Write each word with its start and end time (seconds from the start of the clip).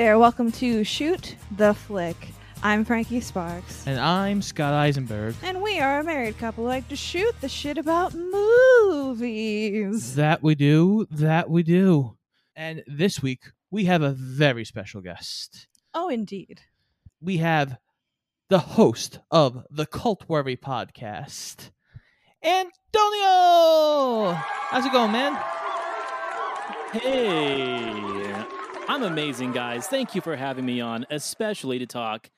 there, 0.00 0.18
welcome 0.18 0.50
to 0.50 0.82
Shoot 0.82 1.36
the 1.58 1.74
Flick. 1.74 2.16
I'm 2.62 2.86
Frankie 2.86 3.20
Sparks. 3.20 3.86
And 3.86 4.00
I'm 4.00 4.40
Scott 4.40 4.72
Eisenberg. 4.72 5.34
And 5.42 5.60
we 5.60 5.78
are 5.78 6.00
a 6.00 6.02
married 6.02 6.38
couple 6.38 6.64
who 6.64 6.70
like 6.70 6.88
to 6.88 6.96
shoot 6.96 7.38
the 7.42 7.50
shit 7.50 7.76
about 7.76 8.14
movies. 8.14 10.14
That 10.14 10.42
we 10.42 10.54
do. 10.54 11.06
That 11.10 11.50
we 11.50 11.62
do. 11.62 12.16
And 12.56 12.82
this 12.86 13.20
week, 13.20 13.40
we 13.70 13.84
have 13.84 14.00
a 14.00 14.12
very 14.12 14.64
special 14.64 15.02
guest. 15.02 15.68
Oh, 15.92 16.08
indeed. 16.08 16.62
We 17.20 17.36
have 17.36 17.76
the 18.48 18.58
host 18.58 19.18
of 19.30 19.66
the 19.70 19.84
Cult 19.84 20.24
Worthy 20.26 20.56
podcast, 20.56 21.72
Antonio. 22.42 24.32
How's 24.70 24.86
it 24.86 24.92
going, 24.92 25.12
man? 25.12 25.38
Hey, 26.90 28.46
I'm 28.88 29.02
amazing, 29.04 29.52
guys. 29.52 29.86
Thank 29.86 30.14
you 30.14 30.20
for 30.20 30.34
having 30.36 30.64
me 30.66 30.80
on, 30.80 31.06
especially 31.10 31.78
to 31.78 31.86
talk 31.86 32.28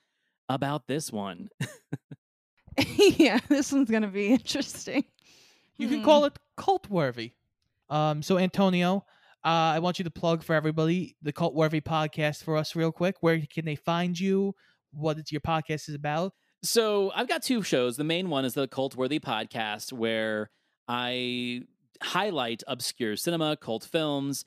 about 0.49 0.87
this 0.87 1.11
one. 1.11 1.49
yeah, 3.17 3.39
this 3.49 3.71
one's 3.71 3.89
going 3.89 4.03
to 4.03 4.07
be 4.09 4.27
interesting. 4.27 5.03
You 5.77 5.87
Hmm. 5.87 5.93
can 5.95 6.03
call 6.03 6.25
it 6.25 6.37
cult 6.55 6.89
worthy. 6.89 7.31
Um, 7.89 8.21
so 8.21 8.37
Antonio, 8.37 8.97
uh, 9.43 9.47
I 9.75 9.79
want 9.79 9.99
you 9.99 10.05
to 10.05 10.11
plug 10.11 10.43
for 10.43 10.53
everybody 10.53 11.15
the 11.21 11.33
Cult 11.33 11.53
Worthy 11.53 11.81
podcast 11.81 12.43
for 12.43 12.55
us 12.55 12.75
real 12.75 12.91
quick. 12.91 13.15
Where 13.21 13.41
can 13.51 13.65
they 13.65 13.75
find 13.75 14.17
you? 14.19 14.53
What 14.91 15.17
is 15.17 15.31
your 15.31 15.41
podcast 15.41 15.89
is 15.89 15.95
about? 15.95 16.33
So 16.63 17.11
I've 17.15 17.27
got 17.27 17.41
two 17.43 17.61
shows. 17.63 17.97
The 17.97 18.03
main 18.03 18.29
one 18.29 18.45
is 18.45 18.53
the 18.53 18.67
Cult 18.67 18.95
Worthy 18.95 19.19
podcast, 19.19 19.91
where 19.91 20.49
I 20.87 21.63
highlight 22.01 22.63
obscure 22.67 23.15
cinema, 23.17 23.57
cult 23.57 23.83
films, 23.83 24.45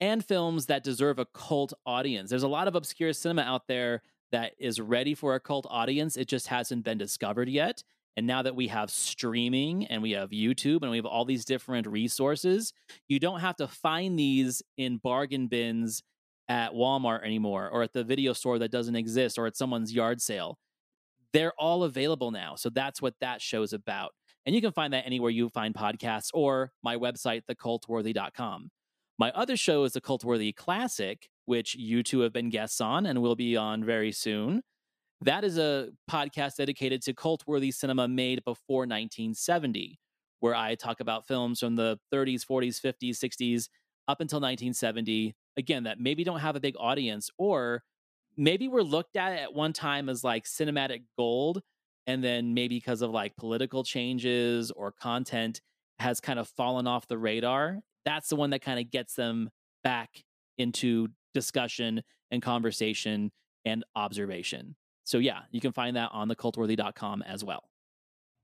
and 0.00 0.24
films 0.24 0.66
that 0.66 0.84
deserve 0.84 1.18
a 1.18 1.26
cult 1.26 1.72
audience. 1.86 2.30
There's 2.30 2.42
a 2.42 2.48
lot 2.48 2.68
of 2.68 2.74
obscure 2.74 3.12
cinema 3.12 3.42
out 3.42 3.66
there 3.66 4.02
that 4.32 4.52
is 4.58 4.80
ready 4.80 5.14
for 5.14 5.34
a 5.34 5.40
cult 5.40 5.66
audience. 5.70 6.16
It 6.16 6.28
just 6.28 6.48
hasn't 6.48 6.84
been 6.84 6.98
discovered 6.98 7.48
yet. 7.48 7.82
And 8.16 8.26
now 8.26 8.42
that 8.42 8.56
we 8.56 8.68
have 8.68 8.90
streaming 8.90 9.86
and 9.86 10.02
we 10.02 10.10
have 10.10 10.30
YouTube 10.30 10.82
and 10.82 10.90
we 10.90 10.96
have 10.96 11.06
all 11.06 11.24
these 11.24 11.44
different 11.44 11.86
resources, 11.86 12.72
you 13.06 13.20
don't 13.20 13.40
have 13.40 13.56
to 13.56 13.68
find 13.68 14.18
these 14.18 14.60
in 14.76 14.98
bargain 14.98 15.46
bins 15.46 16.02
at 16.48 16.72
Walmart 16.72 17.24
anymore 17.24 17.68
or 17.70 17.82
at 17.82 17.92
the 17.92 18.02
video 18.02 18.32
store 18.32 18.58
that 18.58 18.72
doesn't 18.72 18.96
exist 18.96 19.38
or 19.38 19.46
at 19.46 19.56
someone's 19.56 19.92
yard 19.92 20.20
sale. 20.20 20.58
They're 21.32 21.52
all 21.58 21.84
available 21.84 22.30
now. 22.30 22.56
So 22.56 22.70
that's 22.70 23.00
what 23.00 23.14
that 23.20 23.40
show's 23.40 23.72
about. 23.72 24.12
And 24.46 24.54
you 24.54 24.62
can 24.62 24.72
find 24.72 24.92
that 24.94 25.06
anywhere 25.06 25.30
you 25.30 25.48
find 25.50 25.74
podcasts 25.74 26.30
or 26.32 26.72
my 26.82 26.96
website, 26.96 27.42
thecultworthy.com. 27.48 28.70
My 29.18 29.32
other 29.32 29.56
show 29.56 29.82
is 29.82 29.92
the 29.92 30.00
Cultworthy 30.00 30.54
Classic, 30.54 31.28
which 31.46 31.74
you 31.74 32.02
two 32.04 32.20
have 32.20 32.32
been 32.32 32.50
guests 32.50 32.80
on 32.80 33.04
and 33.04 33.20
will 33.20 33.34
be 33.34 33.56
on 33.56 33.84
very 33.84 34.12
soon. 34.12 34.62
That 35.20 35.42
is 35.42 35.58
a 35.58 35.88
podcast 36.08 36.56
dedicated 36.56 37.02
to 37.02 37.14
cult-worthy 37.14 37.72
cinema 37.72 38.06
made 38.06 38.44
before 38.44 38.82
1970, 38.82 39.98
where 40.38 40.54
I 40.54 40.76
talk 40.76 41.00
about 41.00 41.26
films 41.26 41.58
from 41.58 41.74
the 41.74 41.98
30s, 42.12 42.46
40s, 42.46 42.80
50s, 42.80 43.18
60s 43.18 43.68
up 44.06 44.20
until 44.20 44.38
1970. 44.38 45.34
Again, 45.56 45.82
that 45.82 45.98
maybe 45.98 46.22
don't 46.22 46.38
have 46.38 46.54
a 46.54 46.60
big 46.60 46.76
audience, 46.78 47.28
or 47.38 47.82
maybe 48.36 48.68
were 48.68 48.84
looked 48.84 49.16
at 49.16 49.32
at 49.32 49.52
one 49.52 49.72
time 49.72 50.08
as 50.08 50.22
like 50.22 50.44
cinematic 50.44 51.02
gold, 51.16 51.60
and 52.06 52.22
then 52.22 52.54
maybe 52.54 52.76
because 52.76 53.02
of 53.02 53.10
like 53.10 53.34
political 53.36 53.82
changes 53.82 54.70
or 54.70 54.92
content 54.92 55.60
has 55.98 56.20
kind 56.20 56.38
of 56.38 56.48
fallen 56.48 56.86
off 56.86 57.06
the 57.06 57.18
radar. 57.18 57.78
That's 58.04 58.28
the 58.28 58.36
one 58.36 58.50
that 58.50 58.62
kind 58.62 58.80
of 58.80 58.90
gets 58.90 59.14
them 59.14 59.50
back 59.82 60.24
into 60.56 61.08
discussion 61.34 62.02
and 62.30 62.42
conversation 62.42 63.30
and 63.64 63.84
observation. 63.94 64.76
So 65.04 65.18
yeah, 65.18 65.40
you 65.50 65.60
can 65.60 65.72
find 65.72 65.96
that 65.96 66.10
on 66.12 66.28
thecultworthy.com 66.28 67.22
as 67.22 67.44
well. 67.44 67.64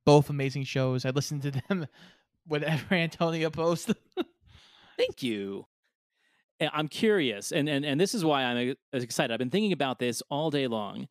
Both 0.07 0.31
amazing 0.31 0.65
shows. 0.65 1.05
I 1.05 1.11
listen 1.11 1.41
to 1.41 1.51
them 1.51 1.87
whenever 2.47 2.95
Antonio 2.95 3.51
posts. 3.51 3.93
Thank 4.97 5.23
you. 5.23 5.67
I'm 6.61 6.89
curious, 6.89 7.51
and, 7.51 7.69
and 7.69 7.85
and 7.85 8.01
this 8.01 8.15
is 8.15 8.25
why 8.25 8.45
I'm 8.45 8.77
excited. 8.93 9.33
I've 9.33 9.41
been 9.41 9.51
thinking 9.51 9.73
about 9.73 9.99
this 9.99 10.23
all 10.31 10.51
day 10.51 10.69
long. 10.69 11.09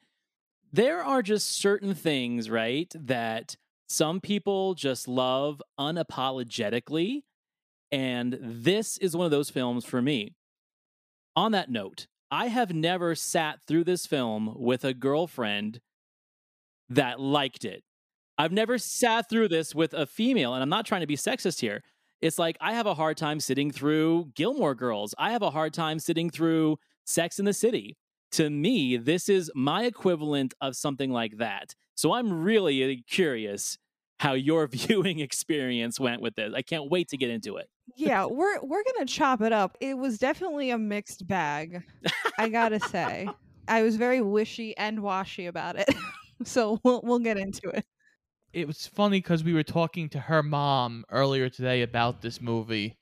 There 0.71 1.03
are 1.03 1.21
just 1.21 1.51
certain 1.51 1.93
things, 1.93 2.49
right, 2.49 2.91
that 2.95 3.57
some 3.93 4.19
people 4.19 4.73
just 4.73 5.07
love 5.07 5.61
unapologetically, 5.79 7.21
and 7.91 8.39
this 8.41 8.97
is 8.97 9.15
one 9.15 9.25
of 9.25 9.31
those 9.31 9.51
films 9.51 9.85
for 9.85 10.01
me. 10.01 10.33
On 11.35 11.51
that 11.51 11.69
note, 11.69 12.07
I 12.31 12.47
have 12.47 12.73
never 12.73 13.13
sat 13.13 13.59
through 13.67 13.83
this 13.83 14.07
film 14.07 14.55
with 14.57 14.83
a 14.83 14.95
girlfriend 14.95 15.79
that 16.89 17.19
liked 17.19 17.65
it. 17.65 17.83
I've 18.35 18.51
never 18.51 18.79
sat 18.79 19.29
through 19.29 19.49
this 19.49 19.75
with 19.75 19.93
a 19.93 20.07
female, 20.07 20.55
and 20.55 20.63
I'm 20.63 20.69
not 20.69 20.87
trying 20.87 21.01
to 21.01 21.07
be 21.07 21.15
sexist 21.15 21.61
here. 21.61 21.81
It's 22.19 22.39
like 22.39 22.57
I 22.59 22.73
have 22.73 22.87
a 22.87 22.95
hard 22.95 23.17
time 23.17 23.39
sitting 23.39 23.69
through 23.69 24.31
Gilmore 24.33 24.73
Girls. 24.73 25.13
I 25.19 25.31
have 25.31 25.43
a 25.43 25.51
hard 25.51 25.71
time 25.71 25.99
sitting 25.99 26.31
through 26.31 26.77
Sex 27.05 27.37
in 27.37 27.45
the 27.45 27.53
City. 27.53 27.95
To 28.31 28.49
me, 28.49 28.97
this 28.97 29.29
is 29.29 29.51
my 29.53 29.83
equivalent 29.83 30.55
of 30.61 30.75
something 30.75 31.11
like 31.11 31.37
that. 31.37 31.75
So 31.95 32.13
I'm 32.13 32.43
really 32.43 32.83
uh, 32.83 32.95
curious 33.07 33.77
how 34.23 34.33
your 34.33 34.67
viewing 34.71 35.19
experience 35.19 35.99
went 35.99 36.21
with 36.21 36.35
this. 36.35 36.53
I 36.55 36.61
can't 36.61 36.89
wait 36.89 37.09
to 37.09 37.17
get 37.17 37.29
into 37.29 37.57
it. 37.57 37.69
yeah, 37.97 38.25
we're 38.25 38.61
we're 38.61 38.83
going 38.83 39.05
to 39.05 39.13
chop 39.13 39.41
it 39.41 39.51
up. 39.51 39.77
It 39.81 39.97
was 39.97 40.17
definitely 40.17 40.69
a 40.69 40.77
mixed 40.77 41.27
bag. 41.27 41.83
I 42.39 42.47
got 42.47 42.69
to 42.69 42.79
say. 42.79 43.29
I 43.67 43.81
was 43.81 43.97
very 43.97 44.21
wishy 44.21 44.75
and 44.77 45.01
washy 45.03 45.45
about 45.45 45.77
it. 45.77 45.93
so 46.43 46.79
we'll 46.83 47.01
we'll 47.03 47.19
get 47.19 47.37
into 47.37 47.69
it. 47.69 47.85
it 48.53 48.65
was 48.65 48.87
funny 48.87 49.17
because 49.17 49.43
we 49.43 49.53
were 49.53 49.63
talking 49.63 50.07
to 50.09 50.19
her 50.19 50.41
mom 50.41 51.03
earlier 51.11 51.49
today 51.49 51.81
about 51.81 52.21
this 52.21 52.39
movie. 52.41 52.97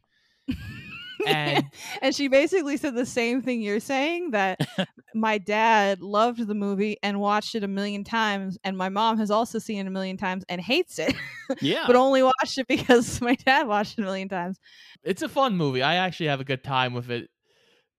And 1.28 1.66
and 2.02 2.16
she 2.16 2.28
basically 2.28 2.78
said 2.78 2.96
the 2.96 3.06
same 3.06 3.42
thing 3.42 3.62
you're 3.62 3.80
saying 3.80 4.32
that 4.32 4.60
my 5.16 5.38
dad 5.38 6.02
loved 6.02 6.46
the 6.48 6.54
movie 6.56 6.98
and 7.04 7.20
watched 7.20 7.56
it 7.56 7.64
a 7.64 7.68
million 7.68 8.04
times 8.04 8.58
and 8.64 8.78
my 8.78 8.90
mom 8.90 9.18
has 9.18 9.30
also 9.32 9.60
seen 9.60 9.80
it 9.80 9.88
a 9.88 9.92
million 9.92 10.18
times 10.18 10.44
and 10.50 10.62
hates 10.62 11.00
it 11.00 11.14
Yeah. 11.62 11.84
but 11.88 11.96
only 11.96 12.24
watched 12.24 12.58
it 12.58 12.68
because 12.68 13.20
my 13.22 13.36
dad 13.36 13.68
watched 13.68 13.98
it 13.98 14.02
a 14.02 14.06
million 14.06 14.30
times 14.30 14.60
it's 15.04 15.22
a 15.22 15.30
fun 15.30 15.58
movie. 15.58 15.82
I 15.82 15.96
actually 15.96 16.28
have 16.28 16.40
a 16.42 16.46
good 16.46 16.64
time 16.64 16.94
with 16.94 17.10
it. 17.10 17.30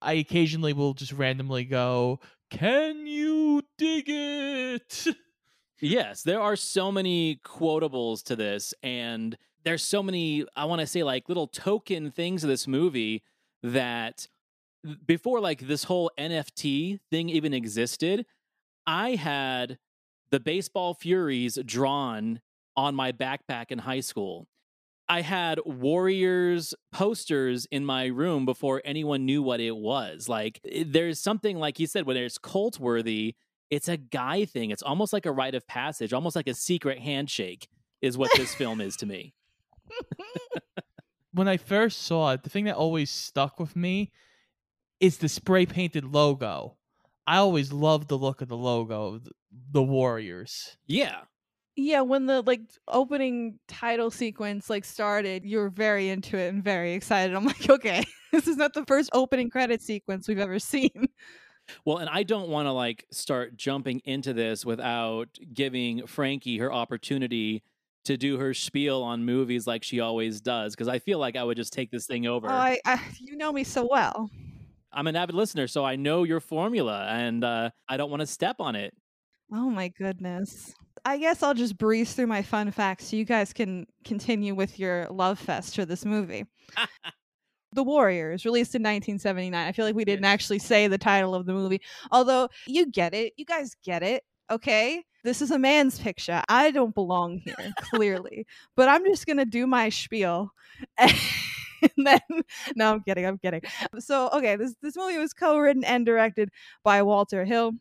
I 0.01 0.13
occasionally 0.13 0.73
will 0.73 0.93
just 0.93 1.11
randomly 1.13 1.65
go, 1.65 2.19
Can 2.49 3.05
you 3.07 3.61
dig 3.77 4.05
it? 4.07 5.07
Yes, 5.81 6.23
there 6.23 6.39
are 6.39 6.55
so 6.55 6.91
many 6.93 7.41
quotables 7.45 8.23
to 8.25 8.35
this, 8.37 8.73
and 8.83 9.37
there's 9.63 9.83
so 9.83 10.03
many, 10.03 10.45
I 10.55 10.65
want 10.65 10.81
to 10.81 10.87
say, 10.87 11.03
like 11.03 11.29
little 11.29 11.47
token 11.47 12.11
things 12.11 12.43
of 12.43 12.49
this 12.49 12.67
movie 12.67 13.23
that 13.61 14.27
before 15.05 15.39
like 15.39 15.67
this 15.67 15.85
whole 15.85 16.11
NFT 16.19 16.99
thing 17.09 17.29
even 17.29 17.53
existed, 17.53 18.25
I 18.85 19.11
had 19.11 19.77
the 20.31 20.39
baseball 20.39 20.93
furies 20.93 21.57
drawn 21.65 22.41
on 22.75 22.95
my 22.95 23.11
backpack 23.11 23.65
in 23.69 23.79
high 23.79 24.01
school. 24.01 24.47
I 25.07 25.21
had 25.21 25.59
Warriors 25.65 26.73
posters 26.91 27.67
in 27.71 27.85
my 27.85 28.05
room 28.05 28.45
before 28.45 28.81
anyone 28.83 29.25
knew 29.25 29.43
what 29.43 29.59
it 29.59 29.75
was. 29.75 30.27
Like, 30.29 30.59
there's 30.85 31.19
something, 31.19 31.57
like 31.57 31.79
you 31.79 31.87
said, 31.87 32.05
when 32.05 32.17
it's 32.17 32.37
cult 32.37 32.79
worthy, 32.79 33.35
it's 33.69 33.89
a 33.89 33.97
guy 33.97 34.45
thing. 34.45 34.71
It's 34.71 34.81
almost 34.81 35.13
like 35.13 35.25
a 35.25 35.31
rite 35.31 35.55
of 35.55 35.67
passage, 35.67 36.13
almost 36.13 36.35
like 36.35 36.47
a 36.47 36.53
secret 36.53 36.99
handshake, 36.99 37.67
is 38.01 38.17
what 38.17 38.31
this 38.35 38.55
film 38.55 38.81
is 38.81 38.95
to 38.97 39.05
me. 39.05 39.33
when 41.33 41.47
I 41.47 41.57
first 41.57 42.03
saw 42.03 42.31
it, 42.31 42.43
the 42.43 42.49
thing 42.49 42.65
that 42.65 42.75
always 42.75 43.09
stuck 43.09 43.59
with 43.59 43.75
me 43.75 44.11
is 44.99 45.17
the 45.17 45.29
spray 45.29 45.65
painted 45.65 46.05
logo. 46.05 46.77
I 47.25 47.37
always 47.37 47.71
loved 47.71 48.09
the 48.09 48.17
look 48.17 48.41
of 48.41 48.49
the 48.49 48.57
logo 48.57 49.15
of 49.15 49.23
the, 49.23 49.31
the 49.71 49.83
Warriors. 49.83 50.77
Yeah. 50.85 51.21
yeah 51.75 52.01
when 52.01 52.25
the 52.25 52.41
like 52.41 52.61
opening 52.87 53.59
title 53.67 54.11
sequence 54.11 54.69
like 54.69 54.85
started 54.85 55.45
you 55.45 55.57
were 55.57 55.69
very 55.69 56.09
into 56.09 56.37
it 56.37 56.49
and 56.49 56.63
very 56.63 56.93
excited 56.93 57.35
i'm 57.35 57.45
like 57.45 57.69
okay 57.69 58.03
this 58.31 58.47
is 58.47 58.57
not 58.57 58.73
the 58.73 58.85
first 58.85 59.09
opening 59.13 59.49
credit 59.49 59.81
sequence 59.81 60.27
we've 60.27 60.37
ever 60.37 60.59
seen 60.59 61.07
Well, 61.85 61.97
and 61.97 62.09
I 62.09 62.23
don't 62.23 62.49
want 62.49 62.65
to 62.65 62.71
like 62.71 63.05
start 63.11 63.57
jumping 63.57 64.01
into 64.05 64.33
this 64.33 64.65
without 64.65 65.29
giving 65.53 66.05
Frankie 66.07 66.57
her 66.57 66.71
opportunity 66.71 67.63
to 68.05 68.17
do 68.17 68.37
her 68.37 68.53
spiel 68.53 69.01
on 69.03 69.23
movies 69.25 69.65
like 69.67 69.83
she 69.83 69.99
always 69.99 70.41
does, 70.41 70.75
because 70.75 70.87
I 70.87 70.99
feel 70.99 71.19
like 71.19 71.35
I 71.35 71.43
would 71.43 71.57
just 71.57 71.73
take 71.73 71.91
this 71.91 72.05
thing 72.05 72.25
over. 72.27 72.47
oh 72.49 72.51
I, 72.51 72.79
I 72.85 72.99
you 73.19 73.35
know 73.37 73.51
me 73.51 73.63
so 73.63 73.87
well 73.89 74.29
I'm 74.91 75.07
an 75.07 75.15
avid 75.15 75.33
listener, 75.35 75.67
so 75.67 75.83
I 75.83 75.95
know 75.95 76.23
your 76.23 76.39
formula, 76.39 77.07
and 77.09 77.43
uh, 77.43 77.71
I 77.89 77.97
don't 77.97 78.11
want 78.11 78.21
to 78.21 78.27
step 78.27 78.57
on 78.59 78.75
it. 78.75 78.93
Oh 79.51 79.69
my 79.69 79.87
goodness. 79.87 80.73
I 81.05 81.17
guess 81.17 81.41
I'll 81.43 81.53
just 81.55 81.77
breeze 81.77 82.13
through 82.13 82.27
my 82.27 82.43
fun 82.43 82.69
facts 82.71 83.05
so 83.09 83.15
you 83.15 83.25
guys 83.25 83.53
can 83.53 83.85
continue 84.05 84.53
with 84.55 84.79
your 84.79 85.07
love 85.09 85.39
fest 85.39 85.75
for 85.75 85.85
this 85.85 86.05
movie. 86.05 86.45
The 87.75 87.83
Warriors, 87.83 88.45
released 88.45 88.75
in 88.75 88.83
1979. 88.83 89.67
I 89.67 89.71
feel 89.71 89.83
like 89.83 89.95
we 89.95 90.05
didn't 90.05 90.23
Yes. 90.25 90.31
actually 90.31 90.59
say 90.59 90.87
the 90.87 90.99
title 90.99 91.33
of 91.33 91.47
the 91.47 91.53
movie, 91.53 91.81
although 92.11 92.47
you 92.67 92.85
get 92.91 93.15
it. 93.15 93.33
You 93.35 93.45
guys 93.45 93.75
get 93.83 94.03
it. 94.03 94.23
Okay. 94.51 95.03
This 95.23 95.41
is 95.41 95.51
a 95.51 95.59
man's 95.59 95.99
picture. 95.99 96.41
I 96.49 96.71
don't 96.71 96.93
belong 96.93 97.39
here, 97.39 97.73
clearly. 97.77 98.45
But 98.75 98.89
I'm 98.89 99.05
just 99.05 99.25
going 99.25 99.37
to 99.37 99.45
do 99.45 99.67
my 99.67 99.89
spiel. 99.89 100.51
And 101.97 102.07
then, 102.07 102.43
no, 102.77 102.93
I'm 102.93 103.01
kidding. 103.01 103.25
I'm 103.25 103.37
kidding. 103.37 103.61
So, 103.99 104.29
okay, 104.29 104.55
this, 104.55 104.73
this 104.81 104.95
movie 104.95 105.17
was 105.17 105.33
co 105.33 105.57
written 105.57 105.83
and 105.83 106.05
directed 106.05 106.49
by 106.81 107.01
Walter 107.01 107.43
Hill. 107.43 107.73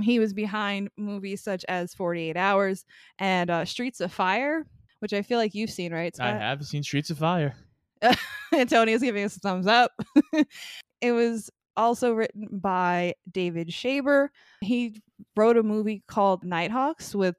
He 0.00 0.18
was 0.18 0.32
behind 0.32 0.88
movies 0.96 1.42
such 1.42 1.64
as 1.68 1.94
48 1.94 2.36
Hours 2.36 2.84
and 3.18 3.50
uh, 3.50 3.64
Streets 3.64 4.00
of 4.00 4.12
Fire, 4.12 4.64
which 5.00 5.12
I 5.12 5.22
feel 5.22 5.38
like 5.38 5.54
you've 5.54 5.70
seen, 5.70 5.92
right? 5.92 6.14
I 6.18 6.30
have 6.30 6.64
seen 6.64 6.82
Streets 6.82 7.10
of 7.10 7.18
Fire. 7.18 7.54
Antonio's 8.52 9.02
giving 9.02 9.24
us 9.24 9.36
a 9.36 9.40
thumbs 9.40 9.66
up. 9.66 9.92
it 11.00 11.12
was 11.12 11.50
also 11.76 12.12
written 12.12 12.48
by 12.52 13.14
David 13.30 13.68
Shaber. 13.68 14.28
He 14.60 15.02
wrote 15.36 15.56
a 15.56 15.62
movie 15.62 16.02
called 16.06 16.44
Nighthawks 16.44 17.14
with 17.14 17.36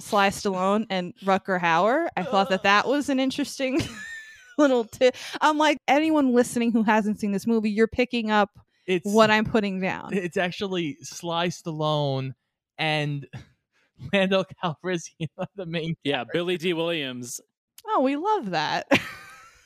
Sly 0.00 0.28
Stallone 0.30 0.86
and 0.90 1.12
Rutger 1.24 1.60
Hauer. 1.60 2.08
I 2.16 2.22
thought 2.22 2.50
that 2.50 2.62
that 2.62 2.86
was 2.86 3.08
an 3.08 3.18
interesting 3.20 3.80
little 4.58 4.84
tip. 4.84 5.16
I'm 5.40 5.58
like, 5.58 5.78
anyone 5.88 6.32
listening 6.32 6.72
who 6.72 6.82
hasn't 6.82 7.20
seen 7.20 7.32
this 7.32 7.46
movie, 7.46 7.70
you're 7.70 7.88
picking 7.88 8.30
up 8.30 8.50
It's 8.86 9.04
what 9.06 9.30
I'm 9.30 9.44
putting 9.44 9.80
down. 9.80 10.10
it's 10.12 10.36
actually 10.36 10.96
Sly 11.02 11.48
Stallone 11.48 12.32
and 12.78 13.26
Lando 14.12 14.44
Calrissian 14.62 15.28
are 15.38 15.48
the 15.56 15.66
main. 15.66 15.96
Yeah, 16.04 16.24
Billy 16.32 16.56
Dee 16.56 16.72
Williams. 16.74 17.40
Oh, 17.86 18.02
we 18.02 18.16
love 18.16 18.50
that. 18.50 18.86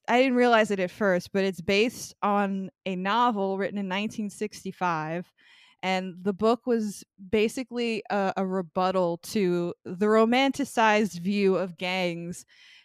I 0.08 0.19
didn't 0.20 0.37
realize 0.37 0.70
it 0.70 0.81
at 0.81 0.90
first, 0.90 1.32
but 1.32 1.44
it's 1.44 1.60
based 1.60 2.14
on 2.22 2.70
a 2.87 2.96
novel 2.96 3.56
written 3.58 3.78
in 3.78 3.88
1965. 3.88 5.32
And 5.82 6.14
the 6.22 6.32
book 6.32 6.66
was 6.66 7.02
basically 7.31 8.02
a, 8.10 8.32
a 8.37 8.46
rebuttal 8.46 9.19
to 9.19 9.75
the 9.84 10.06
romanticized 10.06 11.20
view 11.20 11.56
of 11.56 11.76
gangs 11.76 12.44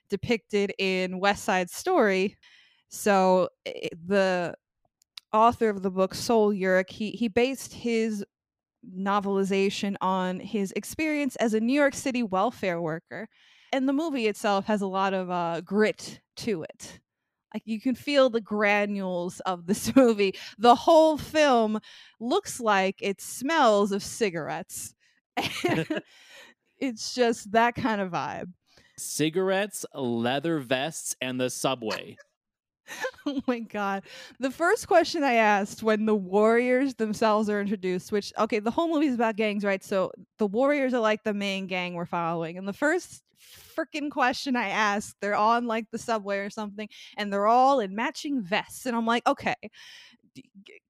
depicted 0.09 0.73
in 0.79 1.19
West 1.19 1.43
Side 1.43 1.69
Story. 1.69 2.37
So 2.89 3.49
i- 3.67 3.89
the 4.05 4.55
author 5.33 5.69
of 5.69 5.83
the 5.83 5.91
book, 5.91 6.13
Sol 6.15 6.53
Yurick, 6.53 6.89
he, 6.89 7.11
he 7.11 7.27
based 7.27 7.73
his 7.73 8.25
novelization 8.97 9.95
on 10.01 10.39
his 10.39 10.71
experience 10.75 11.35
as 11.37 11.53
a 11.53 11.59
New 11.59 11.73
York 11.73 11.93
City 11.95 12.23
welfare 12.23 12.81
worker 12.81 13.27
and 13.73 13.89
the 13.89 13.93
movie 13.93 14.27
itself 14.27 14.65
has 14.65 14.81
a 14.81 14.87
lot 14.87 15.13
of 15.13 15.29
uh, 15.29 15.61
grit 15.61 16.21
to 16.37 16.63
it. 16.63 16.99
Like 17.53 17.63
you 17.65 17.79
can 17.79 17.95
feel 17.95 18.29
the 18.29 18.41
granules 18.41 19.39
of 19.41 19.65
this 19.65 19.95
movie. 19.95 20.35
The 20.57 20.75
whole 20.75 21.17
film 21.17 21.79
looks 22.19 22.59
like 22.59 22.97
it 23.01 23.21
smells 23.21 23.91
of 23.91 24.03
cigarettes. 24.03 24.93
it's 26.79 27.13
just 27.13 27.51
that 27.51 27.75
kind 27.75 28.01
of 28.01 28.11
vibe. 28.11 28.51
Cigarettes, 28.97 29.85
leather 29.93 30.59
vests, 30.59 31.15
and 31.21 31.39
the 31.39 31.49
subway. 31.49 32.17
Oh 33.25 33.41
my 33.47 33.59
god. 33.59 34.03
The 34.39 34.51
first 34.51 34.87
question 34.87 35.23
I 35.23 35.33
asked 35.33 35.83
when 35.83 36.05
the 36.05 36.15
warriors 36.15 36.95
themselves 36.95 37.49
are 37.49 37.59
introduced, 37.59 38.11
which 38.11 38.31
okay, 38.37 38.59
the 38.59 38.71
whole 38.71 38.87
movie 38.87 39.07
is 39.07 39.15
about 39.15 39.35
gangs, 39.35 39.65
right? 39.65 39.83
So 39.83 40.11
the 40.37 40.47
warriors 40.47 40.93
are 40.93 41.01
like 41.01 41.23
the 41.23 41.33
main 41.33 41.67
gang 41.67 41.93
we're 41.93 42.05
following. 42.05 42.57
And 42.57 42.67
the 42.67 42.73
first 42.73 43.23
freaking 43.75 44.11
question 44.11 44.55
I 44.55 44.69
asked, 44.69 45.15
they're 45.21 45.35
on 45.35 45.67
like 45.67 45.85
the 45.91 45.97
subway 45.97 46.39
or 46.39 46.49
something, 46.49 46.89
and 47.17 47.31
they're 47.31 47.47
all 47.47 47.79
in 47.79 47.95
matching 47.95 48.41
vests. 48.41 48.85
And 48.85 48.95
I'm 48.95 49.05
like, 49.05 49.27
okay. 49.27 49.55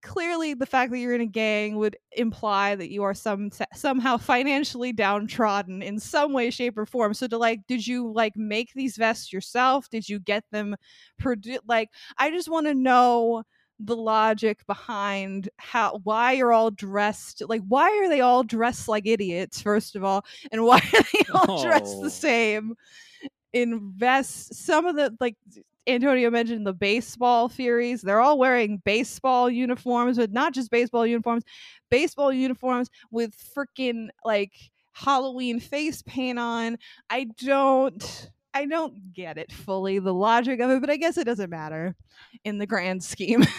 Clearly, 0.03 0.53
the 0.53 0.65
fact 0.65 0.91
that 0.91 0.99
you're 0.99 1.15
in 1.15 1.21
a 1.21 1.25
gang 1.25 1.77
would 1.77 1.97
imply 2.13 2.75
that 2.75 2.91
you 2.91 3.03
are 3.03 3.13
some 3.13 3.49
somehow 3.73 4.17
financially 4.17 4.93
downtrodden 4.93 5.81
in 5.81 5.99
some 5.99 6.33
way, 6.33 6.49
shape, 6.49 6.77
or 6.77 6.85
form. 6.85 7.13
So, 7.13 7.27
to 7.27 7.37
like, 7.37 7.65
did 7.67 7.85
you 7.85 8.11
like 8.11 8.35
make 8.35 8.73
these 8.73 8.97
vests 8.97 9.31
yourself? 9.33 9.89
Did 9.89 10.07
you 10.07 10.19
get 10.19 10.43
them 10.51 10.75
produ- 11.21 11.59
like 11.67 11.89
I 12.17 12.29
just 12.29 12.49
want 12.49 12.67
to 12.67 12.73
know 12.73 13.43
the 13.79 13.95
logic 13.95 14.65
behind 14.65 15.49
how 15.57 15.99
why 16.03 16.31
you're 16.31 16.51
all 16.53 16.71
dressed 16.71 17.43
like 17.47 17.61
why 17.67 17.89
are 18.01 18.09
they 18.09 18.21
all 18.21 18.43
dressed 18.43 18.87
like 18.87 19.05
idiots 19.05 19.61
first 19.61 19.95
of 19.95 20.03
all 20.03 20.25
and 20.51 20.63
why 20.65 20.77
are 20.77 21.03
they 21.13 21.23
all 21.33 21.63
dressed 21.63 21.95
Oh. 21.97 22.03
the 22.03 22.09
same 22.09 22.73
in 23.53 23.91
vests 23.95 24.57
some 24.57 24.85
of 24.85 24.95
the 24.95 25.15
like 25.19 25.35
Antonio 25.87 26.29
mentioned 26.29 26.67
the 26.67 26.73
baseball 26.73 27.47
Furies. 27.47 28.01
They're 28.01 28.19
all 28.19 28.37
wearing 28.37 28.81
baseball 28.83 29.49
uniforms, 29.49 30.17
but 30.17 30.33
not 30.33 30.53
just 30.53 30.69
baseball 30.69 31.05
uniforms, 31.05 31.43
baseball 31.89 32.33
uniforms 32.33 32.89
with 33.09 33.33
freaking 33.55 34.09
like 34.25 34.51
Halloween 34.91 35.61
face 35.61 36.01
paint 36.01 36.39
on. 36.39 36.77
I 37.09 37.27
don't 37.37 38.29
I 38.57 38.65
don't 38.65 39.13
get 39.13 39.37
it 39.37 39.51
fully 39.51 39.99
the 39.99 40.13
logic 40.13 40.59
of 40.59 40.71
it, 40.71 40.81
but 40.81 40.89
I 40.89 40.97
guess 40.97 41.15
it 41.17 41.25
doesn't 41.25 41.51
matter 41.51 41.95
in 42.43 42.57
the 42.57 42.65
grand 42.65 43.03
scheme. 43.03 43.45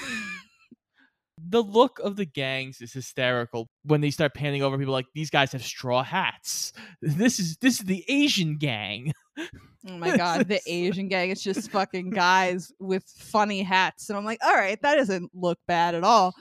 The 1.50 1.62
look 1.62 2.00
of 2.00 2.17
the 2.17 2.27
gangs 2.27 2.81
is 2.81 2.93
hysterical 2.93 3.71
when 3.85 4.00
they 4.00 4.11
start 4.11 4.35
panning 4.35 4.62
over 4.62 4.77
people 4.77 4.93
like 4.93 5.06
these 5.15 5.31
guys 5.31 5.53
have 5.53 5.62
straw 5.62 6.03
hats. 6.03 6.73
This 7.00 7.39
is 7.39 7.56
this 7.59 7.79
is 7.79 7.87
the 7.87 8.05
Asian 8.09 8.59
gang. 8.59 9.12
oh 9.39 9.45
my 9.99 10.17
god, 10.17 10.49
the 10.49 10.61
Asian 10.67 11.09
gang 11.09 11.31
it's 11.31 11.43
just 11.43 11.71
fucking 11.71 12.11
guys 12.11 12.73
with 12.81 13.05
funny 13.05 13.62
hats 13.62 14.11
and 14.11 14.19
I'm 14.19 14.25
like, 14.25 14.41
"All 14.45 14.53
right, 14.53 14.83
that 14.83 14.97
doesn't 14.97 15.31
look 15.33 15.59
bad 15.67 15.95
at 15.95 16.03
all." 16.03 16.35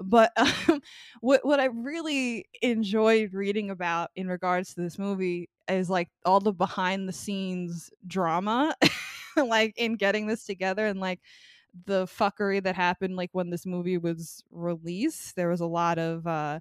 But 0.00 0.32
um, 0.68 0.82
what 1.20 1.46
what 1.46 1.60
I 1.60 1.66
really 1.66 2.46
enjoyed 2.60 3.32
reading 3.32 3.70
about 3.70 4.10
in 4.16 4.26
regards 4.26 4.74
to 4.74 4.82
this 4.82 4.98
movie 4.98 5.48
is 5.72 5.90
like 5.90 6.08
all 6.24 6.40
the 6.40 6.52
behind 6.52 7.08
the 7.08 7.12
scenes 7.12 7.90
drama 8.06 8.74
like 9.36 9.74
in 9.76 9.96
getting 9.96 10.26
this 10.26 10.44
together 10.44 10.86
and 10.86 11.00
like 11.00 11.20
the 11.86 12.06
fuckery 12.06 12.62
that 12.62 12.76
happened 12.76 13.16
like 13.16 13.30
when 13.32 13.50
this 13.50 13.64
movie 13.64 13.98
was 13.98 14.42
released 14.50 15.34
there 15.36 15.48
was 15.48 15.60
a 15.60 15.66
lot 15.66 15.98
of 15.98 16.26
uh 16.26 16.60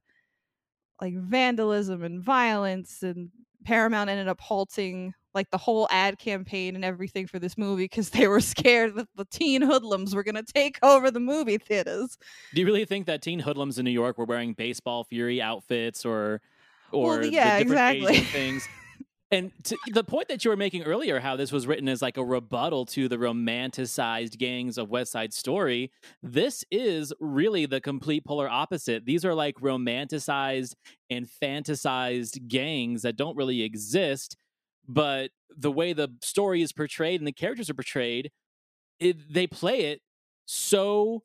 like 1.01 1.15
vandalism 1.15 2.03
and 2.03 2.21
violence 2.21 3.03
and 3.03 3.29
paramount 3.65 4.09
ended 4.09 4.27
up 4.27 4.39
halting 4.39 5.13
like 5.33 5.49
the 5.49 5.57
whole 5.57 5.87
ad 5.91 6.17
campaign 6.19 6.75
and 6.75 6.83
everything 6.83 7.25
for 7.25 7.39
this 7.39 7.57
movie 7.57 7.85
because 7.85 8.09
they 8.09 8.27
were 8.27 8.39
scared 8.41 8.95
that 8.95 9.07
the 9.15 9.25
teen 9.25 9.61
hoodlums 9.61 10.15
were 10.15 10.23
going 10.23 10.35
to 10.35 10.53
take 10.53 10.79
over 10.83 11.11
the 11.11 11.19
movie 11.19 11.57
theaters 11.57 12.17
Do 12.53 12.62
you 12.62 12.67
really 12.67 12.86
think 12.86 13.05
that 13.07 13.21
teen 13.21 13.39
hoodlums 13.39 13.77
in 13.79 13.86
New 13.86 13.91
York 13.91 14.17
were 14.17 14.25
wearing 14.25 14.53
baseball 14.53 15.03
fury 15.03 15.41
outfits 15.41 16.05
or 16.05 16.41
or 16.91 17.19
Well, 17.19 17.25
yeah, 17.25 17.57
the 17.57 17.63
different 17.63 18.00
exactly. 18.00 18.13
Asian 18.15 18.25
things? 18.25 18.67
And 19.31 19.53
the 19.93 20.03
point 20.03 20.27
that 20.27 20.43
you 20.43 20.51
were 20.51 20.57
making 20.57 20.83
earlier, 20.83 21.21
how 21.21 21.38
this 21.38 21.53
was 21.53 21.65
written 21.65 21.88
as 21.88 22.01
like 22.01 22.17
a 22.17 22.23
rebuttal 22.23 22.85
to 22.88 23.07
the 23.07 23.15
romanticized 23.15 24.38
gangs 24.38 24.77
of 24.77 24.89
West 24.89 25.13
Side 25.13 25.33
Story, 25.33 25.89
this 26.21 26.65
is 26.69 27.13
really 27.21 27.65
the 27.65 27.79
complete 27.79 28.25
polar 28.25 28.50
opposite. 28.50 29.05
These 29.05 29.23
are 29.23 29.33
like 29.33 29.55
romanticized 29.61 30.75
and 31.09 31.29
fantasized 31.41 32.50
gangs 32.50 33.03
that 33.03 33.15
don't 33.15 33.38
really 33.38 33.61
exist, 33.61 34.35
but 34.85 35.31
the 35.55 35.71
way 35.71 35.93
the 35.93 36.09
story 36.21 36.61
is 36.61 36.73
portrayed 36.73 37.21
and 37.21 37.27
the 37.27 37.31
characters 37.31 37.69
are 37.69 37.73
portrayed, 37.73 38.31
it, 39.00 39.33
they 39.33 39.47
play 39.47 39.85
it 39.85 40.01
so 40.45 41.23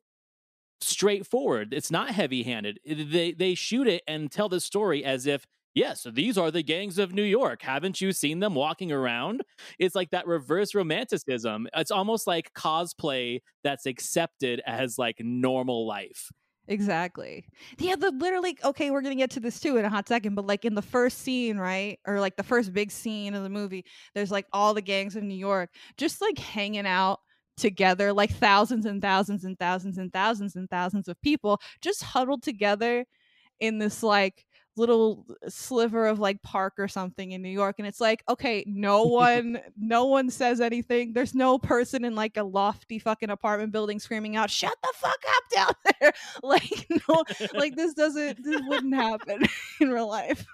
straightforward. 0.79 1.73
It's 1.73 1.91
not 1.91 2.11
heavy-handed. 2.11 2.79
They 2.85 3.33
they 3.33 3.55
shoot 3.55 3.87
it 3.87 4.03
and 4.07 4.31
tell 4.31 4.47
the 4.47 4.61
story 4.61 5.03
as 5.03 5.25
if 5.25 5.45
yes, 5.77 6.07
these 6.11 6.37
are 6.37 6.51
the 6.51 6.63
gangs 6.63 6.97
of 6.97 7.13
New 7.13 7.23
York. 7.23 7.61
Haven't 7.61 8.01
you 8.01 8.11
seen 8.11 8.39
them 8.39 8.55
walking 8.55 8.91
around? 8.91 9.43
It's 9.77 9.95
like 9.95 10.09
that 10.09 10.27
reverse 10.27 10.73
romanticism. 10.73 11.67
It's 11.75 11.91
almost 11.91 12.25
like 12.27 12.53
cosplay 12.53 13.41
that's 13.63 13.85
accepted 13.85 14.61
as 14.65 14.97
like 14.97 15.17
normal 15.19 15.85
life. 15.85 16.31
Exactly. 16.69 17.45
Yeah, 17.79 17.95
the 17.95 18.11
literally 18.11 18.57
okay, 18.61 18.91
we're 18.91 19.01
gonna 19.01 19.15
get 19.15 19.29
to 19.31 19.39
this 19.39 19.59
too 19.59 19.77
in 19.77 19.85
a 19.85 19.89
hot 19.89 20.07
second, 20.07 20.35
but 20.35 20.45
like 20.45 20.65
in 20.65 20.75
the 20.75 20.81
first 20.81 21.19
scene, 21.19 21.57
right? 21.57 21.97
Or 22.05 22.19
like 22.19 22.35
the 22.35 22.43
first 22.43 22.73
big 22.73 22.91
scene 22.91 23.35
of 23.35 23.43
the 23.43 23.49
movie, 23.49 23.85
there's 24.15 24.31
like 24.31 24.47
all 24.51 24.73
the 24.73 24.81
gangs 24.81 25.15
of 25.15 25.23
New 25.23 25.35
York 25.35 25.69
just 25.97 26.19
like 26.19 26.37
hanging 26.37 26.85
out 26.85 27.19
together, 27.55 28.11
like 28.11 28.31
thousands 28.31 28.85
and 28.85 29.01
thousands 29.01 29.45
and 29.45 29.57
thousands 29.57 29.97
and 29.97 30.11
thousands 30.11 30.55
and 30.57 30.69
thousands 30.69 31.07
of 31.07 31.21
people 31.21 31.59
just 31.81 32.03
huddled 32.03 32.43
together 32.43 33.05
in 33.59 33.79
this 33.79 34.03
like 34.03 34.45
little 34.77 35.25
uh, 35.29 35.49
sliver 35.49 36.07
of 36.07 36.19
like 36.19 36.41
park 36.43 36.73
or 36.77 36.87
something 36.87 37.31
in 37.31 37.41
New 37.41 37.49
York 37.49 37.75
and 37.79 37.87
it's 37.87 38.01
like 38.01 38.23
okay 38.29 38.63
no 38.67 39.03
one 39.03 39.59
no 39.77 40.05
one 40.05 40.29
says 40.29 40.61
anything. 40.61 41.13
There's 41.13 41.35
no 41.35 41.57
person 41.57 42.05
in 42.05 42.15
like 42.15 42.37
a 42.37 42.43
lofty 42.43 42.99
fucking 42.99 43.29
apartment 43.29 43.71
building 43.71 43.99
screaming 43.99 44.35
out 44.35 44.49
shut 44.49 44.75
the 44.81 44.93
fuck 44.95 45.19
up 45.27 45.43
down 45.53 45.73
there 45.99 46.13
like 46.43 46.87
no 47.07 47.23
like 47.53 47.75
this 47.75 47.93
doesn't 47.93 48.43
this 48.43 48.61
wouldn't 48.67 48.93
happen 48.93 49.43
in 49.81 49.89
real 49.89 50.07
life 50.07 50.45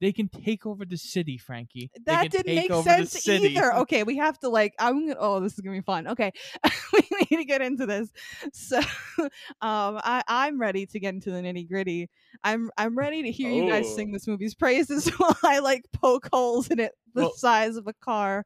they 0.00 0.12
can 0.12 0.28
take 0.28 0.64
over 0.66 0.84
the 0.84 0.96
city, 0.96 1.36
Frankie. 1.36 1.90
That 2.06 2.30
didn't 2.30 2.54
make 2.54 2.72
sense 2.84 3.28
either. 3.28 3.74
Okay, 3.80 4.02
we 4.02 4.16
have 4.16 4.38
to 4.40 4.48
like. 4.48 4.74
I'm 4.78 5.06
gonna. 5.08 5.18
Oh, 5.18 5.40
this 5.40 5.54
is 5.54 5.60
gonna 5.60 5.76
be 5.76 5.82
fun. 5.82 6.08
Okay, 6.08 6.32
we 6.92 7.02
need 7.30 7.36
to 7.36 7.44
get 7.44 7.60
into 7.62 7.86
this. 7.86 8.10
So, 8.52 8.78
um, 9.18 9.30
I 9.60 10.22
I'm 10.26 10.60
ready 10.60 10.86
to 10.86 11.00
get 11.00 11.14
into 11.14 11.30
the 11.30 11.38
nitty 11.38 11.68
gritty. 11.68 12.08
I'm 12.44 12.70
I'm 12.78 12.96
ready 12.96 13.22
to 13.24 13.30
hear 13.30 13.50
you 13.50 13.68
guys 13.68 13.86
Oh. 13.88 13.96
sing 13.96 14.12
this 14.12 14.26
movie's 14.26 14.54
praises 14.54 15.08
while 15.18 15.36
I 15.42 15.58
like 15.58 15.84
poke 15.92 16.28
holes 16.32 16.68
in 16.68 16.80
it 16.80 16.92
the 17.14 17.22
Well- 17.22 17.32
size 17.34 17.76
of 17.76 17.86
a 17.86 17.92
car. 17.92 18.44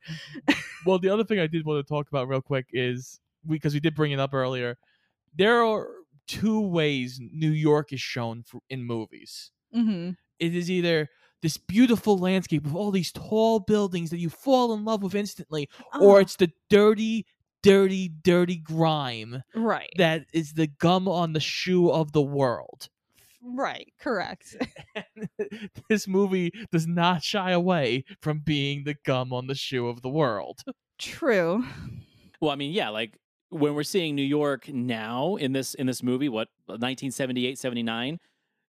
Well, 0.86 0.98
the 0.98 1.08
other 1.08 1.24
thing 1.24 1.38
I 1.38 1.46
did 1.46 1.64
want 1.64 1.84
to 1.86 1.88
talk 1.88 2.08
about 2.08 2.28
real 2.28 2.42
quick 2.42 2.66
is 2.72 3.20
because 3.46 3.74
we 3.74 3.80
did 3.80 3.94
bring 3.94 4.12
it 4.12 4.20
up 4.20 4.34
earlier. 4.34 4.76
There 5.36 5.64
are 5.64 5.88
two 6.26 6.60
ways 6.60 7.20
New 7.20 7.50
York 7.50 7.92
is 7.92 8.00
shown 8.00 8.42
for, 8.42 8.60
in 8.70 8.84
movies. 8.84 9.50
Mm-hmm. 9.74 10.10
It 10.38 10.54
is 10.54 10.70
either 10.70 11.08
this 11.44 11.58
beautiful 11.58 12.16
landscape 12.16 12.64
with 12.64 12.74
all 12.74 12.90
these 12.90 13.12
tall 13.12 13.60
buildings 13.60 14.08
that 14.08 14.18
you 14.18 14.30
fall 14.30 14.72
in 14.72 14.82
love 14.82 15.02
with 15.02 15.14
instantly, 15.14 15.68
or 16.00 16.12
uh-huh. 16.12 16.20
it's 16.20 16.36
the 16.36 16.50
dirty, 16.70 17.26
dirty, 17.62 18.08
dirty 18.08 18.56
grime 18.56 19.42
right, 19.54 19.90
that 19.98 20.24
is 20.32 20.54
the 20.54 20.66
gum 20.66 21.06
on 21.06 21.34
the 21.34 21.40
shoe 21.40 21.90
of 21.90 22.12
the 22.12 22.22
world. 22.22 22.88
right, 23.42 23.92
correct. 24.00 24.56
this 25.90 26.08
movie 26.08 26.50
does 26.72 26.86
not 26.86 27.22
shy 27.22 27.50
away 27.50 28.04
from 28.22 28.38
being 28.38 28.84
the 28.84 28.96
gum 29.04 29.30
on 29.34 29.46
the 29.46 29.54
shoe 29.54 29.86
of 29.86 30.00
the 30.00 30.08
world. 30.08 30.62
True. 30.98 31.62
Well, 32.40 32.52
I 32.52 32.56
mean, 32.56 32.72
yeah, 32.72 32.88
like 32.88 33.18
when 33.50 33.74
we're 33.74 33.82
seeing 33.82 34.14
New 34.14 34.22
York 34.22 34.68
now 34.68 35.36
in 35.36 35.52
this 35.52 35.74
in 35.74 35.86
this 35.86 36.02
movie, 36.02 36.30
what 36.30 36.48
1978, 36.68 37.58
79, 37.58 38.18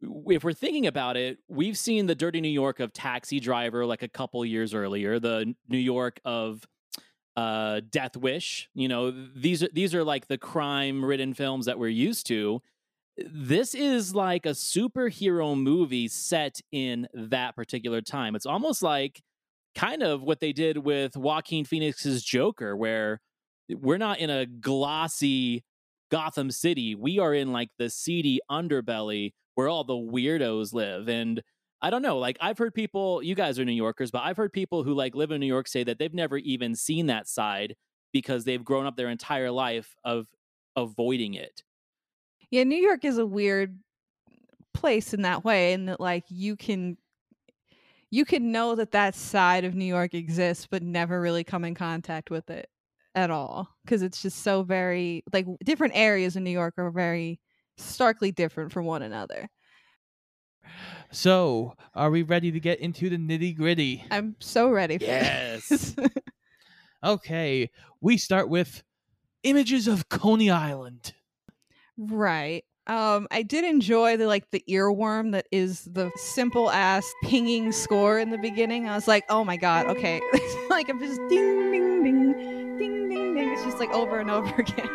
if 0.01 0.45
we're 0.45 0.53
thinking 0.53 0.87
about 0.87 1.17
it, 1.17 1.39
we've 1.49 1.77
seen 1.77 2.07
the 2.07 2.15
dirty 2.15 2.41
New 2.41 2.49
York 2.49 2.81
of 2.81 2.93
Taxi 2.93 3.41
Driver 3.41 3.85
like 3.87 4.03
a 4.03 4.09
couple 4.09 4.45
years 4.45 4.75
earlier, 4.75 5.19
the 5.19 5.55
New 5.69 5.79
York 5.79 6.21
of 6.25 6.67
uh 7.37 7.81
Death 7.89 8.17
Wish, 8.17 8.69
you 8.75 8.89
know, 8.89 9.11
these 9.11 9.63
are 9.63 9.69
these 9.73 9.95
are 9.95 10.05
like 10.05 10.27
the 10.27 10.39
crime-ridden 10.39 11.35
films 11.35 11.67
that 11.67 11.79
we're 11.79 11.89
used 11.89 12.27
to. 12.27 12.61
This 13.17 13.75
is 13.75 14.15
like 14.15 14.47
a 14.47 14.51
superhero 14.51 15.61
movie 15.61 16.09
set 16.09 16.61
in 16.73 17.09
that 17.15 17.57
particular 17.57 18.01
time. 18.01 18.37
It's 18.37 18.47
almost 18.47 18.83
like 18.83 19.23
kind 19.75 20.03
of 20.03 20.23
what 20.23 20.41
they 20.41 20.53
did 20.53 20.79
with 20.79 21.17
Joaquin 21.17 21.65
Phoenix's 21.65 22.23
Joker, 22.23 22.77
where 22.77 23.21
we're 23.69 23.99
not 23.99 24.19
in 24.19 24.31
a 24.31 24.47
glossy 24.47 25.65
Gotham 26.11 26.51
City. 26.51 26.95
We 26.95 27.19
are 27.19 27.35
in 27.35 27.53
like 27.53 27.71
the 27.79 27.91
seedy 27.91 28.41
underbelly 28.51 29.33
where 29.59 29.69
all 29.69 29.83
the 29.83 29.93
weirdos 29.93 30.73
live. 30.73 31.09
And 31.09 31.43
I 31.83 31.91
don't 31.91 32.01
know, 32.01 32.19
like 32.19 32.37
I've 32.41 32.59
heard 32.59 32.73
people, 32.73 33.21
you 33.25 33.35
guys 33.35 33.59
are 33.59 33.65
New 33.65 33.73
Yorkers, 33.73 34.13
but 34.13 34.23
I've 34.23 34.37
heard 34.37 34.53
people 34.53 34.85
who 34.85 34.95
like 34.95 35.17
live 35.17 35.33
in 35.33 35.41
New 35.41 35.49
York 35.49 35.67
say 35.67 35.83
that 35.83 35.99
they've 35.99 36.15
never 36.15 36.37
even 36.37 36.77
seen 36.77 37.07
that 37.07 37.27
side 37.27 37.75
because 38.13 38.45
they've 38.45 38.65
grown 38.65 38.87
up 38.87 38.95
their 38.95 39.09
entire 39.09 39.51
life 39.51 39.97
of 40.05 40.29
avoiding 40.77 41.35
it. 41.35 41.65
Yeah, 42.53 42.63
New 42.63 42.77
York 42.77 43.05
is 43.05 43.19
a 43.19 43.27
weird 43.27 43.81
place 44.75 45.13
in 45.13 45.23
that 45.23 45.45
way, 45.45 45.73
in 45.73 45.87
that 45.87 45.99
like 45.99 46.23
you 46.29 46.55
can 46.55 46.97
you 48.13 48.25
can 48.25 48.53
know 48.53 48.77
that 48.77 48.93
that 48.93 49.17
side 49.17 49.65
of 49.65 49.75
New 49.75 49.87
York 49.87 50.15
exists, 50.15 50.69
but 50.71 50.85
never 50.85 51.21
really 51.21 51.43
come 51.43 51.65
in 51.65 51.75
contact 51.75 52.31
with 52.31 52.49
it 52.49 52.69
at 53.17 53.33
all 53.33 53.69
because 53.85 54.03
it's 54.03 54.23
just 54.23 54.45
so 54.45 54.63
very 54.63 55.25
like 55.33 55.47
different 55.65 55.95
areas 55.97 56.37
in 56.37 56.45
New 56.45 56.51
York 56.51 56.75
are 56.79 56.93
very 56.93 57.41
starkly 57.79 58.33
different 58.33 58.73
from 58.73 58.85
one 58.85 59.03
another. 59.03 59.49
So, 61.11 61.75
are 61.95 62.11
we 62.11 62.23
ready 62.23 62.53
to 62.53 62.61
get 62.61 62.81
into 62.81 63.09
the 63.09 63.17
nitty 63.17 63.57
gritty? 63.57 64.05
I'm 64.11 64.37
so 64.41 64.69
ready 64.71 64.99
for 64.99 65.05
Yes. 65.05 65.95
Okay, 67.05 67.71
we 68.01 68.17
start 68.17 68.49
with 68.49 68.83
images 69.45 69.87
of 69.87 70.09
Coney 70.09 70.51
Island. 70.51 71.15
Right. 71.97 72.65
Um, 72.89 73.29
I 73.31 73.43
did 73.43 73.65
enjoy 73.65 74.17
the 74.17 74.27
like 74.27 74.51
the 74.51 74.65
earworm 74.69 75.31
that 75.33 75.47
is 75.53 75.85
the 75.85 76.11
simple 76.17 76.71
ass 76.73 77.09
pinging 77.23 77.71
score 77.71 78.19
in 78.19 78.31
the 78.31 78.39
beginning. 78.39 78.89
I 78.89 78.97
was 78.97 79.07
like, 79.07 79.25
oh 79.29 79.45
my 79.45 79.57
god, 79.57 79.87
okay. 79.87 80.21
like 80.71 80.89
I'm 80.89 80.99
just 80.99 81.21
ding 81.29 81.71
ding 81.71 82.03
ding 82.03 82.33
ding 82.33 83.09
ding 83.09 83.35
ding. 83.35 83.53
It's 83.53 83.63
just 83.63 83.79
like 83.79 83.91
over 83.91 84.19
and 84.19 84.31
over 84.31 84.53
again. 84.59 84.89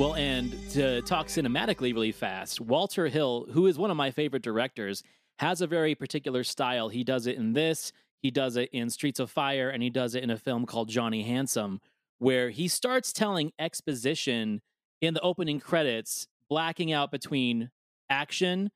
Well, 0.00 0.14
and 0.14 0.56
to 0.70 1.02
talk 1.02 1.26
cinematically 1.26 1.92
really 1.92 2.10
fast, 2.10 2.58
Walter 2.58 3.08
Hill, 3.08 3.46
who 3.50 3.66
is 3.66 3.76
one 3.76 3.90
of 3.90 3.98
my 3.98 4.10
favorite 4.10 4.42
directors, 4.42 5.02
has 5.40 5.60
a 5.60 5.66
very 5.66 5.94
particular 5.94 6.42
style. 6.42 6.88
He 6.88 7.04
does 7.04 7.26
it 7.26 7.36
in 7.36 7.52
this, 7.52 7.92
he 8.22 8.30
does 8.30 8.56
it 8.56 8.70
in 8.72 8.88
Streets 8.88 9.20
of 9.20 9.30
Fire, 9.30 9.68
and 9.68 9.82
he 9.82 9.90
does 9.90 10.14
it 10.14 10.22
in 10.22 10.30
a 10.30 10.38
film 10.38 10.64
called 10.64 10.88
Johnny 10.88 11.24
Handsome, 11.24 11.82
where 12.18 12.48
he 12.48 12.66
starts 12.66 13.12
telling 13.12 13.52
exposition 13.58 14.62
in 15.02 15.12
the 15.12 15.20
opening 15.20 15.60
credits, 15.60 16.28
blacking 16.48 16.90
out 16.90 17.10
between 17.10 17.70
action 18.08 18.70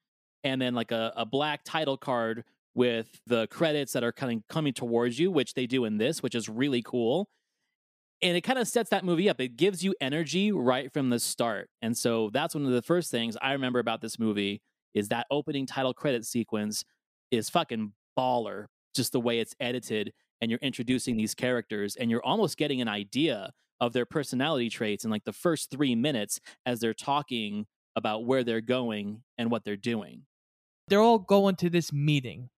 and 0.44 0.60
then 0.60 0.74
like 0.74 0.92
a, 0.92 1.10
a 1.16 1.24
black 1.24 1.62
title 1.64 1.96
card 1.96 2.44
with 2.74 3.22
the 3.26 3.46
credits 3.46 3.94
that 3.94 4.04
are 4.04 4.12
coming 4.12 4.44
coming 4.50 4.74
towards 4.74 5.18
you, 5.18 5.30
which 5.30 5.54
they 5.54 5.66
do 5.66 5.86
in 5.86 5.96
this, 5.96 6.22
which 6.22 6.34
is 6.34 6.50
really 6.50 6.82
cool 6.82 7.30
and 8.24 8.36
it 8.36 8.40
kind 8.40 8.58
of 8.58 8.66
sets 8.66 8.90
that 8.90 9.04
movie 9.04 9.28
up. 9.28 9.40
It 9.40 9.56
gives 9.56 9.84
you 9.84 9.94
energy 10.00 10.50
right 10.50 10.90
from 10.92 11.10
the 11.10 11.20
start. 11.20 11.68
And 11.82 11.96
so 11.96 12.30
that's 12.32 12.54
one 12.54 12.64
of 12.64 12.72
the 12.72 12.82
first 12.82 13.10
things 13.10 13.36
I 13.40 13.52
remember 13.52 13.78
about 13.78 14.00
this 14.00 14.18
movie 14.18 14.62
is 14.94 15.08
that 15.08 15.26
opening 15.30 15.66
title 15.66 15.92
credit 15.92 16.24
sequence 16.24 16.84
is 17.30 17.50
fucking 17.50 17.92
baller. 18.18 18.66
Just 18.96 19.12
the 19.12 19.20
way 19.20 19.40
it's 19.40 19.54
edited 19.60 20.12
and 20.40 20.50
you're 20.50 20.60
introducing 20.62 21.16
these 21.16 21.34
characters 21.34 21.96
and 21.96 22.10
you're 22.10 22.24
almost 22.24 22.56
getting 22.56 22.80
an 22.80 22.88
idea 22.88 23.52
of 23.80 23.92
their 23.92 24.06
personality 24.06 24.70
traits 24.70 25.04
in 25.04 25.10
like 25.10 25.24
the 25.24 25.32
first 25.32 25.70
3 25.70 25.94
minutes 25.94 26.40
as 26.64 26.80
they're 26.80 26.94
talking 26.94 27.66
about 27.96 28.24
where 28.24 28.42
they're 28.42 28.60
going 28.60 29.22
and 29.36 29.50
what 29.50 29.64
they're 29.64 29.76
doing. 29.76 30.22
They're 30.88 31.00
all 31.00 31.18
going 31.18 31.56
to 31.56 31.68
this 31.68 31.92
meeting. 31.92 32.50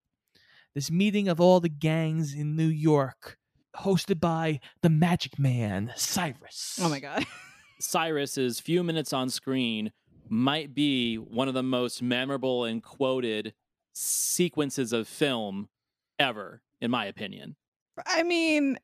This 0.75 0.91
meeting 0.91 1.27
of 1.27 1.41
all 1.41 1.59
the 1.59 1.71
gangs 1.71 2.35
in 2.35 2.55
New 2.55 2.67
York, 2.67 3.39
hosted 3.79 4.21
by 4.21 4.61
the 4.83 4.91
Magic 4.91 5.39
Man, 5.39 5.93
Cyrus. 5.97 6.79
Oh 6.81 6.89
my 6.89 7.01
god. 7.01 7.27
Cyrus's 7.81 8.61
few 8.61 8.83
minutes 8.83 9.13
on 9.13 9.29
screen 9.29 9.93
might 10.29 10.75
be 10.75 11.17
one 11.17 11.49
of 11.49 11.55
the 11.55 11.63
most 11.63 12.03
memorable 12.03 12.65
and 12.65 12.83
quoted 12.83 13.55
sequences 13.93 14.93
of 14.93 15.07
film 15.07 15.69
ever, 16.19 16.63
in 16.81 16.91
my 16.91 17.07
opinion. 17.07 17.57
I 18.05 18.23
mean, 18.23 18.79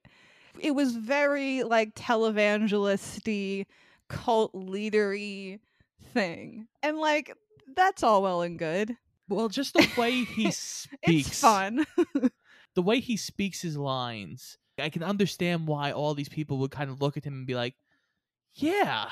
it 0.58 0.72
was 0.72 0.94
very 0.94 1.62
like 1.62 1.94
televangelisty, 1.94 3.66
cult 4.08 4.54
leadery 4.54 5.60
thing. 6.12 6.68
And 6.82 6.98
like 6.98 7.34
that's 7.74 8.02
all 8.02 8.22
well 8.22 8.42
and 8.42 8.58
good. 8.58 8.96
Well, 9.28 9.48
just 9.48 9.74
the 9.74 9.88
way 9.96 10.24
he 10.24 10.50
speaks. 10.50 10.98
It's 11.02 11.40
fun. 11.40 11.86
the 12.74 12.82
way 12.82 13.00
he 13.00 13.16
speaks 13.16 13.62
his 13.62 13.76
lines, 13.76 14.58
I 14.82 14.90
can 14.90 15.02
understand 15.02 15.66
why 15.66 15.92
all 15.92 16.14
these 16.14 16.28
people 16.28 16.58
would 16.58 16.70
kind 16.70 16.90
of 16.90 17.00
look 17.00 17.16
at 17.16 17.24
him 17.24 17.34
and 17.34 17.46
be 17.46 17.54
like, 17.54 17.74
"Yeah, 18.54 19.10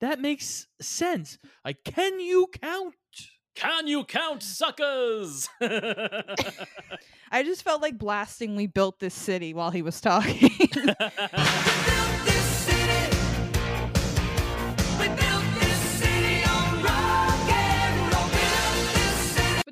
that 0.00 0.20
makes 0.20 0.66
sense." 0.80 1.38
Like, 1.64 1.84
can 1.84 2.20
you 2.20 2.48
count? 2.60 2.94
Can 3.54 3.86
you 3.88 4.04
count 4.04 4.42
suckers? 4.42 5.48
I 5.60 7.42
just 7.42 7.64
felt 7.64 7.82
like 7.82 7.98
blasting 7.98 8.54
we 8.54 8.66
built 8.66 9.00
this 9.00 9.14
city 9.14 9.52
while 9.52 9.70
he 9.70 9.82
was 9.82 10.00
talking. 10.00 10.50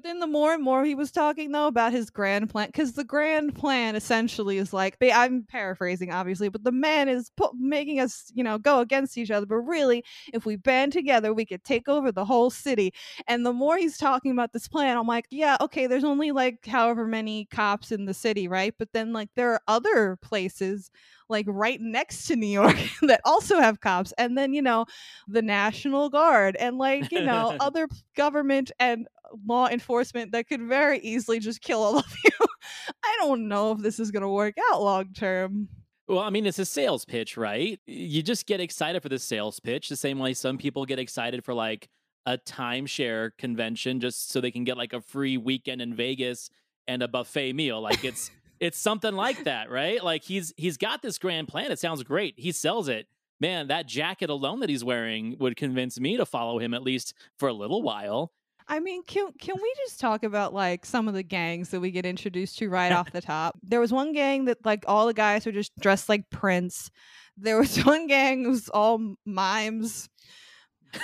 then 0.07 0.21
the 0.21 0.27
more 0.27 0.53
and 0.53 0.63
more 0.63 0.85
he 0.85 0.95
was 0.95 1.11
talking 1.11 1.53
though 1.53 1.67
about 1.67 1.93
his 1.93 2.11
grand 2.11 2.51
plan, 2.51 2.69
because 2.69 2.93
the 2.93 3.05
grand 3.05 3.55
plan 3.55 3.97
essentially 3.97 4.59
is 4.59 4.73
like 4.73 4.97
I'm 5.03 5.45
paraphrasing 5.45 6.13
obviously, 6.13 6.49
but 6.49 6.65
the 6.65 6.73
man 6.73 7.09
is 7.09 7.31
pu- 7.37 7.53
making 7.59 8.01
us 8.01 8.31
you 8.35 8.45
know 8.45 8.59
go 8.59 8.81
against 8.81 9.19
each 9.19 9.31
other. 9.31 9.47
But 9.47 9.57
really, 9.57 10.05
if 10.33 10.47
we 10.47 10.57
band 10.57 10.93
together, 10.93 11.33
we 11.33 11.47
could 11.47 11.65
take 11.65 11.89
over 11.89 12.13
the 12.13 12.25
whole 12.25 12.51
city. 12.51 12.93
And 13.27 13.45
the 13.45 13.53
more 13.53 13.77
he's 13.77 13.99
talking 13.99 14.33
about 14.33 14.53
this 14.53 14.69
plan, 14.69 14.97
I'm 14.97 15.07
like, 15.07 15.27
yeah, 15.31 15.57
okay, 15.61 15.87
there's 15.87 16.05
only 16.05 16.33
like 16.33 16.67
however 16.67 17.07
many 17.07 17.47
cops 17.47 17.93
in 17.93 18.05
the 18.05 18.15
city, 18.15 18.49
right? 18.49 18.75
But 18.79 18.93
then 18.93 19.13
like 19.13 19.31
there 19.35 19.53
are 19.53 19.63
other 19.69 20.17
places 20.23 20.91
like 21.29 21.47
right 21.49 21.81
next 21.81 22.27
to 22.27 22.37
New 22.37 22.47
York 22.47 22.77
that 23.03 23.21
also 23.25 23.59
have 23.59 23.81
cops, 23.81 24.13
and 24.19 24.37
then 24.37 24.53
you 24.53 24.63
know 24.63 24.87
the 25.29 25.43
National 25.43 26.09
Guard 26.09 26.57
and 26.57 26.79
like 26.79 27.11
you 27.13 27.23
know 27.23 27.57
other 27.61 27.89
government 28.15 28.71
and 28.79 29.07
law 29.47 29.69
enforcement 29.69 30.33
that 30.33 30.49
could 30.49 30.63
very 30.63 30.99
easily 31.01 31.39
just 31.39 31.61
kill 31.61 31.83
all 31.83 31.99
of 31.99 32.15
you. 32.25 32.47
I 33.05 33.17
don't 33.21 33.49
know 33.49 33.73
if 33.73 33.79
this 33.79 33.99
is 33.99 34.11
going 34.11 34.23
to 34.23 34.29
work 34.29 34.55
out 34.71 34.83
long 34.83 35.13
term. 35.13 35.69
Well, 36.09 36.21
I 36.21 36.31
mean, 36.31 36.47
it's 36.47 36.59
a 36.59 36.65
sales 36.65 37.05
pitch, 37.05 37.37
right? 37.37 37.81
You 37.87 38.23
just 38.23 38.47
get 38.47 38.61
excited 38.61 39.03
for 39.03 39.09
the 39.09 39.19
sales 39.19 39.59
pitch 39.59 39.89
the 39.89 39.97
same 39.97 40.19
way 40.19 40.35
some 40.35 40.57
people 40.57 40.85
get 40.85 41.01
excited 41.01 41.45
for 41.45 41.53
like 41.53 41.89
a 42.27 42.39
timeshare 42.39 43.31
convention 43.39 44.01
just 44.01 44.31
so 44.31 44.41
they 44.41 44.51
can 44.51 44.65
get 44.65 44.77
like 44.77 44.93
a 44.93 45.01
free 45.01 45.37
weekend 45.37 45.81
in 45.81 45.95
Vegas 45.95 46.51
and 46.87 47.03
a 47.03 47.09
buffet 47.09 47.53
meal. 47.55 47.81
Like 47.81 48.05
it's 48.05 48.31
it's 48.61 48.79
something 48.79 49.15
like 49.15 49.45
that, 49.45 49.71
right? 49.71 50.03
Like 50.03 50.23
he's 50.23 50.53
he's 50.57 50.77
got 50.77 51.03
this 51.03 51.19
grand 51.19 51.49
plan. 51.49 51.73
It 51.73 51.79
sounds 51.79 52.03
great. 52.03 52.35
He 52.37 52.53
sells 52.53 52.89
it. 52.89 53.07
Man, 53.39 53.69
that 53.69 53.87
jacket 53.87 54.31
alone 54.31 54.61
that 54.61 54.71
he's 54.71 54.85
wearing 54.85 55.37
would 55.39 55.57
convince 55.57 56.01
me 56.01 56.17
to 56.17 56.25
follow 56.25 56.59
him 56.59 56.73
at 56.73 56.83
least 56.83 57.15
for 57.39 57.49
a 57.49 57.53
little 57.53 57.83
while. 57.83 58.33
I 58.69 58.81
mean, 58.81 59.03
can 59.05 59.33
can 59.39 59.55
we 59.61 59.75
just 59.85 60.01
talk 60.01 60.25
about 60.25 60.53
like 60.53 60.85
some 60.85 61.09
of 61.09 61.15
the 61.15 61.23
gangs 61.23 61.71
that 61.71 61.81
we 61.81 61.91
get 61.91 62.05
introduced 62.05 62.59
to 62.59 62.69
right 62.69 62.93
off 62.93 63.13
the 63.13 63.21
top? 63.21 63.59
There 63.63 63.81
was 63.81 63.93
one 63.93 64.13
gang 64.13 64.47
that 64.47 64.65
like 64.65 64.85
all 64.89 65.07
the 65.07 65.15
guys 65.15 65.47
were 65.47 65.53
just 65.53 65.77
dressed 65.79 66.09
like 66.09 66.31
Prince. 66.31 66.91
There 67.37 67.59
was 67.59 67.77
one 67.85 68.07
gang 68.07 68.43
that 68.43 68.51
was 68.51 68.69
all 68.69 69.17
mimes. 69.25 70.09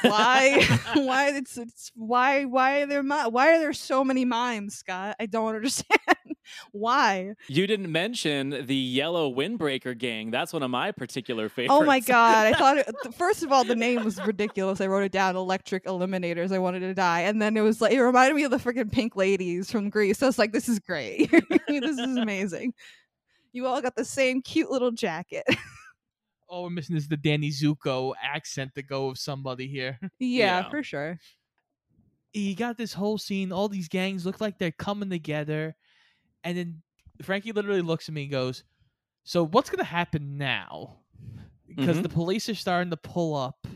Why? 0.03 0.65
why 0.95 1.31
it's, 1.31 1.59
it's 1.59 1.93
why 1.95 2.45
why 2.45 2.81
are 2.81 2.87
there 2.87 3.03
why 3.03 3.55
are 3.55 3.59
there 3.59 3.73
so 3.73 4.05
many 4.05 4.25
mimes, 4.25 4.77
Scott? 4.77 5.17
I 5.21 5.27
don't 5.27 5.55
understand. 5.55 5.99
Why? 6.73 7.35
You 7.49 7.67
didn't 7.67 7.91
mention 7.91 8.67
the 8.67 8.75
yellow 8.77 9.33
windbreaker 9.33 9.97
gang. 9.97 10.31
That's 10.31 10.53
one 10.53 10.63
of 10.63 10.71
my 10.71 10.93
particular 10.93 11.49
favorites. 11.49 11.75
Oh 11.75 11.85
my 11.85 12.01
god! 12.01 12.47
I 12.47 12.53
thought 12.59 12.79
it, 12.79 12.95
first 13.17 13.43
of 13.43 13.53
all 13.53 13.65
the 13.65 13.77
name 13.77 14.05
was 14.05 14.19
ridiculous. 14.27 14.81
I 14.81 14.87
wrote 14.87 15.05
it 15.05 15.13
down. 15.13 15.37
Electric 15.37 15.85
Eliminators. 15.87 16.53
I 16.53 16.59
wanted 16.59 16.81
to 16.81 16.95
die, 16.95 17.21
and 17.21 17.41
then 17.41 17.57
it 17.57 17.61
was 17.63 17.81
like 17.81 17.93
it 17.93 18.03
reminded 18.03 18.35
me 18.35 18.45
of 18.45 18.51
the 18.51 18.59
freaking 18.59 18.91
Pink 18.93 19.17
Ladies 19.17 19.71
from 19.71 19.91
Grease. 19.91 20.19
So 20.19 20.27
I 20.27 20.29
was 20.29 20.39
like, 20.39 20.53
this 20.53 20.69
is 20.69 20.79
great. 20.79 21.31
this 21.69 21.99
is 21.99 22.17
amazing. 22.17 22.75
You 23.53 23.67
all 23.67 23.83
got 23.83 23.97
the 23.97 24.05
same 24.05 24.41
cute 24.43 24.71
little 24.71 24.91
jacket. 24.93 25.45
Oh, 26.51 26.57
all 26.57 26.63
we're 26.65 26.71
missing 26.71 26.97
is 26.97 27.09
the 27.09 27.17
Danny 27.17 27.49
Zuko 27.49 28.13
accent 28.23 28.75
to 28.75 28.83
go 28.83 29.09
with 29.09 29.19
somebody 29.19 29.67
here. 29.67 29.99
yeah, 30.19 30.61
Yeah. 30.61 30.69
for 30.69 30.83
sure. 30.83 31.19
you 32.35 32.55
got 32.55 32.77
this 32.77 32.93
whole 32.93 33.17
scene. 33.17 33.53
All 33.53 33.71
these 33.71 33.89
gangs 33.89 34.27
look 34.27 34.39
like 34.39 34.59
they're 34.59 34.71
coming 34.71 35.09
together, 35.09 35.75
and 36.45 36.57
then 36.57 36.83
Frankie 37.23 37.53
literally 37.53 37.83
looks 37.83 38.09
at 38.09 38.15
me 38.15 38.23
and 38.25 38.31
goes, 38.33 38.65
"So 39.25 39.45
what's 39.47 39.71
gonna 39.71 39.85
happen 39.85 40.39
now?" 40.39 41.01
Because 41.67 42.01
Mhm. 42.01 42.03
the 42.03 42.09
police 42.11 42.49
are 42.49 42.55
starting 42.55 42.91
to 42.91 42.97
pull 42.99 43.35
up, 43.37 43.67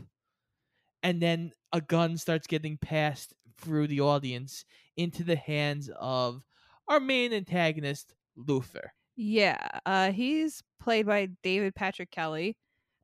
and 1.03 1.21
then 1.23 1.53
a 1.73 1.81
gun 1.81 2.17
starts 2.17 2.47
getting 2.47 2.79
passed 2.79 3.35
through 3.59 3.87
the 3.87 4.01
audience 4.01 4.65
into 4.97 5.25
the 5.25 5.37
hands 5.37 5.91
of 5.97 6.43
our 6.89 7.01
main 7.01 7.33
antagonist, 7.33 8.15
Luther. 8.35 8.93
Yeah, 9.17 9.57
uh, 9.87 10.13
he's 10.13 10.63
played 10.81 11.07
by 11.07 11.27
David 11.43 11.75
Patrick 11.75 12.11
Kelly, 12.11 12.57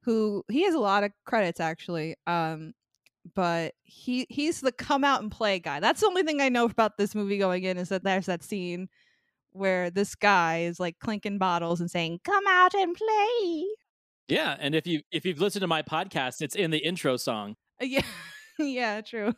who 0.03 0.45
he 0.51 0.65
has 0.65 0.75
a 0.75 0.79
lot 0.81 1.05
of 1.05 1.13
credits 1.25 1.61
actually. 1.61 2.17
Um, 2.27 2.75
but 3.35 3.75
he 3.85 4.27
he's 4.31 4.61
the 4.63 4.73
come 4.73 5.05
out 5.05 5.23
and 5.23 5.33
play 5.33 5.61
guy. 5.61 5.81
That's 5.81 6.01
the 6.01 6.07
only 6.09 6.25
thing 6.25 6.41
I 6.43 6.49
know 6.51 6.67
about 6.67 6.99
this 6.99 7.15
movie 7.15 7.39
going 7.39 7.65
in 7.65 7.79
is 7.79 7.91
that 7.91 8.05
there's 8.05 8.27
that 8.27 8.43
scene 8.45 8.89
where 9.53 9.91
this 9.91 10.15
guy 10.15 10.61
is 10.61 10.81
like 10.81 10.99
clinking 10.99 11.39
bottles 11.39 11.81
and 11.81 11.91
saying, 11.91 12.21
"Come 12.25 12.47
out 12.47 12.75
and 12.75 12.95
play." 12.95 13.67
Yeah, 14.29 14.57
and 14.59 14.75
if 14.75 14.87
you 14.87 15.03
if 15.11 15.27
you've 15.27 15.41
listened 15.41 15.63
to 15.63 15.67
my 15.67 15.83
podcast, 15.83 16.41
it's 16.41 16.55
in 16.55 16.71
the 16.71 16.79
intro 16.79 17.17
song. 17.17 17.57
Uh, 17.81 17.85
Yeah, 17.85 18.03
yeah, 18.59 19.01
true. 19.01 19.35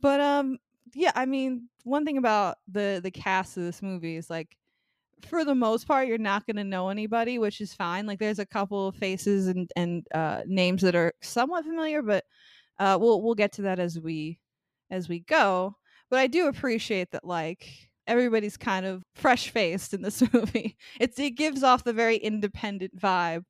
But 0.00 0.20
um, 0.20 0.58
yeah, 0.94 1.12
I 1.14 1.26
mean, 1.26 1.68
one 1.84 2.04
thing 2.04 2.18
about 2.18 2.58
the 2.68 3.00
the 3.02 3.10
cast 3.10 3.56
of 3.56 3.64
this 3.64 3.82
movie 3.82 4.16
is 4.16 4.28
like, 4.28 4.56
for 5.28 5.44
the 5.44 5.54
most 5.54 5.86
part, 5.86 6.08
you're 6.08 6.18
not 6.18 6.46
going 6.46 6.56
to 6.56 6.64
know 6.64 6.88
anybody, 6.88 7.38
which 7.38 7.60
is 7.60 7.74
fine. 7.74 8.06
Like, 8.06 8.18
there's 8.18 8.38
a 8.38 8.46
couple 8.46 8.88
of 8.88 8.96
faces 8.96 9.46
and 9.46 9.70
and 9.76 10.06
uh, 10.14 10.42
names 10.46 10.82
that 10.82 10.94
are 10.94 11.12
somewhat 11.22 11.64
familiar, 11.64 12.02
but 12.02 12.24
uh, 12.78 12.98
we'll 13.00 13.22
we'll 13.22 13.34
get 13.34 13.52
to 13.52 13.62
that 13.62 13.78
as 13.78 13.98
we 13.98 14.38
as 14.90 15.08
we 15.08 15.20
go. 15.20 15.76
But 16.10 16.18
I 16.18 16.26
do 16.26 16.48
appreciate 16.48 17.12
that, 17.12 17.24
like. 17.24 17.66
Everybody's 18.06 18.56
kind 18.56 18.86
of 18.86 19.02
fresh 19.14 19.50
faced 19.50 19.94
in 19.94 20.02
this 20.02 20.22
movie. 20.32 20.76
It's 21.00 21.18
it 21.18 21.30
gives 21.32 21.62
off 21.62 21.84
the 21.84 21.92
very 21.92 22.16
independent 22.16 22.96
vibe. 22.98 23.42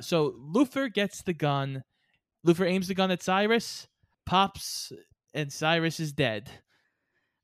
So 0.00 0.34
Luther 0.38 0.88
gets 0.88 1.22
the 1.22 1.32
gun. 1.32 1.82
Luther 2.44 2.64
aims 2.64 2.88
the 2.88 2.94
gun 2.94 3.10
at 3.10 3.22
Cyrus, 3.22 3.86
pops, 4.24 4.92
and 5.34 5.52
Cyrus 5.52 6.00
is 6.00 6.12
dead. 6.12 6.50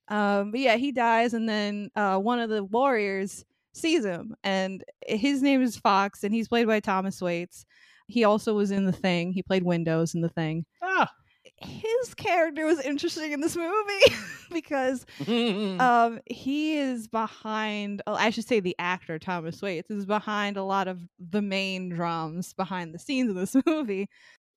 Um, 0.08 0.52
but 0.52 0.61
yeah, 0.61 0.76
he 0.76 0.92
dies, 0.92 1.34
and 1.34 1.48
then 1.48 1.90
uh, 1.96 2.18
one 2.18 2.38
of 2.38 2.48
the 2.48 2.64
warriors 2.64 3.44
sees 3.74 4.04
him, 4.04 4.34
and 4.42 4.82
his 5.06 5.42
name 5.42 5.62
is 5.62 5.76
Fox, 5.76 6.24
and 6.24 6.32
he's 6.32 6.48
played 6.48 6.66
by 6.66 6.80
Thomas 6.80 7.20
Waites. 7.20 7.66
He 8.06 8.24
also 8.24 8.54
was 8.54 8.70
in 8.70 8.84
the 8.84 8.92
Thing. 8.92 9.32
He 9.32 9.42
played 9.42 9.64
Windows 9.64 10.14
in 10.14 10.20
the 10.20 10.28
Thing. 10.28 10.64
Ah, 10.82 11.11
His 11.59 12.14
character 12.14 12.64
was 12.66 12.80
interesting 12.80 13.32
in 13.32 13.40
this 13.40 13.56
movie 13.56 14.14
because 14.52 15.04
um, 15.80 16.20
he 16.26 16.78
is 16.78 17.09
behind. 17.09 18.02
oh, 18.06 18.14
I 18.14 18.30
should 18.30 18.46
say 18.46 18.61
the 18.61 18.76
actor 18.78 19.18
Thomas 19.18 19.61
Waites 19.62 19.90
is 19.90 20.06
behind 20.06 20.56
a 20.56 20.64
lot 20.64 20.88
of 20.88 21.00
the 21.18 21.42
main 21.42 21.88
drums 21.88 22.52
behind 22.54 22.94
the 22.94 22.98
scenes 22.98 23.30
of 23.30 23.37
this 23.37 23.56
movie. 23.66 24.09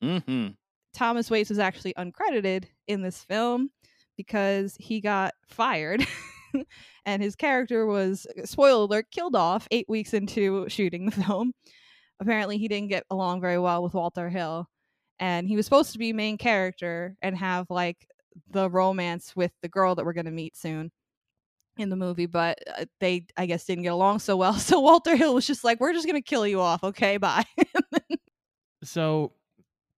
hmm 0.02 0.48
Thomas 0.94 1.30
Waites 1.30 1.50
was 1.50 1.60
actually 1.60 1.94
uncredited 1.94 2.66
in 2.88 3.02
this 3.04 3.24
film 3.24 3.70
because 4.18 4.76
he 4.80 5.00
got 5.02 5.34
fired. 5.48 6.06
and 7.06 7.22
his 7.22 7.36
character 7.36 7.86
was, 7.86 8.26
spoiler 8.46 8.84
alert, 8.86 9.06
killed 9.12 9.36
off 9.36 9.68
eight 9.72 9.88
weeks 9.88 10.14
into 10.14 10.68
shooting 10.68 11.06
the 11.06 11.12
film. 11.12 11.54
Apparently, 12.20 12.58
he 12.58 12.68
didn't 12.68 12.90
get 12.90 13.04
along 13.10 13.40
very 13.40 13.60
well 13.60 13.84
with 13.84 13.94
Walter 13.94 14.30
Hill. 14.30 14.68
And 15.20 15.48
he 15.48 15.56
was 15.56 15.66
supposed 15.66 15.92
to 15.94 16.00
be 16.00 16.14
main 16.14 16.38
character 16.38 17.16
and 17.22 17.38
have 17.38 17.68
like 17.70 18.08
the 18.52 18.70
romance 18.70 19.36
with 19.36 19.52
the 19.62 19.68
girl 19.68 19.96
that 19.96 20.06
we're 20.06 20.14
going 20.14 20.26
to 20.26 20.32
meet 20.32 20.56
soon 20.56 20.92
in 21.78 21.90
the 21.90 21.96
movie, 21.96 22.26
but 22.26 22.60
uh, 22.78 22.86
they, 23.00 23.26
I 23.38 23.46
guess, 23.46 23.66
didn't 23.66 23.84
get 23.84 23.94
along 23.94 24.20
so 24.20 24.36
well. 24.38 24.54
So 24.60 24.80
Walter 24.80 25.16
Hill 25.16 25.34
was 25.34 25.48
just 25.48 25.64
like, 25.64 25.80
we're 25.80 25.94
just 25.94 26.06
going 26.06 26.22
to 26.22 26.28
kill 26.28 26.46
you 26.46 26.62
off. 26.62 26.84
Okay, 26.84 27.18
bye. 27.18 27.46
so 28.84 29.34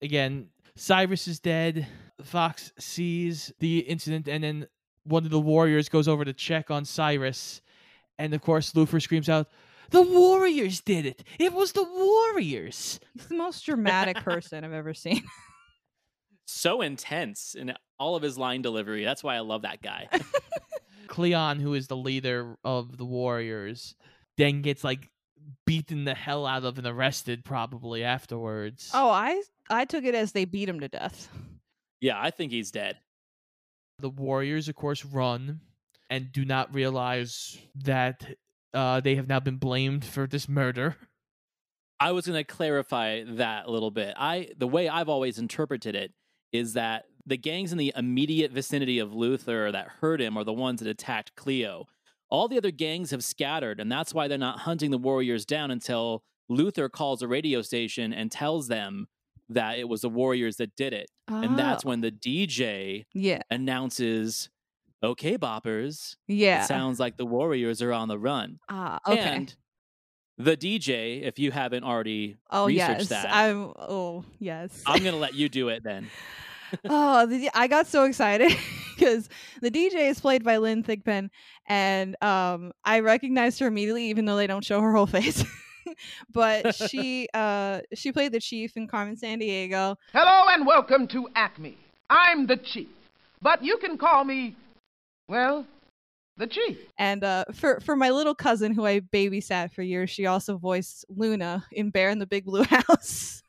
again, 0.01 0.47
Cyrus 0.75 1.27
is 1.27 1.39
dead. 1.39 1.87
Fox 2.23 2.71
sees 2.77 3.51
the 3.59 3.79
incident, 3.79 4.27
and 4.27 4.43
then 4.43 4.67
one 5.03 5.25
of 5.25 5.31
the 5.31 5.39
warriors 5.39 5.89
goes 5.89 6.07
over 6.07 6.23
to 6.23 6.33
check 6.33 6.69
on 6.69 6.85
Cyrus, 6.85 7.61
and 8.19 8.33
of 8.33 8.41
course 8.41 8.75
Luther 8.75 8.99
screams 8.99 9.27
out, 9.27 9.47
"The 9.91 10.01
warriors 10.01 10.81
did 10.81 11.05
it! 11.05 11.23
It 11.39 11.53
was 11.53 11.71
the 11.73 11.83
warriors!" 11.83 12.99
He's 13.13 13.27
the 13.27 13.35
most 13.35 13.65
dramatic 13.65 14.17
person 14.17 14.63
I've 14.63 14.73
ever 14.73 14.93
seen. 14.93 15.23
So 16.53 16.81
intense 16.81 17.55
in 17.55 17.73
all 17.97 18.15
of 18.17 18.23
his 18.23 18.37
line 18.37 18.61
delivery. 18.61 19.05
That's 19.05 19.23
why 19.23 19.35
I 19.35 19.39
love 19.39 19.61
that 19.61 19.81
guy. 19.81 20.09
Cleon, 21.07 21.59
who 21.61 21.73
is 21.73 21.87
the 21.87 21.95
leader 21.95 22.57
of 22.63 22.97
the 22.97 23.05
warriors, 23.05 23.95
then 24.37 24.61
gets 24.61 24.83
like 24.83 25.09
beaten 25.65 26.03
the 26.03 26.13
hell 26.13 26.45
out 26.45 26.65
of 26.65 26.77
and 26.77 26.85
arrested 26.85 27.45
probably 27.45 28.03
afterwards. 28.03 28.91
Oh, 28.93 29.09
I 29.09 29.41
I 29.69 29.85
took 29.85 30.03
it 30.03 30.13
as 30.13 30.33
they 30.33 30.43
beat 30.45 30.67
him 30.67 30.81
to 30.81 30.89
death. 30.89 31.29
yeah, 32.01 32.19
I 32.21 32.31
think 32.31 32.51
he's 32.51 32.69
dead. 32.71 32.97
the 33.99 34.09
warriors 34.09 34.67
of 34.67 34.75
course 34.75 35.05
run 35.05 35.61
and 36.09 36.31
do 36.33 36.43
not 36.43 36.73
realize 36.73 37.57
that 37.75 38.35
uh, 38.73 38.99
they 38.99 39.15
have 39.15 39.27
now 39.27 39.39
been 39.39 39.57
blamed 39.57 40.03
for 40.05 40.27
this 40.27 40.47
murder 40.49 40.95
I 42.01 42.13
was 42.13 42.25
going 42.25 42.37
to 42.37 42.43
clarify 42.43 43.23
that 43.23 43.67
a 43.67 43.71
little 43.71 43.91
bit. 43.91 44.15
I 44.17 44.49
the 44.57 44.67
way 44.67 44.89
I've 44.89 45.07
always 45.07 45.37
interpreted 45.37 45.95
it 45.95 46.11
is 46.51 46.73
that 46.73 47.05
the 47.27 47.37
gangs 47.37 47.71
in 47.71 47.77
the 47.77 47.93
immediate 47.95 48.51
vicinity 48.51 48.97
of 48.97 49.13
Luther 49.13 49.71
that 49.71 49.87
hurt 50.01 50.19
him 50.19 50.35
are 50.35 50.43
the 50.43 50.51
ones 50.51 50.79
that 50.81 50.89
attacked 50.89 51.35
Cleo. 51.35 51.85
All 52.31 52.47
the 52.47 52.57
other 52.57 52.71
gangs 52.71 53.11
have 53.11 53.23
scattered, 53.23 53.79
and 53.79 53.91
that's 53.91 54.15
why 54.15 54.27
they're 54.27 54.39
not 54.39 54.61
hunting 54.61 54.89
the 54.89 54.97
warriors 54.97 55.45
down 55.45 55.69
until 55.69 56.23
Luther 56.49 56.89
calls 56.89 57.21
a 57.21 57.27
radio 57.27 57.61
station 57.61 58.13
and 58.13 58.31
tells 58.31 58.67
them 58.67 59.07
that 59.49 59.77
it 59.77 59.87
was 59.87 60.01
the 60.01 60.09
warriors 60.09 60.55
that 60.55 60.75
did 60.75 60.93
it. 60.93 61.11
And 61.27 61.59
that's 61.59 61.85
Oh, 61.85 61.89
when 61.89 62.01
the 62.01 62.11
DJ 62.11 63.05
yeah, 63.13 63.41
announces, 63.51 64.49
"Okay, 65.03 65.37
boppers, 65.37 66.15
yeah. 66.27 66.63
it 66.63 66.67
sounds 66.67 66.99
like 66.99 67.17
the 67.17 67.25
warriors 67.25 67.81
are 67.81 67.93
on 67.93 68.07
the 68.07 68.19
run." 68.19 68.59
Ah, 68.69 68.99
okay. 69.07 69.19
And 69.19 69.55
the 70.37 70.57
DJ, 70.57 71.23
if 71.23 71.39
you 71.39 71.51
haven't 71.51 71.83
already 71.83 72.37
oh 72.49 72.67
researched 72.67 72.99
yes, 72.99 73.09
that, 73.09 73.33
I'm. 73.33 73.73
Oh 73.77 74.25
yes. 74.39 74.81
I'm 74.85 75.03
gonna 75.03 75.17
let 75.17 75.33
you 75.33 75.49
do 75.49 75.69
it 75.69 75.83
then. 75.83 76.09
oh, 76.89 77.25
the, 77.25 77.49
I 77.53 77.67
got 77.67 77.87
so 77.87 78.05
excited 78.05 78.51
because 78.95 79.29
the 79.61 79.71
DJ 79.71 80.09
is 80.09 80.19
played 80.19 80.43
by 80.43 80.57
Lynn 80.57 80.83
Thigpen, 80.83 81.29
and 81.67 82.15
um, 82.23 82.71
I 82.83 82.99
recognized 82.99 83.59
her 83.59 83.67
immediately, 83.67 84.05
even 84.09 84.25
though 84.25 84.35
they 84.35 84.47
don't 84.47 84.63
show 84.63 84.81
her 84.81 84.93
whole 84.93 85.07
face. 85.07 85.43
but 86.31 86.75
she 86.75 87.27
uh 87.33 87.81
she 87.93 88.11
played 88.11 88.31
the 88.31 88.39
chief 88.39 88.77
in 88.77 88.87
Carmen 88.87 89.15
Sandiego. 89.15 89.95
Hello 90.13 90.45
and 90.49 90.65
welcome 90.65 91.07
to 91.07 91.27
Acme. 91.35 91.77
I'm 92.09 92.45
the 92.45 92.57
Chief, 92.57 92.87
but 93.41 93.63
you 93.63 93.77
can 93.77 93.97
call 93.97 94.23
me, 94.23 94.55
well, 95.27 95.65
the 96.37 96.47
Chief. 96.47 96.77
And 96.97 97.23
uh, 97.23 97.45
for 97.53 97.79
for 97.81 97.95
my 97.95 98.09
little 98.09 98.35
cousin 98.35 98.73
who 98.73 98.85
I 98.85 99.01
babysat 99.01 99.73
for 99.73 99.81
years, 99.81 100.09
she 100.09 100.25
also 100.25 100.57
voiced 100.57 101.05
Luna 101.09 101.65
in 101.71 101.89
Bear 101.89 102.09
in 102.09 102.19
the 102.19 102.27
Big 102.27 102.45
Blue 102.45 102.63
House. 102.69 103.43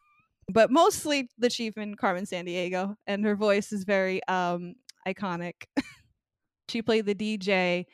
but 0.48 0.70
mostly 0.70 1.28
the 1.38 1.48
chief 1.48 1.76
in 1.78 1.94
Carmen 1.94 2.24
Sandiego, 2.24 2.94
and 3.06 3.24
her 3.24 3.36
voice 3.36 3.72
is 3.72 3.84
very 3.84 4.22
um 4.28 4.74
iconic. 5.06 5.54
she 6.68 6.82
played 6.82 7.06
the 7.06 7.14
DJ 7.14 7.86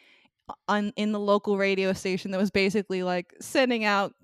on 0.67 0.93
in 0.97 1.13
the 1.13 1.21
local 1.21 1.59
radio 1.59 1.93
station 1.93 2.31
that 2.31 2.41
was 2.41 2.51
basically 2.51 3.03
like 3.03 3.35
sending 3.41 3.85
out 3.85 4.15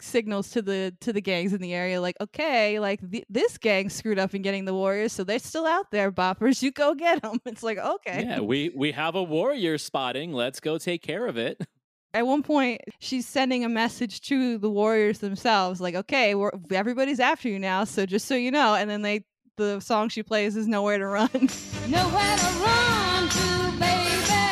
signals 0.00 0.50
to 0.50 0.60
the 0.62 0.94
to 1.00 1.12
the 1.12 1.20
gangs 1.20 1.52
in 1.52 1.60
the 1.60 1.72
area 1.72 2.00
like 2.00 2.16
okay 2.20 2.78
like 2.80 3.00
th- 3.10 3.24
this 3.30 3.56
gang 3.58 3.88
screwed 3.88 4.18
up 4.18 4.34
in 4.34 4.42
getting 4.42 4.64
the 4.64 4.74
warriors 4.74 5.12
so 5.12 5.24
they're 5.24 5.38
still 5.38 5.66
out 5.66 5.90
there 5.90 6.10
boppers 6.12 6.62
you 6.62 6.70
go 6.72 6.94
get 6.94 7.22
them 7.22 7.38
it's 7.46 7.62
like 7.62 7.78
okay 7.78 8.24
Yeah, 8.26 8.40
we 8.40 8.70
we 8.74 8.92
have 8.92 9.14
a 9.14 9.22
warrior 9.22 9.78
spotting. 9.78 10.32
Let's 10.32 10.60
go 10.60 10.78
take 10.78 11.02
care 11.02 11.26
of 11.26 11.36
it. 11.38 11.60
at 12.14 12.26
one 12.26 12.42
point 12.42 12.80
she's 13.00 13.26
sending 13.26 13.64
a 13.64 13.68
message 13.68 14.20
to 14.22 14.56
the 14.58 14.70
warriors 14.70 15.18
themselves 15.18 15.80
like 15.80 15.94
okay 15.96 16.34
we're, 16.36 16.52
everybody's 16.70 17.18
after 17.18 17.48
you 17.48 17.58
now 17.58 17.82
so 17.84 18.06
just 18.06 18.26
so 18.28 18.34
you 18.36 18.50
know 18.52 18.74
and 18.76 18.88
then 18.88 19.02
they 19.02 19.24
the 19.56 19.80
song 19.80 20.08
she 20.08 20.22
plays 20.22 20.56
is 20.56 20.66
nowhere 20.68 20.98
to 20.98 21.06
run 21.06 21.28
Nowhere 21.88 22.36
to 22.36 22.50
run 22.64 23.28
to, 23.28 23.72
baby. 23.78 24.42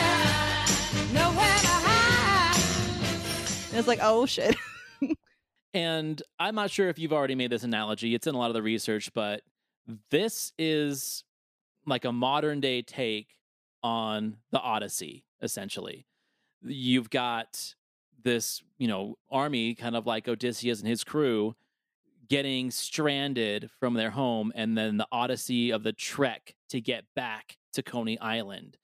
Nowhere 1.12 1.58
to 1.58 1.74
hide. 1.86 2.56
and 3.70 3.78
it's 3.78 3.88
like 3.88 4.00
oh 4.02 4.26
shit 4.26 4.56
And 5.74 6.22
I'm 6.38 6.54
not 6.54 6.70
sure 6.70 6.88
if 6.88 6.98
you've 6.98 7.12
already 7.12 7.34
made 7.34 7.50
this 7.50 7.64
analogy. 7.64 8.14
It's 8.14 8.26
in 8.26 8.34
a 8.34 8.38
lot 8.38 8.48
of 8.48 8.54
the 8.54 8.62
research, 8.62 9.12
but 9.14 9.42
this 10.10 10.52
is 10.58 11.24
like 11.86 12.04
a 12.04 12.12
modern 12.12 12.60
day 12.60 12.82
take 12.82 13.28
on 13.82 14.36
the 14.50 14.60
Odyssey, 14.60 15.24
essentially. 15.40 16.06
You've 16.62 17.10
got 17.10 17.74
this, 18.22 18.62
you 18.78 18.86
know, 18.86 19.16
army 19.30 19.74
kind 19.74 19.96
of 19.96 20.06
like 20.06 20.28
Odysseus 20.28 20.80
and 20.80 20.88
his 20.88 21.04
crew 21.04 21.56
getting 22.28 22.70
stranded 22.70 23.70
from 23.78 23.94
their 23.94 24.10
home 24.10 24.52
and 24.54 24.78
then 24.78 24.96
the 24.96 25.06
odyssey 25.12 25.70
of 25.70 25.82
the 25.82 25.92
trek 25.92 26.54
to 26.68 26.80
get 26.80 27.04
back 27.14 27.58
to 27.74 27.82
Coney 27.82 28.18
Island. 28.20 28.78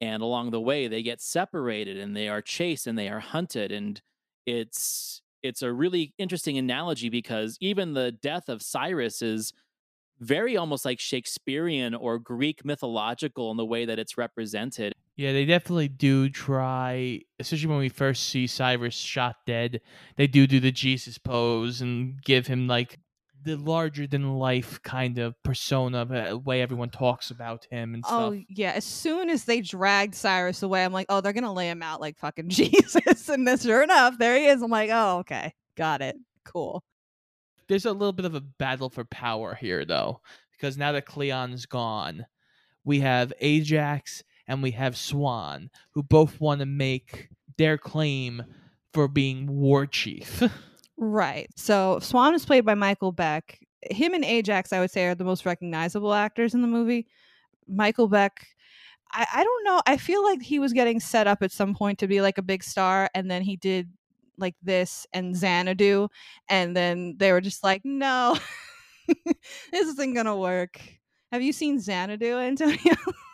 And 0.00 0.22
along 0.22 0.50
the 0.50 0.60
way 0.60 0.88
they 0.88 1.02
get 1.02 1.20
separated 1.20 1.96
and 1.96 2.14
they 2.14 2.28
are 2.28 2.42
chased 2.42 2.86
and 2.86 2.98
they 2.98 3.08
are 3.08 3.20
hunted 3.20 3.72
and 3.72 4.02
it's 4.44 5.21
it's 5.42 5.62
a 5.62 5.72
really 5.72 6.14
interesting 6.18 6.58
analogy 6.58 7.08
because 7.08 7.56
even 7.60 7.94
the 7.94 8.12
death 8.12 8.48
of 8.48 8.62
Cyrus 8.62 9.22
is 9.22 9.52
very 10.20 10.56
almost 10.56 10.84
like 10.84 11.00
Shakespearean 11.00 11.94
or 11.94 12.18
Greek 12.18 12.64
mythological 12.64 13.50
in 13.50 13.56
the 13.56 13.64
way 13.64 13.84
that 13.84 13.98
it's 13.98 14.16
represented. 14.16 14.92
Yeah, 15.16 15.32
they 15.32 15.44
definitely 15.44 15.88
do 15.88 16.28
try, 16.28 17.20
especially 17.38 17.68
when 17.68 17.78
we 17.78 17.88
first 17.88 18.28
see 18.28 18.46
Cyrus 18.46 18.94
shot 18.94 19.36
dead. 19.46 19.80
They 20.16 20.26
do 20.26 20.46
do 20.46 20.60
the 20.60 20.72
Jesus 20.72 21.18
pose 21.18 21.80
and 21.80 22.22
give 22.22 22.46
him 22.46 22.66
like 22.66 22.98
the 23.44 23.56
larger 23.56 24.06
than 24.06 24.34
life 24.34 24.80
kind 24.82 25.18
of 25.18 25.40
persona, 25.42 26.04
the 26.04 26.32
uh, 26.32 26.36
way 26.36 26.62
everyone 26.62 26.90
talks 26.90 27.30
about 27.30 27.66
him 27.70 27.94
and 27.94 28.04
Oh 28.08 28.40
yeah! 28.48 28.72
As 28.72 28.84
soon 28.84 29.30
as 29.30 29.44
they 29.44 29.60
dragged 29.60 30.14
Cyrus 30.14 30.62
away, 30.62 30.84
I'm 30.84 30.92
like, 30.92 31.06
oh, 31.08 31.20
they're 31.20 31.32
gonna 31.32 31.52
lay 31.52 31.68
him 31.68 31.82
out 31.82 32.00
like 32.00 32.18
fucking 32.18 32.48
Jesus. 32.50 33.28
And 33.28 33.46
then 33.46 33.58
sure 33.58 33.82
enough, 33.82 34.18
there 34.18 34.36
he 34.36 34.46
is. 34.46 34.62
I'm 34.62 34.70
like, 34.70 34.90
oh, 34.92 35.18
okay, 35.18 35.54
got 35.76 36.02
it, 36.02 36.16
cool. 36.44 36.82
There's 37.68 37.86
a 37.86 37.92
little 37.92 38.12
bit 38.12 38.26
of 38.26 38.34
a 38.34 38.40
battle 38.40 38.90
for 38.90 39.04
power 39.04 39.54
here, 39.54 39.84
though, 39.84 40.20
because 40.52 40.76
now 40.76 40.92
that 40.92 41.06
Cleon's 41.06 41.66
gone, 41.66 42.26
we 42.84 43.00
have 43.00 43.32
Ajax 43.40 44.22
and 44.46 44.62
we 44.62 44.72
have 44.72 44.96
Swan, 44.96 45.70
who 45.92 46.02
both 46.02 46.40
want 46.40 46.60
to 46.60 46.66
make 46.66 47.28
their 47.56 47.78
claim 47.78 48.44
for 48.92 49.08
being 49.08 49.46
war 49.46 49.86
chief. 49.86 50.42
Right. 51.04 51.50
So 51.56 51.98
Swan 51.98 52.32
is 52.32 52.46
played 52.46 52.64
by 52.64 52.74
Michael 52.74 53.10
Beck. 53.10 53.58
Him 53.90 54.14
and 54.14 54.24
Ajax, 54.24 54.72
I 54.72 54.78
would 54.78 54.92
say, 54.92 55.06
are 55.06 55.16
the 55.16 55.24
most 55.24 55.44
recognizable 55.44 56.14
actors 56.14 56.54
in 56.54 56.62
the 56.62 56.68
movie. 56.68 57.08
Michael 57.66 58.06
Beck, 58.06 58.46
I, 59.12 59.26
I 59.34 59.42
don't 59.42 59.64
know. 59.64 59.82
I 59.84 59.96
feel 59.96 60.22
like 60.22 60.40
he 60.42 60.60
was 60.60 60.72
getting 60.72 61.00
set 61.00 61.26
up 61.26 61.42
at 61.42 61.50
some 61.50 61.74
point 61.74 61.98
to 61.98 62.06
be 62.06 62.20
like 62.20 62.38
a 62.38 62.42
big 62.42 62.62
star, 62.62 63.10
and 63.16 63.28
then 63.28 63.42
he 63.42 63.56
did 63.56 63.90
like 64.38 64.54
this 64.62 65.04
and 65.12 65.34
Xanadu, 65.36 66.06
and 66.48 66.76
then 66.76 67.16
they 67.18 67.32
were 67.32 67.40
just 67.40 67.64
like, 67.64 67.80
no, 67.84 68.38
this 69.08 69.88
isn't 69.88 70.14
gonna 70.14 70.36
work. 70.36 70.80
Have 71.32 71.42
you 71.42 71.52
seen 71.52 71.80
Xanadu, 71.80 72.38
Antonio? 72.38 72.94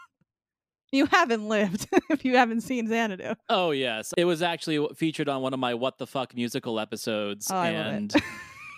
you 0.93 1.07
haven't 1.07 1.49
lived 1.49 1.89
if 2.11 2.25
you 2.25 2.37
haven't 2.37 2.63
seen 2.63 2.89
Xanadu. 2.89 3.35
Oh 3.49 3.71
yes, 3.71 4.13
it 4.17 4.25
was 4.25 4.43
actually 4.43 4.87
featured 4.95 5.29
on 5.29 5.43
one 5.43 5.55
of 5.55 5.61
my 5.61 5.75
What 5.75 5.99
the 5.99 6.07
Fuck 6.07 6.35
musical 6.35 6.81
episodes, 6.81 7.51
Oh, 7.51 7.57
I 7.57 7.69
and 7.71 8.15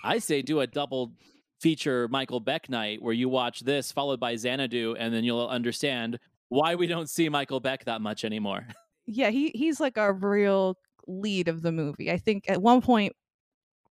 I 0.05 0.19
say 0.19 0.43
do 0.43 0.61
a 0.61 0.67
double 0.67 1.13
feature 1.61 2.09
Michael 2.09 2.41
Beck 2.41 2.71
night 2.71 3.03
where 3.03 3.13
you 3.13 3.29
watch 3.29 3.61
this 3.61 3.93
followed 3.93 4.21
by 4.21 4.37
Xanadu, 4.37 4.97
and 4.99 5.13
then 5.13 5.25
you'll 5.25 5.49
understand 5.49 6.19
why 6.49 6.75
we 6.75 6.87
don't 6.87 7.09
see 7.09 7.29
Michael 7.29 7.61
Beck 7.61 7.85
that 7.85 8.01
much 8.01 8.25
anymore. 8.25 8.67
yeah, 9.07 9.31
he 9.31 9.51
he's 9.55 9.81
like 9.81 9.97
a 9.97 10.13
real 10.13 10.77
lead 11.07 11.49
of 11.49 11.63
the 11.63 11.73
movie. 11.73 12.11
I 12.11 12.19
think 12.19 12.45
at 12.49 12.61
one 12.61 12.81
point 12.81 13.15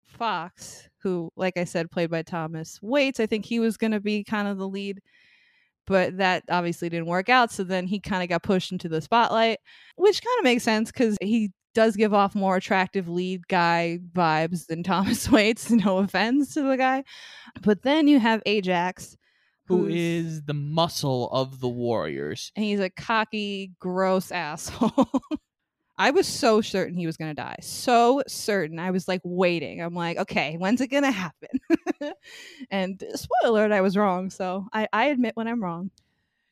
Fox, 0.06 0.90
who 1.02 1.32
like 1.36 1.58
I 1.58 1.64
said 1.64 1.92
played 1.92 2.10
by 2.10 2.24
Thomas 2.24 2.80
Waites, 2.82 3.20
I 3.20 3.26
think 3.26 3.46
he 3.46 3.60
was 3.60 3.78
going 3.78 3.92
to 3.92 4.00
be 4.00 4.24
kind 4.24 4.48
of 4.48 4.58
the 4.58 4.68
lead, 4.68 5.00
but 5.90 6.16
that 6.18 6.44
obviously 6.50 6.88
didn't 6.88 7.08
work 7.08 7.28
out, 7.28 7.52
so 7.52 7.66
then 7.66 7.86
he 7.88 8.00
kind 8.00 8.24
of 8.24 8.30
got 8.30 8.44
pushed 8.44 8.72
into 8.72 8.88
the 8.88 9.02
spotlight, 9.02 9.58
which 9.98 10.22
kind 10.24 10.40
of 10.40 10.44
makes 10.46 10.64
sense 10.64 10.90
cuz 10.94 11.18
he 11.22 11.52
does 11.76 11.96
give 11.98 12.14
off 12.14 12.34
more 12.34 12.56
attractive 12.56 13.10
lead 13.10 13.48
guy 13.50 14.00
vibes 14.14 14.66
than 14.68 14.84
Thomas 14.92 15.30
Waites, 15.30 15.70
no 15.70 15.98
offense 15.98 16.54
to 16.54 16.62
the 16.62 16.78
guy. 16.78 17.04
But 17.62 17.82
then 17.84 18.08
you 18.08 18.20
have 18.20 18.42
Ajax 18.46 19.18
who's- 19.68 20.42
the 20.46 20.54
muscle 20.56 21.30
of 21.32 21.60
the 21.60 21.68
Warriors. 21.70 22.52
and 22.56 22.64
he's 22.66 22.80
a 22.80 22.90
cocky, 22.90 23.72
gross 23.80 24.32
asshole. 24.48 25.10
I 26.00 26.12
was 26.12 26.26
so 26.28 26.62
certain 26.62 26.96
he 26.96 27.06
was 27.06 27.18
going 27.18 27.30
to 27.30 27.36
die. 27.36 27.58
So 27.62 28.24
certain. 28.26 28.80
I 28.80 28.92
was 28.92 29.10
like 29.10 29.20
waiting. 29.26 29.82
I'm 29.82 29.94
like, 29.94 30.18
okay, 30.18 30.56
when's 30.58 30.80
it 30.80 30.88
going 30.88 31.04
to 31.04 31.12
happen? 31.12 31.50
and 32.72 33.04
spoiler 33.16 33.66
alert, 33.66 33.74
I 33.74 33.82
was 33.82 33.98
wrong. 33.98 34.30
So 34.30 34.66
I, 34.72 34.88
I 34.94 35.08
admit 35.08 35.36
when 35.36 35.50
I'm 35.50 35.62
wrong. 35.62 35.92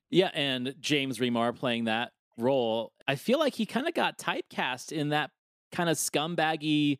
Yeah, 0.09 0.31
and 0.33 0.75
James 0.81 1.19
Remar 1.19 1.55
playing 1.55 1.85
that 1.85 2.11
role, 2.37 2.91
I 3.07 3.15
feel 3.15 3.39
like 3.39 3.55
he 3.55 3.65
kind 3.65 3.87
of 3.87 3.93
got 3.93 4.17
typecast 4.17 4.91
in 4.91 5.09
that 5.09 5.31
kind 5.71 5.89
of 5.89 5.95
scumbaggy 5.95 6.99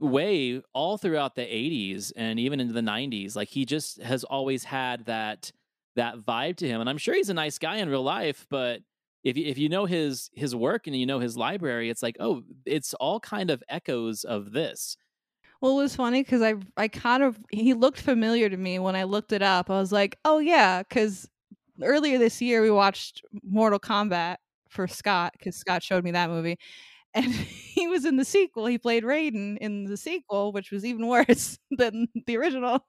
way 0.00 0.60
all 0.72 0.98
throughout 0.98 1.36
the 1.36 1.42
80s 1.42 2.12
and 2.16 2.40
even 2.40 2.58
into 2.58 2.72
the 2.72 2.80
90s. 2.80 3.36
Like 3.36 3.48
he 3.48 3.64
just 3.64 4.02
has 4.02 4.24
always 4.24 4.64
had 4.64 5.06
that 5.06 5.52
that 5.94 6.18
vibe 6.18 6.56
to 6.56 6.68
him, 6.68 6.82
and 6.82 6.90
I'm 6.90 6.98
sure 6.98 7.14
he's 7.14 7.30
a 7.30 7.34
nice 7.34 7.58
guy 7.58 7.76
in 7.76 7.88
real 7.88 8.02
life, 8.02 8.46
but 8.50 8.82
if 9.26 9.36
you, 9.36 9.44
if 9.46 9.58
you 9.58 9.68
know 9.68 9.86
his 9.86 10.30
his 10.34 10.54
work 10.54 10.86
and 10.86 10.94
you 10.94 11.04
know 11.04 11.18
his 11.18 11.36
library, 11.36 11.90
it's 11.90 12.02
like, 12.02 12.16
oh, 12.20 12.42
it's 12.64 12.94
all 12.94 13.18
kind 13.18 13.50
of 13.50 13.62
echoes 13.68 14.22
of 14.22 14.52
this. 14.52 14.96
Well, 15.60 15.78
it 15.80 15.82
was 15.82 15.96
funny 15.96 16.22
because 16.22 16.42
I, 16.42 16.54
I 16.76 16.88
kind 16.88 17.22
of, 17.22 17.38
he 17.50 17.74
looked 17.74 18.00
familiar 18.00 18.48
to 18.48 18.56
me 18.56 18.78
when 18.78 18.94
I 18.94 19.04
looked 19.04 19.32
it 19.32 19.42
up. 19.42 19.70
I 19.70 19.78
was 19.80 19.90
like, 19.90 20.18
oh, 20.24 20.38
yeah, 20.38 20.82
because 20.82 21.28
earlier 21.82 22.18
this 22.18 22.40
year 22.42 22.62
we 22.62 22.70
watched 22.70 23.22
Mortal 23.42 23.80
Kombat 23.80 24.36
for 24.68 24.86
Scott 24.86 25.32
because 25.32 25.56
Scott 25.56 25.82
showed 25.82 26.04
me 26.04 26.12
that 26.12 26.30
movie. 26.30 26.58
And 27.14 27.32
he 27.32 27.88
was 27.88 28.04
in 28.04 28.18
the 28.18 28.26
sequel. 28.26 28.66
He 28.66 28.76
played 28.76 29.02
Raiden 29.02 29.56
in 29.56 29.84
the 29.84 29.96
sequel, 29.96 30.52
which 30.52 30.70
was 30.70 30.84
even 30.84 31.06
worse 31.08 31.56
than 31.70 32.08
the 32.26 32.36
original. 32.36 32.86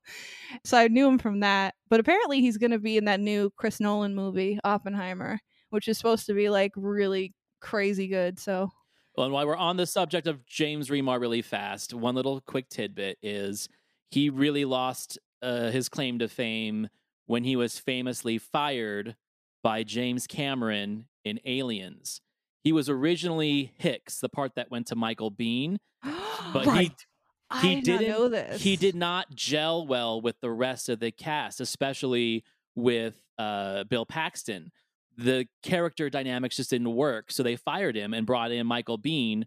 So 0.65 0.78
I 0.78 0.89
knew 0.89 1.08
him 1.08 1.17
from 1.17 1.39
that. 1.39 1.76
But 1.89 2.02
apparently 2.02 2.41
he's 2.41 2.58
going 2.58 2.71
to 2.71 2.80
be 2.80 2.97
in 2.97 3.06
that 3.06 3.21
new 3.21 3.52
Chris 3.56 3.80
Nolan 3.80 4.15
movie, 4.15 4.60
Oppenheimer, 4.65 5.39
which 5.69 5.88
is 5.88 5.97
supposed 5.97 6.25
to 6.27 6.34
be 6.34 6.49
like 6.49 6.71
really 6.75 7.34
crazy 7.60 8.08
good. 8.08 8.39
So 8.39 8.71
Well, 9.15 9.25
and 9.25 9.34
while 9.34 9.47
we're 9.47 9.56
on 9.56 9.77
the 9.77 9.88
subject 9.88 10.27
of 10.27 10.45
James 10.45 10.89
Remar 10.89 11.19
really 11.19 11.41
fast, 11.41 11.93
one 11.93 12.15
little 12.15 12.41
quick 12.41 12.69
tidbit 12.69 13.17
is 13.21 13.69
he 14.10 14.30
really 14.30 14.65
lost 14.65 15.17
uh, 15.41 15.69
his 15.71 15.89
claim 15.89 16.19
to 16.19 16.27
fame 16.27 16.89
when 17.25 17.43
he 17.43 17.56
was 17.56 17.77
famously 17.77 18.38
fired 18.38 19.15
by 19.63 19.84
James 19.84 20.27
Cameron 20.27 21.06
in 21.23 21.39
Aliens. 21.45 22.21
He 22.63 22.71
was 22.71 22.89
originally 22.89 23.73
Hicks, 23.77 24.19
the 24.19 24.30
part 24.30 24.56
that 24.56 24.71
went 24.71 24.88
to 24.88 24.95
Michael 24.95 25.32
Biehn, 25.32 25.77
but 26.53 26.65
right. 26.65 26.91
he 26.91 27.06
I 27.49 27.62
he 27.62 27.82
did 27.82 27.88
not 27.88 27.99
didn't 27.99 28.10
know 28.10 28.30
this. 28.30 28.62
he 28.62 28.75
did 28.75 28.95
not 28.95 29.34
gel 29.34 29.88
well 29.88 30.21
with 30.21 30.39
the 30.41 30.51
rest 30.51 30.89
of 30.89 30.99
the 30.99 31.12
cast, 31.12 31.62
especially 31.62 32.43
with 32.75 33.21
uh, 33.38 33.86
Bill 33.86 34.06
Paxton. 34.06 34.71
The 35.17 35.47
character 35.63 36.10
dynamics 36.10 36.58
just 36.58 36.69
didn't 36.69 36.93
work, 36.93 37.32
so 37.32 37.41
they 37.43 37.56
fired 37.56 37.95
him 37.95 38.13
and 38.13 38.25
brought 38.25 38.51
in 38.51 38.67
Michael 38.67 38.99
Biehn 38.99 39.43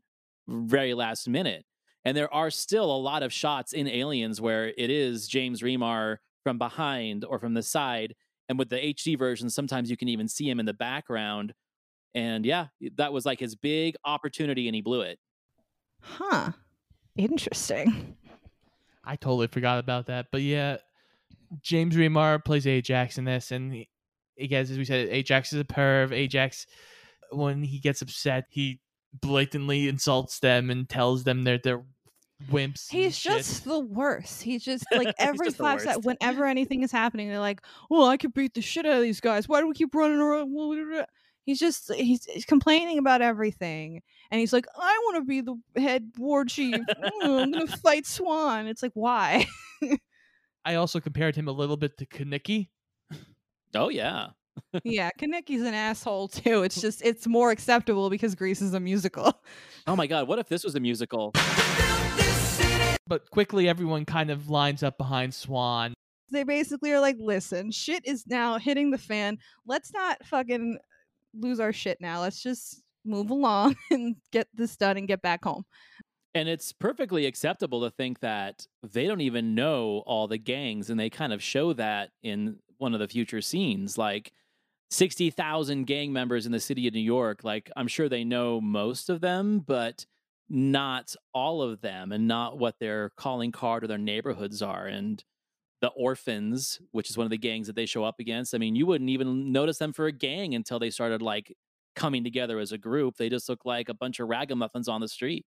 very 0.48 0.94
last 0.94 1.28
minute. 1.28 1.64
And 2.04 2.16
there 2.16 2.32
are 2.32 2.50
still 2.50 2.90
a 2.90 2.96
lot 2.96 3.22
of 3.22 3.32
shots 3.32 3.72
in 3.72 3.86
Aliens 3.86 4.40
where 4.40 4.68
it 4.68 4.90
is 4.90 5.28
James 5.28 5.60
Remar 5.60 6.16
from 6.42 6.58
behind 6.58 7.24
or 7.24 7.38
from 7.38 7.54
the 7.54 7.62
side, 7.62 8.14
and 8.48 8.58
with 8.58 8.68
the 8.68 8.78
HD 8.78 9.16
version, 9.16 9.48
sometimes 9.48 9.90
you 9.90 9.96
can 9.96 10.08
even 10.08 10.26
see 10.26 10.48
him 10.48 10.58
in 10.58 10.66
the 10.66 10.74
background. 10.74 11.54
And 12.14 12.44
yeah, 12.44 12.66
that 12.96 13.12
was 13.12 13.24
like 13.24 13.38
his 13.38 13.54
big 13.54 13.94
opportunity, 14.04 14.66
and 14.66 14.74
he 14.74 14.80
blew 14.80 15.02
it. 15.02 15.20
Huh. 16.00 16.52
Interesting. 17.16 18.16
I 19.04 19.16
totally 19.16 19.46
forgot 19.46 19.78
about 19.78 20.06
that. 20.06 20.26
But 20.32 20.42
yeah, 20.42 20.78
James 21.62 21.94
Remar 21.94 22.44
plays 22.44 22.66
Ajax 22.66 23.18
in 23.18 23.24
this, 23.24 23.52
and 23.52 23.72
he, 23.72 23.88
again, 24.40 24.62
as 24.62 24.76
we 24.76 24.84
said, 24.84 25.08
Ajax 25.08 25.52
is 25.52 25.60
a 25.60 25.64
perv. 25.64 26.12
Ajax, 26.12 26.66
when 27.30 27.62
he 27.62 27.78
gets 27.78 28.02
upset, 28.02 28.46
he 28.50 28.80
blatantly 29.20 29.88
insults 29.88 30.38
them 30.40 30.70
and 30.70 30.88
tells 30.88 31.24
them 31.24 31.44
they're 31.44 31.58
they're 31.58 31.84
wimps. 32.50 32.90
He's 32.90 33.16
shit. 33.16 33.38
just 33.38 33.64
the 33.64 33.80
worst. 33.80 34.42
He's 34.42 34.64
just 34.64 34.84
like 34.92 35.14
every 35.18 35.48
just 35.48 35.58
five 35.58 35.80
seconds, 35.80 36.06
whenever 36.06 36.46
anything 36.46 36.82
is 36.82 36.92
happening, 36.92 37.28
they're 37.28 37.38
like, 37.38 37.60
"Well, 37.88 38.06
I 38.06 38.16
could 38.16 38.34
beat 38.34 38.54
the 38.54 38.62
shit 38.62 38.86
out 38.86 38.96
of 38.96 39.02
these 39.02 39.20
guys. 39.20 39.48
Why 39.48 39.60
do 39.60 39.68
we 39.68 39.74
keep 39.74 39.94
running 39.94 40.18
around?" 40.18 41.06
He's 41.44 41.58
just 41.58 41.92
he's, 41.94 42.24
he's 42.26 42.44
complaining 42.44 42.98
about 42.98 43.22
everything, 43.22 44.02
and 44.30 44.38
he's 44.38 44.52
like, 44.52 44.66
"I 44.76 45.00
want 45.04 45.16
to 45.16 45.24
be 45.24 45.40
the 45.40 45.56
head 45.80 46.12
war 46.16 46.44
chief. 46.44 46.76
I'm 47.22 47.50
gonna 47.50 47.66
fight 47.66 48.06
Swan." 48.06 48.66
It's 48.66 48.82
like, 48.82 48.92
why? 48.94 49.46
I 50.64 50.74
also 50.74 51.00
compared 51.00 51.36
him 51.36 51.48
a 51.48 51.52
little 51.52 51.76
bit 51.76 51.96
to 51.98 52.06
Kenickie. 52.06 52.68
Oh 53.74 53.88
yeah. 53.88 54.28
yeah, 54.84 55.10
Kenickie's 55.18 55.62
an 55.62 55.74
asshole 55.74 56.28
too. 56.28 56.62
It's 56.62 56.80
just 56.80 57.02
it's 57.02 57.26
more 57.26 57.50
acceptable 57.50 58.10
because 58.10 58.34
Grease 58.34 58.60
is 58.62 58.74
a 58.74 58.80
musical. 58.80 59.40
Oh 59.86 59.96
my 59.96 60.06
god, 60.06 60.28
what 60.28 60.38
if 60.38 60.48
this 60.48 60.64
was 60.64 60.74
a 60.74 60.80
musical? 60.80 61.32
But 63.06 63.28
quickly, 63.30 63.68
everyone 63.68 64.04
kind 64.04 64.30
of 64.30 64.50
lines 64.50 64.82
up 64.82 64.96
behind 64.96 65.34
Swan. 65.34 65.94
they 66.30 66.44
basically 66.44 66.92
are 66.92 67.00
like, 67.00 67.16
listen, 67.18 67.72
shit 67.72 68.06
is 68.06 68.24
now 68.28 68.56
hitting 68.58 68.90
the 68.90 68.98
fan. 68.98 69.38
Let's 69.66 69.92
not 69.92 70.24
fucking 70.24 70.78
lose 71.34 71.58
our 71.58 71.72
shit 71.72 71.98
now. 72.00 72.20
Let's 72.20 72.40
just 72.40 72.82
move 73.04 73.30
along 73.30 73.74
and 73.90 74.14
get 74.30 74.46
this 74.54 74.76
done 74.76 74.96
and 74.96 75.08
get 75.08 75.22
back 75.22 75.44
home. 75.44 75.64
And 76.34 76.48
it's 76.48 76.72
perfectly 76.72 77.26
acceptable 77.26 77.80
to 77.80 77.90
think 77.90 78.20
that 78.20 78.64
they 78.84 79.06
don't 79.06 79.22
even 79.22 79.56
know 79.56 80.04
all 80.06 80.28
the 80.28 80.38
gangs, 80.38 80.88
and 80.88 81.00
they 81.00 81.10
kind 81.10 81.32
of 81.32 81.42
show 81.42 81.72
that 81.72 82.10
in 82.22 82.58
one 82.80 82.94
of 82.94 83.00
the 83.00 83.08
future 83.08 83.40
scenes. 83.40 83.96
Like 83.98 84.32
60,000 84.90 85.84
gang 85.84 86.12
members 86.12 86.46
in 86.46 86.52
the 86.52 86.60
city 86.60 86.88
of 86.88 86.94
New 86.94 87.00
York. 87.00 87.44
Like, 87.44 87.70
I'm 87.76 87.88
sure 87.88 88.08
they 88.08 88.24
know 88.24 88.60
most 88.60 89.08
of 89.08 89.20
them, 89.20 89.60
but 89.60 90.04
not 90.48 91.14
all 91.32 91.62
of 91.62 91.80
them, 91.80 92.10
and 92.10 92.26
not 92.26 92.58
what 92.58 92.78
their 92.80 93.10
calling 93.10 93.52
card 93.52 93.84
or 93.84 93.86
their 93.86 93.98
neighborhoods 93.98 94.62
are. 94.62 94.86
And 94.86 95.22
the 95.80 95.88
orphans, 95.88 96.80
which 96.90 97.08
is 97.08 97.16
one 97.16 97.24
of 97.24 97.30
the 97.30 97.38
gangs 97.38 97.68
that 97.68 97.76
they 97.76 97.86
show 97.86 98.02
up 98.02 98.16
against, 98.18 98.54
I 98.54 98.58
mean, 98.58 98.74
you 98.74 98.84
wouldn't 98.84 99.10
even 99.10 99.52
notice 99.52 99.78
them 99.78 99.92
for 99.92 100.06
a 100.06 100.12
gang 100.12 100.54
until 100.54 100.80
they 100.80 100.90
started 100.90 101.22
like 101.22 101.56
coming 101.94 102.24
together 102.24 102.58
as 102.58 102.72
a 102.72 102.78
group. 102.78 103.16
They 103.16 103.28
just 103.28 103.48
look 103.48 103.64
like 103.64 103.88
a 103.88 103.94
bunch 103.94 104.18
of 104.18 104.28
ragamuffins 104.28 104.88
on 104.88 105.00
the 105.00 105.08
street. 105.08 105.46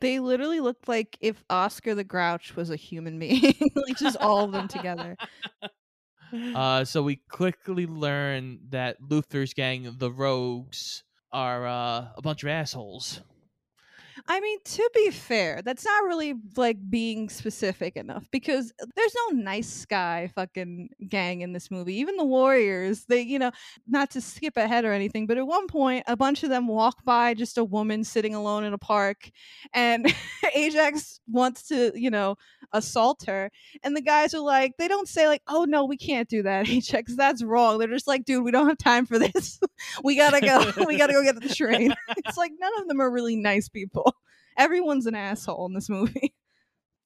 They 0.00 0.18
literally 0.18 0.60
looked 0.60 0.88
like 0.88 1.16
if 1.20 1.44
Oscar 1.48 1.94
the 1.94 2.04
Grouch 2.04 2.56
was 2.56 2.70
a 2.70 2.76
human 2.76 3.18
being, 3.18 3.54
like 3.76 3.98
just 3.98 4.16
all 4.16 4.44
of 4.44 4.52
them 4.52 4.66
together. 4.66 5.16
Uh, 6.32 6.84
so 6.84 7.02
we 7.02 7.16
quickly 7.28 7.86
learn 7.86 8.60
that 8.70 8.96
Luther's 9.00 9.54
gang, 9.54 9.88
the 9.98 10.10
Rogues, 10.10 11.04
are 11.32 11.66
uh, 11.66 12.06
a 12.16 12.22
bunch 12.22 12.42
of 12.42 12.48
assholes. 12.48 13.20
I 14.26 14.40
mean, 14.40 14.58
to 14.64 14.90
be 14.94 15.10
fair, 15.10 15.60
that's 15.62 15.84
not 15.84 16.04
really 16.04 16.34
like 16.56 16.78
being 16.88 17.28
specific 17.28 17.94
enough 17.94 18.26
because 18.30 18.72
uh, 18.82 18.86
there's 18.96 19.14
no 19.28 19.36
nice 19.36 19.84
guy 19.84 20.30
fucking 20.34 20.88
gang 21.06 21.42
in 21.42 21.52
this 21.52 21.70
movie. 21.70 21.96
Even 21.96 22.16
the 22.16 22.24
Warriors, 22.24 23.04
they, 23.04 23.20
you 23.20 23.38
know, 23.38 23.50
not 23.86 24.10
to 24.12 24.22
skip 24.22 24.56
ahead 24.56 24.86
or 24.86 24.92
anything, 24.92 25.26
but 25.26 25.36
at 25.36 25.46
one 25.46 25.66
point, 25.66 26.04
a 26.06 26.16
bunch 26.16 26.42
of 26.42 26.48
them 26.48 26.68
walk 26.68 27.04
by 27.04 27.34
just 27.34 27.58
a 27.58 27.64
woman 27.64 28.02
sitting 28.02 28.34
alone 28.34 28.64
in 28.64 28.72
a 28.72 28.78
park, 28.78 29.30
and 29.74 30.10
Ajax 30.54 31.20
wants 31.28 31.68
to, 31.68 31.92
you 31.94 32.10
know, 32.10 32.36
assault 32.72 33.24
her. 33.26 33.50
And 33.82 33.94
the 33.94 34.00
guys 34.00 34.32
are 34.32 34.40
like, 34.40 34.72
they 34.78 34.88
don't 34.88 35.08
say, 35.08 35.26
like, 35.26 35.42
oh 35.48 35.64
no, 35.64 35.84
we 35.84 35.98
can't 35.98 36.30
do 36.30 36.42
that, 36.44 36.66
Ajax, 36.68 37.14
that's 37.14 37.44
wrong. 37.44 37.76
They're 37.76 37.88
just 37.88 38.08
like, 38.08 38.24
dude, 38.24 38.42
we 38.42 38.52
don't 38.52 38.68
have 38.68 38.78
time 38.78 39.04
for 39.04 39.18
this. 39.18 39.60
we 40.02 40.16
gotta 40.16 40.40
go. 40.40 40.86
we 40.86 40.96
gotta 40.96 41.12
go 41.12 41.22
get 41.22 41.38
the 41.38 41.54
train. 41.54 41.94
it's 42.16 42.38
like 42.38 42.52
none 42.58 42.72
of 42.80 42.88
them 42.88 43.02
are 43.02 43.10
really 43.10 43.36
nice 43.36 43.68
people. 43.68 44.13
Everyone's 44.56 45.06
an 45.06 45.14
asshole 45.14 45.66
in 45.66 45.74
this 45.74 45.88
movie. 45.88 46.34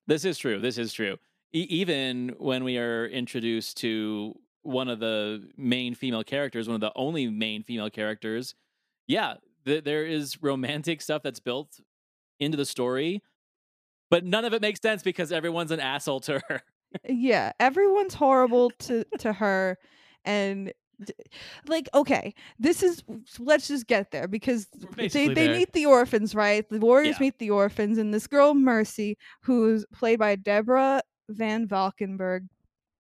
This 0.07 0.25
is 0.25 0.39
true. 0.39 0.59
This 0.59 0.79
is 0.79 0.95
true. 0.95 1.19
E- 1.53 1.67
even 1.69 2.35
when 2.39 2.65
we 2.65 2.79
are 2.79 3.07
introduced 3.07 3.77
to 3.79 4.35
one 4.63 4.89
of 4.89 5.01
the 5.01 5.51
main 5.59 5.95
female 5.95 6.25
characters, 6.25 6.67
one 6.67 6.77
of 6.77 6.81
the 6.81 6.93
only 6.97 7.29
main 7.29 7.63
female 7.63 7.91
characters, 7.91 8.55
yeah, 9.07 9.35
th- 9.67 9.85
there 9.85 10.07
is 10.07 10.43
romantic 10.43 11.03
stuff 11.03 11.23
that's 11.23 11.41
built 11.41 11.79
into 12.41 12.57
the 12.57 12.65
story, 12.65 13.23
but 14.11 14.25
none 14.25 14.47
of 14.47 14.55
it 14.55 14.63
makes 14.63 14.81
sense 14.81 15.03
because 15.03 15.31
everyone's 15.33 15.71
an 15.71 15.81
asshole 15.81 16.21
to 16.21 16.41
her. 16.49 16.63
yeah, 17.07 17.53
everyone's 17.61 18.15
horrible 18.15 18.71
to 18.71 19.05
to 19.19 19.35
her 19.35 19.77
and 20.25 20.73
like 21.67 21.89
okay 21.95 22.35
this 22.59 22.83
is 22.83 23.03
let's 23.39 23.69
just 23.69 23.87
get 23.87 24.11
there 24.11 24.27
because 24.27 24.67
they, 24.97 25.07
they 25.09 25.29
there. 25.29 25.53
meet 25.53 25.73
the 25.73 25.87
orphans 25.87 26.35
right 26.35 26.69
the 26.71 26.79
warriors 26.81 27.17
Yeah. 27.19 27.27
meet 27.27 27.39
the 27.39 27.51
orphans 27.51 27.99
and 27.99 28.13
this 28.13 28.27
girl 28.27 28.55
mercy 28.55 29.17
who's 29.43 29.85
played 29.93 30.19
by 30.19 30.35
deborah 30.37 31.03
van 31.29 31.69
valkenburgh 31.69 32.45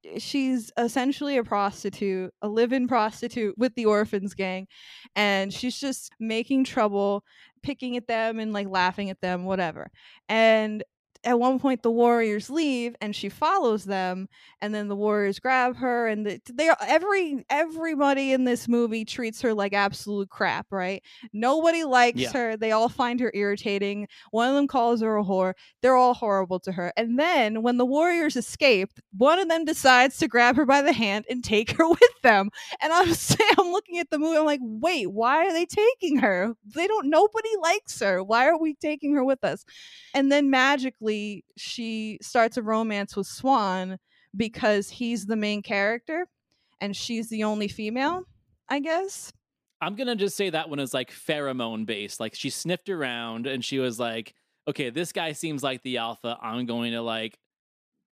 eh, 0.04 0.18
she's 0.18 0.70
essentially 0.78 1.38
a 1.38 1.44
prostitute 1.44 2.32
a 2.42 2.48
live-in 2.48 2.86
prostitute 2.86 3.56
with 3.58 3.74
the 3.74 3.86
orphans 3.86 4.34
gang 4.34 4.68
and 5.16 5.52
she's 5.52 5.78
just 5.78 6.12
making 6.20 6.62
trouble 6.64 7.24
picking 7.64 7.96
at 7.96 8.06
them 8.06 8.38
and 8.38 8.52
like 8.52 8.68
laughing 8.68 9.10
at 9.10 9.20
them 9.20 9.44
whatever 9.44 9.90
and 10.28 10.84
at 11.24 11.38
one 11.38 11.58
point 11.58 11.82
the 11.82 11.90
warriors 11.90 12.48
leave 12.48 12.94
and 13.00 13.14
she 13.14 13.28
follows 13.28 13.84
them 13.84 14.28
and 14.60 14.74
then 14.74 14.88
the 14.88 14.96
warriors 14.96 15.38
grab 15.38 15.76
her 15.76 16.06
and 16.06 16.24
the, 16.26 16.40
they 16.52 16.70
every 16.86 17.44
everybody 17.50 18.32
in 18.32 18.44
this 18.44 18.68
movie 18.68 19.04
treats 19.04 19.40
her 19.42 19.52
like 19.52 19.72
absolute 19.72 20.28
crap 20.30 20.66
right? 20.70 21.02
Nobody 21.32 21.84
likes 21.84 22.20
Yeah. 22.20 22.32
her 22.32 22.56
they 22.56 22.72
all 22.72 22.88
find 22.88 23.18
her 23.20 23.30
irritating 23.34 24.06
one 24.30 24.48
of 24.48 24.54
them 24.54 24.68
calls 24.68 25.00
her 25.02 25.16
a 25.18 25.24
whore 25.24 25.54
they're 25.82 25.96
all 25.96 26.14
horrible 26.14 26.60
to 26.60 26.72
her 26.72 26.92
and 26.96 27.18
then 27.18 27.62
when 27.62 27.76
the 27.78 27.86
warriors 27.86 28.36
escape 28.36 28.90
one 29.16 29.38
of 29.38 29.48
them 29.48 29.64
decides 29.64 30.18
to 30.18 30.28
grab 30.28 30.56
her 30.56 30.66
by 30.66 30.82
the 30.82 30.92
hand 30.92 31.24
and 31.28 31.42
take 31.42 31.70
her 31.78 31.88
with 31.88 32.20
them 32.22 32.50
and 32.80 32.92
i'm 32.92 33.12
saying 33.14 33.50
i'm 33.58 33.72
looking 33.72 33.98
at 33.98 34.08
the 34.10 34.18
movie 34.18 34.38
i'm 34.38 34.44
like 34.44 34.60
wait 34.62 35.10
why 35.10 35.46
are 35.46 35.52
they 35.52 35.66
taking 35.66 36.18
her? 36.18 36.54
They 36.74 36.86
don't 36.86 37.08
nobody 37.08 37.48
likes 37.62 37.98
her 38.00 38.22
why 38.22 38.46
are 38.48 38.58
we 38.58 38.74
taking 38.74 39.14
her 39.14 39.24
with 39.24 39.42
us? 39.42 39.64
And 40.14 40.30
then 40.30 40.50
magically 40.50 41.07
she 41.56 42.18
starts 42.22 42.56
a 42.56 42.62
romance 42.62 43.16
with 43.16 43.26
Swan 43.26 43.98
because 44.36 44.88
he's 44.88 45.26
the 45.26 45.36
main 45.36 45.62
character 45.62 46.26
and 46.80 46.96
she's 46.96 47.28
the 47.28 47.44
only 47.44 47.68
female, 47.68 48.24
I 48.68 48.80
guess. 48.80 49.32
I'm 49.80 49.94
gonna 49.94 50.16
just 50.16 50.36
say 50.36 50.50
that 50.50 50.68
one 50.68 50.80
is 50.80 50.92
like 50.92 51.12
pheromone 51.12 51.86
based. 51.86 52.20
Like 52.20 52.34
she 52.34 52.50
sniffed 52.50 52.88
around 52.88 53.46
and 53.46 53.64
she 53.64 53.78
was 53.78 53.98
like, 53.98 54.34
"Okay, 54.66 54.90
this 54.90 55.12
guy 55.12 55.32
seems 55.32 55.62
like 55.62 55.82
the 55.82 55.98
alpha. 55.98 56.36
I'm 56.42 56.66
going 56.66 56.92
to 56.92 57.02
like 57.02 57.38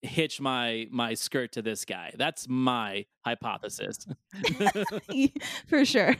hitch 0.02 0.42
my 0.42 0.88
my 0.90 1.14
skirt 1.14 1.52
to 1.54 1.62
this 1.62 1.86
guy." 1.86 2.14
That's 2.18 2.48
my 2.50 3.06
hypothesis. 3.24 4.08
For 5.68 5.86
sure. 5.86 6.16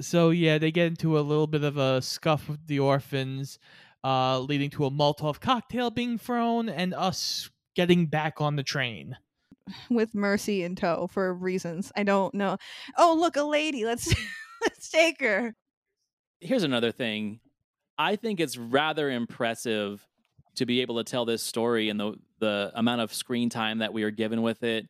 So 0.00 0.30
yeah, 0.30 0.58
they 0.58 0.72
get 0.72 0.86
into 0.86 1.18
a 1.18 1.20
little 1.20 1.46
bit 1.46 1.62
of 1.62 1.76
a 1.76 2.02
scuff 2.02 2.48
with 2.48 2.66
the 2.66 2.80
orphans, 2.80 3.58
uh, 4.04 4.40
leading 4.40 4.70
to 4.70 4.86
a 4.86 4.90
Molotov 4.90 5.40
cocktail 5.40 5.90
being 5.90 6.18
thrown 6.18 6.68
and 6.68 6.94
us 6.94 7.50
getting 7.74 8.06
back 8.06 8.40
on 8.40 8.56
the 8.56 8.62
train. 8.62 9.16
With 9.90 10.14
Mercy 10.14 10.64
in 10.64 10.74
tow 10.76 11.06
for 11.06 11.32
reasons. 11.32 11.92
I 11.96 12.02
don't 12.02 12.34
know. 12.34 12.56
Oh, 12.96 13.16
look, 13.18 13.36
a 13.36 13.42
lady. 13.42 13.84
Let's 13.84 14.12
let's 14.62 14.88
take 14.90 15.20
her. 15.20 15.54
Here's 16.40 16.62
another 16.62 16.92
thing. 16.92 17.40
I 17.98 18.16
think 18.16 18.40
it's 18.40 18.56
rather 18.56 19.10
impressive 19.10 20.06
to 20.56 20.66
be 20.66 20.80
able 20.80 20.96
to 20.96 21.04
tell 21.04 21.24
this 21.24 21.42
story 21.42 21.88
and 21.88 22.00
the 22.00 22.14
the 22.40 22.72
amount 22.74 23.02
of 23.02 23.12
screen 23.12 23.50
time 23.50 23.78
that 23.78 23.92
we 23.92 24.02
are 24.02 24.10
given 24.10 24.42
with 24.42 24.62
it 24.62 24.88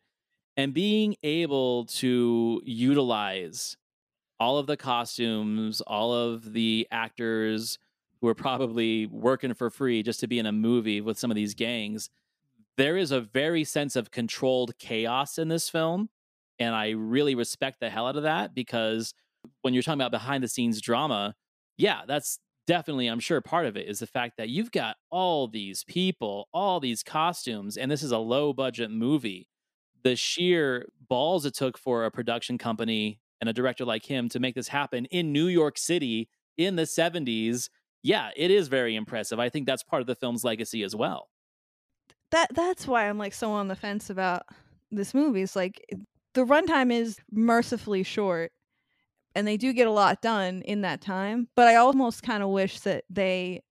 and 0.57 0.73
being 0.73 1.15
able 1.23 1.85
to 1.85 2.61
utilize 2.65 3.77
all 4.39 4.57
of 4.57 4.67
the 4.67 4.77
costumes, 4.77 5.81
all 5.81 6.13
of 6.13 6.53
the 6.53 6.87
actors 6.91 7.77
who 8.21 8.27
are 8.27 8.35
probably 8.35 9.07
working 9.07 9.53
for 9.53 9.69
free 9.69 10.03
just 10.03 10.19
to 10.19 10.27
be 10.27 10.39
in 10.39 10.45
a 10.45 10.51
movie 10.51 11.01
with 11.01 11.17
some 11.17 11.31
of 11.31 11.35
these 11.35 11.55
gangs. 11.55 12.09
There 12.77 12.95
is 12.95 13.11
a 13.11 13.19
very 13.19 13.63
sense 13.63 13.95
of 13.95 14.11
controlled 14.11 14.77
chaos 14.77 15.37
in 15.37 15.47
this 15.47 15.69
film. 15.69 16.09
And 16.59 16.75
I 16.75 16.91
really 16.91 17.33
respect 17.33 17.79
the 17.79 17.89
hell 17.89 18.07
out 18.07 18.15
of 18.15 18.23
that 18.23 18.53
because 18.53 19.13
when 19.63 19.73
you're 19.73 19.81
talking 19.81 19.99
about 19.99 20.11
behind 20.11 20.43
the 20.43 20.47
scenes 20.47 20.79
drama, 20.79 21.33
yeah, 21.77 22.01
that's 22.07 22.37
definitely, 22.67 23.07
I'm 23.07 23.19
sure, 23.19 23.41
part 23.41 23.65
of 23.65 23.75
it 23.75 23.87
is 23.87 23.99
the 23.99 24.07
fact 24.07 24.37
that 24.37 24.49
you've 24.49 24.71
got 24.71 24.97
all 25.09 25.47
these 25.47 25.83
people, 25.83 26.47
all 26.53 26.79
these 26.79 27.01
costumes, 27.01 27.77
and 27.77 27.89
this 27.89 28.03
is 28.03 28.11
a 28.11 28.19
low 28.19 28.53
budget 28.53 28.91
movie. 28.91 29.47
The 30.03 30.15
sheer 30.15 30.87
balls 31.09 31.45
it 31.45 31.55
took 31.55 31.77
for 31.77 32.05
a 32.05 32.11
production 32.11 32.59
company 32.59 33.19
and 33.39 33.49
a 33.49 33.53
director 33.53 33.83
like 33.85 34.05
him 34.05 34.29
to 34.29 34.39
make 34.39 34.53
this 34.53 34.67
happen 34.67 35.05
in 35.05 35.33
New 35.33 35.47
York 35.47 35.77
City 35.77 36.29
in 36.57 36.75
the 36.75 36.83
70s, 36.83 37.69
yeah, 38.03 38.31
it 38.35 38.51
is 38.51 38.67
very 38.67 38.95
impressive. 38.95 39.39
I 39.39 39.49
think 39.49 39.65
that's 39.67 39.83
part 39.83 40.01
of 40.01 40.07
the 40.07 40.15
film's 40.15 40.43
legacy 40.43 40.83
as 40.83 40.95
well. 40.95 41.29
that 42.31 42.47
that's 42.53 42.87
why 42.87 43.07
I'm 43.09 43.17
like 43.17 43.33
so 43.33 43.51
on 43.51 43.67
the 43.67 43.75
fence 43.75 44.09
about 44.09 44.43
this 44.91 45.13
movie. 45.13 45.41
It's 45.41 45.55
like 45.55 45.83
the 46.33 46.45
runtime 46.45 46.91
is 46.91 47.17
mercifully 47.31 48.03
short 48.03 48.51
and 49.35 49.47
they 49.47 49.57
do 49.57 49.73
get 49.73 49.87
a 49.87 49.91
lot 49.91 50.21
done 50.21 50.61
in 50.63 50.81
that 50.81 51.01
time, 51.01 51.49
but 51.55 51.67
I 51.67 51.75
almost 51.77 52.23
kind 52.23 52.43
of 52.43 52.49
wish 52.49 52.81
that 52.81 53.05
they 53.09 53.63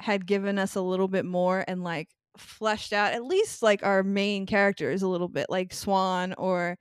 had 0.00 0.26
given 0.26 0.58
us 0.58 0.76
a 0.76 0.82
little 0.82 1.08
bit 1.08 1.26
more 1.26 1.64
and 1.68 1.84
like 1.84 2.10
fleshed 2.38 2.92
out 2.92 3.14
at 3.14 3.24
least 3.24 3.62
like 3.62 3.84
our 3.84 4.02
main 4.02 4.46
characters 4.46 5.02
a 5.02 5.08
little 5.08 5.28
bit, 5.28 5.48
like 5.50 5.72
Swan 5.74 6.34
or 6.38 6.78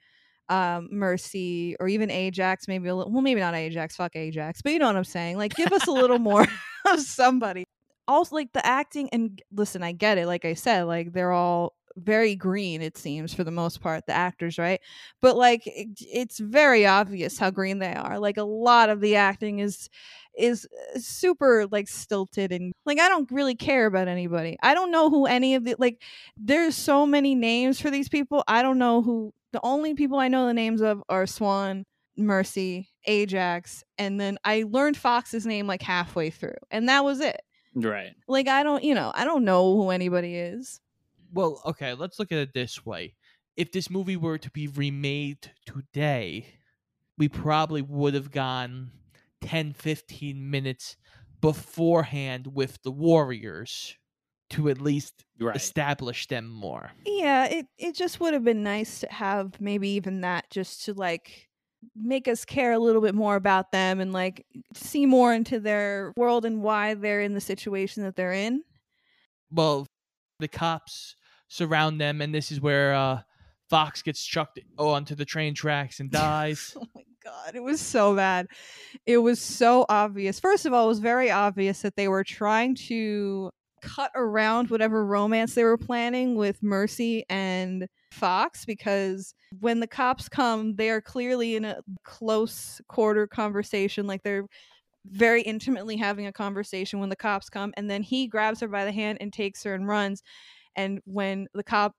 um 0.50 0.90
Mercy 0.92 1.76
or 1.80 1.88
even 1.88 2.12
Ajax, 2.12 2.68
maybe 2.68 2.88
a 2.88 2.96
little 2.96 3.12
well, 3.12 3.22
maybe 3.22 3.40
not 3.40 3.56
Ajax, 3.56 3.96
fuck 3.96 4.16
Ajax, 4.16 4.62
but 4.62 4.74
you 4.74 4.80
know 4.80 4.88
what 4.88 4.96
I'm 4.96 5.04
saying. 5.04 5.38
Like 5.38 5.56
give 5.56 5.72
us 5.72 5.88
a 5.88 5.92
little 5.92 6.20
more 6.20 6.46
of 6.92 7.00
somebody. 7.02 7.66
Also 8.08 8.36
like 8.36 8.54
the 8.54 8.66
acting 8.66 9.10
and 9.12 9.42
listen, 9.52 9.82
I 9.84 9.92
get 9.92 10.18
it, 10.18 10.28
like 10.28 10.46
I 10.46 10.54
said, 10.54 10.84
like 10.84 11.14
they're 11.14 11.32
all 11.32 11.74
very 11.98 12.36
green 12.36 12.82
it 12.82 12.98
seems 12.98 13.34
for 13.34 13.46
the 13.46 13.52
most 13.52 13.80
part 13.80 14.06
the 14.06 14.12
actors 14.12 14.58
right 14.58 14.82
but 15.22 15.38
like 15.38 15.66
it, 15.66 15.88
it's 16.02 16.40
very 16.40 16.86
obvious 16.86 17.40
how 17.40 17.50
green 17.50 17.80
they 17.80 17.94
are 17.94 18.20
like 18.20 18.36
a 18.36 18.44
lot 18.44 18.90
of 18.90 19.00
the 19.00 19.16
acting 19.16 19.60
is 19.60 19.90
is 20.38 20.68
uh, 20.96 21.00
super 21.00 21.68
like 21.72 21.88
stilted 21.88 22.52
and 22.52 22.74
like 22.86 23.00
I 23.00 23.08
don't 23.08 23.32
really 23.32 23.56
care 23.56 23.86
about 23.86 24.08
anybody. 24.08 24.58
I 24.62 24.74
don't 24.74 24.92
know 24.92 25.10
who 25.10 25.26
any 25.26 25.56
of 25.56 25.64
the 25.64 25.76
like 25.80 26.02
there's 26.38 26.76
so 26.76 27.06
many 27.06 27.36
names 27.36 27.80
for 27.80 27.90
these 27.90 28.10
people. 28.10 28.44
I 28.48 28.62
don't 28.62 28.78
know 28.78 29.02
who 29.02 29.34
the 29.56 29.66
only 29.66 29.94
people 29.94 30.20
I 30.20 30.28
know 30.28 30.48
the 30.48 30.54
names 30.54 30.82
of 30.82 31.02
are 31.10 31.26
Swan, 31.26 31.86
Mercy, 32.18 32.90
Ajax, 33.06 33.84
and 33.98 34.20
then 34.20 34.38
I 34.44 34.66
learned 34.68 34.98
Fox's 34.98 35.46
name 35.46 35.68
like 35.68 35.82
halfway 35.82 36.30
through. 36.30 36.58
And 36.72 36.90
that 36.90 37.04
was 37.04 37.20
it. 37.20 37.42
Right. 37.74 38.14
Like 38.28 38.48
I 38.48 38.64
don't, 38.64 38.84
you 38.84 38.96
know, 38.96 39.12
I 39.16 39.26
don't 39.26 39.46
know 39.46 39.76
who 39.76 39.90
anybody 39.90 40.36
is. 40.36 40.80
Well, 41.34 41.62
okay, 41.66 41.94
let's 41.94 42.20
look 42.20 42.32
at 42.32 42.38
it 42.38 42.54
this 42.54 42.86
way. 42.86 43.16
If 43.58 43.72
this 43.72 43.90
movie 43.90 44.18
were 44.18 44.38
to 44.38 44.52
be 44.52 44.68
remade 44.68 45.52
today, 45.66 46.48
we 47.18 47.30
probably 47.30 47.82
would 47.82 48.14
have 48.14 48.32
gone 48.32 48.92
10, 49.42 49.74
15 49.74 50.50
minutes 50.50 50.98
beforehand 51.42 52.48
with 52.54 52.82
the 52.84 52.92
Warriors 52.92 53.96
to 54.56 54.70
at 54.70 54.82
least 54.82 55.24
Right. 55.40 55.56
establish 55.56 56.28
them 56.28 56.48
more. 56.50 56.92
Yeah, 57.06 57.46
it 57.46 57.68
it 57.78 57.96
just 57.96 58.20
would 58.20 58.34
have 58.34 58.44
been 58.44 58.64
nice 58.64 59.02
to 59.02 59.08
have 59.12 59.60
maybe 59.60 59.90
even 59.90 60.22
that 60.22 60.50
just 60.50 60.86
to 60.86 60.94
like 60.94 61.50
make 61.96 62.28
us 62.28 62.46
care 62.46 62.72
a 62.72 62.80
little 62.80 63.02
bit 63.02 63.14
more 63.14 63.36
about 63.36 63.72
them 63.72 64.00
and 64.00 64.12
like 64.14 64.46
see 64.74 65.06
more 65.06 65.34
into 65.34 65.60
their 65.60 66.14
world 66.18 66.46
and 66.46 66.62
why 66.64 66.94
they're 66.96 67.22
in 67.22 67.34
the 67.34 67.42
situation 67.42 68.04
that 68.04 68.16
they're 68.16 68.32
in. 68.34 68.64
Well, 69.52 69.86
the 70.40 70.48
cops 70.48 71.16
surround 71.48 72.02
them, 72.02 72.22
and 72.22 72.34
this 72.34 72.52
is 72.52 72.60
where 72.60 72.94
uh, 72.94 73.22
Fox 73.70 74.02
gets 74.02 74.26
chucked 74.26 74.60
onto 74.78 75.16
the 75.16 75.26
train 75.26 75.54
tracks 75.54 76.00
and 76.00 76.10
dies. 76.12 76.76
Oh 76.82 76.88
my 76.96 77.04
god, 77.44 77.56
it 77.56 77.64
was 77.64 77.82
so 77.82 78.16
bad. 78.16 78.46
It 79.08 79.18
was 79.18 79.42
so 79.42 79.86
obvious. 79.90 80.40
First 80.40 80.68
of 80.68 80.74
all, 80.74 80.86
it 80.86 80.90
was 80.90 81.00
very 81.00 81.32
obvious 81.32 81.82
that 81.82 81.96
they 81.96 82.08
were 82.08 82.24
trying 82.24 82.76
to 82.88 83.50
cut 83.86 84.12
around 84.16 84.70
whatever 84.70 85.06
romance 85.06 85.54
they 85.54 85.64
were 85.64 85.78
planning 85.78 86.36
with 86.36 86.62
Mercy 86.64 87.24
and 87.30 87.88
Fox 88.12 88.66
because 88.66 89.34
when 89.60 89.80
the 89.80 89.88
cops 89.88 90.28
come, 90.28 90.76
they 90.76 90.90
are 90.90 91.02
clearly 91.02 91.56
in 91.56 91.64
a 91.64 91.78
close 92.04 92.82
quarter 92.88 93.28
conversation 93.28 94.08
like 94.08 94.24
they're 94.24 94.48
very 95.06 95.44
intimately 95.44 95.96
having 95.96 96.26
a 96.26 96.34
conversation 96.34 97.00
when 97.00 97.10
the 97.10 97.16
cops 97.16 97.48
come 97.48 97.72
and 97.78 97.90
then 97.90 98.02
he 98.02 98.28
grabs 98.28 98.60
her 98.60 98.68
by 98.68 98.84
the 98.86 98.92
hand 98.92 99.20
and 99.22 99.32
takes 99.32 99.64
her 99.64 99.76
and 99.76 99.88
runs 99.88 100.24
and 100.76 101.00
when 101.06 101.48
the 101.54 101.64
cop 101.64 101.94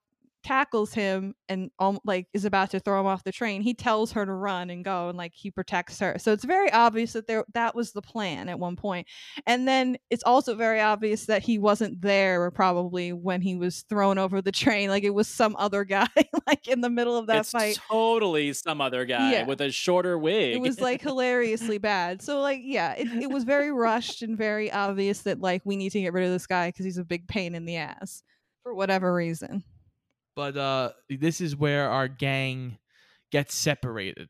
tackles 0.46 0.94
him 0.94 1.34
and 1.48 1.70
um, 1.80 1.98
like 2.04 2.28
is 2.32 2.44
about 2.44 2.70
to 2.70 2.78
throw 2.78 3.00
him 3.00 3.06
off 3.06 3.24
the 3.24 3.32
train 3.32 3.60
he 3.62 3.74
tells 3.74 4.12
her 4.12 4.24
to 4.24 4.32
run 4.32 4.70
and 4.70 4.84
go 4.84 5.08
and 5.08 5.18
like 5.18 5.32
he 5.34 5.50
protects 5.50 5.98
her 5.98 6.16
so 6.18 6.32
it's 6.32 6.44
very 6.44 6.70
obvious 6.72 7.14
that 7.14 7.26
there 7.26 7.44
that 7.52 7.74
was 7.74 7.90
the 7.92 8.00
plan 8.00 8.48
at 8.48 8.56
one 8.58 8.76
point 8.76 9.08
and 9.46 9.66
then 9.66 9.96
it's 10.08 10.22
also 10.22 10.54
very 10.54 10.80
obvious 10.80 11.26
that 11.26 11.42
he 11.42 11.58
wasn't 11.58 12.00
there 12.00 12.48
probably 12.52 13.12
when 13.12 13.40
he 13.40 13.56
was 13.56 13.82
thrown 13.88 14.18
over 14.18 14.40
the 14.40 14.52
train 14.52 14.88
like 14.88 15.02
it 15.02 15.10
was 15.14 15.26
some 15.26 15.56
other 15.58 15.82
guy 15.96 16.06
like 16.46 16.68
in 16.68 16.80
the 16.80 16.90
middle 16.90 17.16
of 17.16 17.26
that 17.26 17.38
it's 17.40 17.50
fight 17.50 17.78
totally 17.90 18.52
some 18.52 18.80
other 18.80 19.04
guy 19.04 19.32
Yeah. 19.32 19.46
with 19.46 19.60
a 19.60 19.72
shorter 19.72 20.16
wig. 20.16 20.54
it 20.54 20.60
was 20.60 20.80
like 20.80 21.02
hilariously 21.06 21.78
bad. 21.78 22.22
So 22.22 22.40
like 22.40 22.60
yeah, 22.62 22.92
it, 22.94 23.08
it 23.24 23.30
was 23.30 23.42
very 23.44 23.72
rushed 23.72 24.22
and 24.22 24.36
very 24.38 24.70
obvious 24.70 25.22
that 25.22 25.40
like 25.40 25.62
we 25.64 25.76
need 25.76 25.90
to 25.90 26.00
get 26.00 26.12
rid 26.12 26.24
of 26.24 26.30
this 26.30 26.46
guy 26.46 26.68
because 26.68 26.84
he's 26.84 26.98
a 26.98 27.04
big 27.04 27.26
pain 27.26 27.54
in 27.54 27.64
the 27.64 27.76
ass 27.76 28.22
for 28.62 28.74
whatever 28.74 29.12
reason. 29.12 29.64
But 30.36 30.56
uh, 30.56 30.90
this 31.08 31.40
is 31.40 31.56
where 31.56 31.90
our 31.90 32.06
gang 32.06 32.78
gets 33.32 33.54
separated. 33.54 34.28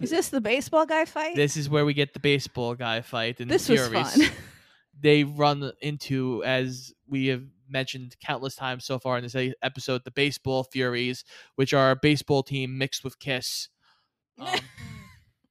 Is 0.00 0.10
this 0.10 0.30
the 0.30 0.40
baseball 0.40 0.86
guy 0.86 1.04
fight? 1.04 1.36
This 1.36 1.56
is 1.56 1.68
where 1.68 1.84
we 1.84 1.94
get 1.94 2.14
the 2.14 2.20
baseball 2.20 2.74
guy 2.74 3.02
fight 3.02 3.38
and 3.38 3.50
This 3.50 3.66
the 3.66 3.74
was 3.74 3.88
fun. 3.88 4.30
they 5.00 5.22
run 5.22 5.70
into, 5.80 6.42
as 6.44 6.92
we 7.06 7.26
have 7.26 7.44
mentioned 7.68 8.16
countless 8.24 8.56
times 8.56 8.84
so 8.84 8.98
far 8.98 9.18
in 9.18 9.22
this 9.22 9.36
episode, 9.62 10.02
the 10.04 10.10
baseball 10.10 10.64
Furies, 10.64 11.24
which 11.56 11.72
are 11.74 11.90
a 11.92 11.96
baseball 11.96 12.42
team 12.42 12.78
mixed 12.78 13.04
with 13.04 13.18
Kiss. 13.18 13.68
Um, 14.38 14.58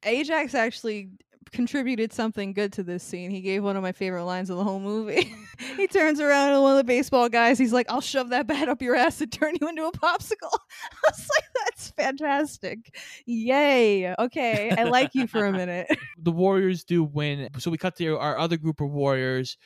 Ajax 0.03 0.55
actually 0.55 1.11
contributed 1.51 2.13
something 2.13 2.53
good 2.53 2.73
to 2.73 2.83
this 2.83 3.03
scene. 3.03 3.31
He 3.31 3.41
gave 3.41 3.63
one 3.63 3.75
of 3.75 3.83
my 3.83 3.91
favorite 3.91 4.25
lines 4.25 4.49
of 4.49 4.57
the 4.57 4.63
whole 4.63 4.79
movie. 4.79 5.33
he 5.77 5.87
turns 5.87 6.19
around 6.19 6.53
to 6.53 6.61
one 6.61 6.71
of 6.71 6.77
the 6.77 6.83
baseball 6.83 7.29
guys. 7.29 7.57
He's 7.57 7.73
like, 7.73 7.89
"I'll 7.89 8.01
shove 8.01 8.29
that 8.29 8.47
bat 8.47 8.69
up 8.69 8.81
your 8.81 8.95
ass 8.95 9.21
and 9.21 9.31
turn 9.31 9.55
you 9.59 9.67
into 9.67 9.85
a 9.85 9.91
popsicle." 9.91 10.51
I 10.53 11.09
was 11.09 11.29
like, 11.29 11.49
"That's 11.65 11.91
fantastic! 11.91 12.95
Yay! 13.25 14.13
Okay, 14.15 14.71
I 14.71 14.83
like 14.83 15.11
you 15.13 15.27
for 15.27 15.45
a 15.45 15.51
minute." 15.51 15.87
the 16.17 16.31
Warriors 16.31 16.83
do 16.83 17.03
win. 17.03 17.49
So 17.57 17.71
we 17.71 17.77
cut 17.77 17.95
to 17.97 18.17
our 18.17 18.37
other 18.37 18.57
group 18.57 18.81
of 18.81 18.91
Warriors 18.91 19.57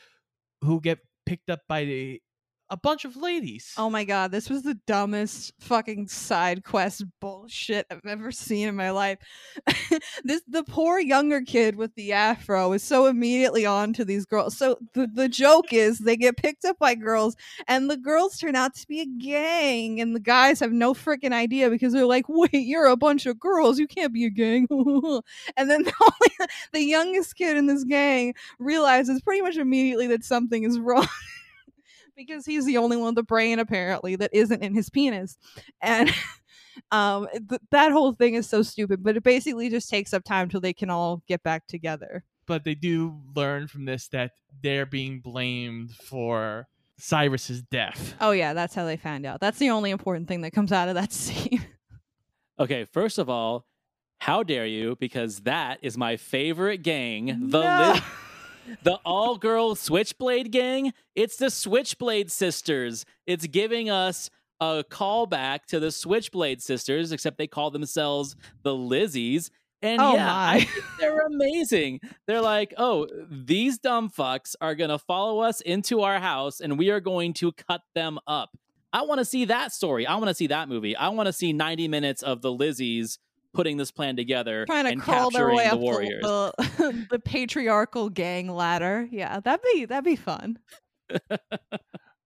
who 0.61 0.81
get 0.81 0.99
picked 1.25 1.49
up 1.49 1.61
by 1.67 1.85
the 1.85 2.21
a 2.69 2.77
bunch 2.77 3.05
of 3.05 3.15
ladies. 3.15 3.73
Oh 3.77 3.89
my 3.89 4.03
god, 4.03 4.31
this 4.31 4.49
was 4.49 4.63
the 4.63 4.77
dumbest 4.87 5.53
fucking 5.59 6.07
side 6.07 6.63
quest 6.63 7.03
bullshit 7.19 7.85
I've 7.91 8.05
ever 8.05 8.31
seen 8.31 8.67
in 8.67 8.75
my 8.75 8.91
life. 8.91 9.19
this 10.23 10.41
the 10.47 10.63
poor 10.63 10.99
younger 10.99 11.41
kid 11.41 11.75
with 11.75 11.93
the 11.95 12.13
afro 12.13 12.73
is 12.73 12.83
so 12.83 13.05
immediately 13.05 13.65
on 13.65 13.93
to 13.93 14.05
these 14.05 14.25
girls. 14.25 14.57
So 14.57 14.77
the, 14.93 15.07
the 15.13 15.29
joke 15.29 15.73
is 15.73 15.99
they 15.99 16.17
get 16.17 16.37
picked 16.37 16.65
up 16.65 16.79
by 16.79 16.95
girls 16.95 17.35
and 17.67 17.89
the 17.89 17.97
girls 17.97 18.37
turn 18.37 18.55
out 18.55 18.75
to 18.75 18.87
be 18.87 19.01
a 19.01 19.05
gang 19.05 20.01
and 20.01 20.15
the 20.15 20.19
guys 20.19 20.59
have 20.59 20.71
no 20.71 20.93
freaking 20.93 21.33
idea 21.33 21.69
because 21.69 21.93
they're 21.93 22.05
like, 22.05 22.25
"Wait, 22.27 22.51
you're 22.53 22.87
a 22.87 22.97
bunch 22.97 23.25
of 23.25 23.39
girls. 23.39 23.79
You 23.79 23.87
can't 23.87 24.13
be 24.13 24.25
a 24.25 24.29
gang." 24.29 24.67
and 25.57 25.69
then 25.69 25.83
the, 25.83 25.93
only, 26.01 26.49
the 26.73 26.81
youngest 26.81 27.35
kid 27.35 27.57
in 27.57 27.67
this 27.67 27.83
gang 27.83 28.33
realizes 28.59 29.21
pretty 29.21 29.41
much 29.41 29.57
immediately 29.57 30.07
that 30.07 30.23
something 30.23 30.63
is 30.63 30.79
wrong 30.79 31.07
because 32.15 32.45
he's 32.45 32.65
the 32.65 32.77
only 32.77 32.97
one 32.97 33.07
with 33.07 33.15
the 33.15 33.23
brain 33.23 33.59
apparently 33.59 34.15
that 34.15 34.29
isn't 34.33 34.63
in 34.63 34.73
his 34.73 34.89
penis 34.89 35.37
and 35.81 36.11
um 36.91 37.27
th- 37.49 37.61
that 37.71 37.91
whole 37.91 38.13
thing 38.13 38.33
is 38.35 38.47
so 38.49 38.61
stupid 38.61 39.03
but 39.03 39.15
it 39.17 39.23
basically 39.23 39.69
just 39.69 39.89
takes 39.89 40.13
up 40.13 40.23
time 40.23 40.49
till 40.49 40.59
they 40.61 40.73
can 40.73 40.89
all 40.89 41.21
get 41.27 41.41
back 41.43 41.65
together 41.67 42.23
But 42.47 42.63
they 42.63 42.75
do 42.75 43.21
learn 43.35 43.67
from 43.67 43.85
this 43.85 44.07
that 44.09 44.31
they're 44.61 44.85
being 44.85 45.19
blamed 45.19 45.91
for 45.91 46.67
Cyrus's 46.97 47.61
death. 47.63 48.15
oh 48.21 48.31
yeah 48.31 48.53
that's 48.53 48.73
how 48.75 48.85
they 48.85 48.97
found 48.97 49.25
out 49.25 49.39
that's 49.41 49.59
the 49.59 49.69
only 49.69 49.91
important 49.91 50.27
thing 50.27 50.41
that 50.41 50.51
comes 50.51 50.71
out 50.71 50.87
of 50.89 50.95
that 50.95 51.11
scene 51.23 51.65
Okay, 52.57 52.85
first 52.85 53.17
of 53.17 53.29
all, 53.29 53.65
how 54.19 54.41
dare 54.41 54.65
you? 54.65 54.95
Because 54.97 55.41
that 55.41 55.77
is 55.81 55.97
my 55.97 56.15
favorite 56.15 56.83
gang, 56.83 57.49
the 57.49 57.61
No. 57.61 57.91
Liz- 57.91 58.01
the 58.83 58.99
all 59.05 59.37
girl 59.37 59.75
Switchblade 59.75 60.51
gang. 60.51 60.93
It's 61.15 61.37
the 61.37 61.49
Switchblade 61.49 62.31
sisters. 62.31 63.05
It's 63.25 63.47
giving 63.47 63.89
us 63.89 64.29
a 64.59 64.83
callback 64.89 65.65
to 65.67 65.79
the 65.79 65.91
Switchblade 65.91 66.61
sisters, 66.61 67.11
except 67.11 67.37
they 67.37 67.47
call 67.47 67.71
themselves 67.71 68.35
the 68.63 68.71
Lizzies. 68.71 69.49
And 69.81 70.01
Oh 70.01 70.13
yeah, 70.13 70.33
I 70.33 70.67
they're 70.99 71.19
amazing. 71.19 71.99
They're 72.27 72.41
like, 72.41 72.73
oh, 72.77 73.07
these 73.29 73.77
dumb 73.77 74.09
fucks 74.09 74.55
are 74.61 74.73
going 74.73 74.89
to 74.89 74.97
follow 74.97 75.41
us 75.41 75.61
into 75.61 76.01
our 76.01 76.19
house 76.19 76.59
and 76.59 76.79
we 76.79 76.89
are 76.89 76.99
going 76.99 77.33
to 77.35 77.51
cut 77.51 77.81
them 77.93 78.17
up. 78.25 78.57
I 78.93 79.01
want 79.01 79.19
to 79.19 79.25
see 79.25 79.45
that 79.45 79.73
story. 79.73 80.07
I 80.07 80.15
want 80.15 80.29
to 80.29 80.33
see 80.33 80.47
that 80.47 80.69
movie. 80.69 80.95
I 80.95 81.09
want 81.09 81.27
to 81.27 81.33
see 81.33 81.51
90 81.51 81.89
minutes 81.89 82.23
of 82.23 82.41
the 82.41 82.49
Lizzies 82.49 83.17
putting 83.55 83.77
this 83.77 83.89
plan 83.91 84.15
together 84.15 84.65
trying 84.65 84.85
to 84.85 84.91
and 84.91 85.01
crawl 85.01 85.31
their 85.31 85.49
capturing 85.49 85.57
way 85.57 85.63
the 85.63 85.71
up 85.73 85.79
Warriors. 85.79 86.21
the, 86.21 86.53
the, 86.77 87.07
the 87.11 87.19
patriarchal 87.19 88.09
gang 88.09 88.49
ladder 88.49 89.07
yeah 89.11 89.39
that'd 89.39 89.63
be 89.73 89.85
that'd 89.85 90.03
be 90.03 90.15
fun 90.15 90.59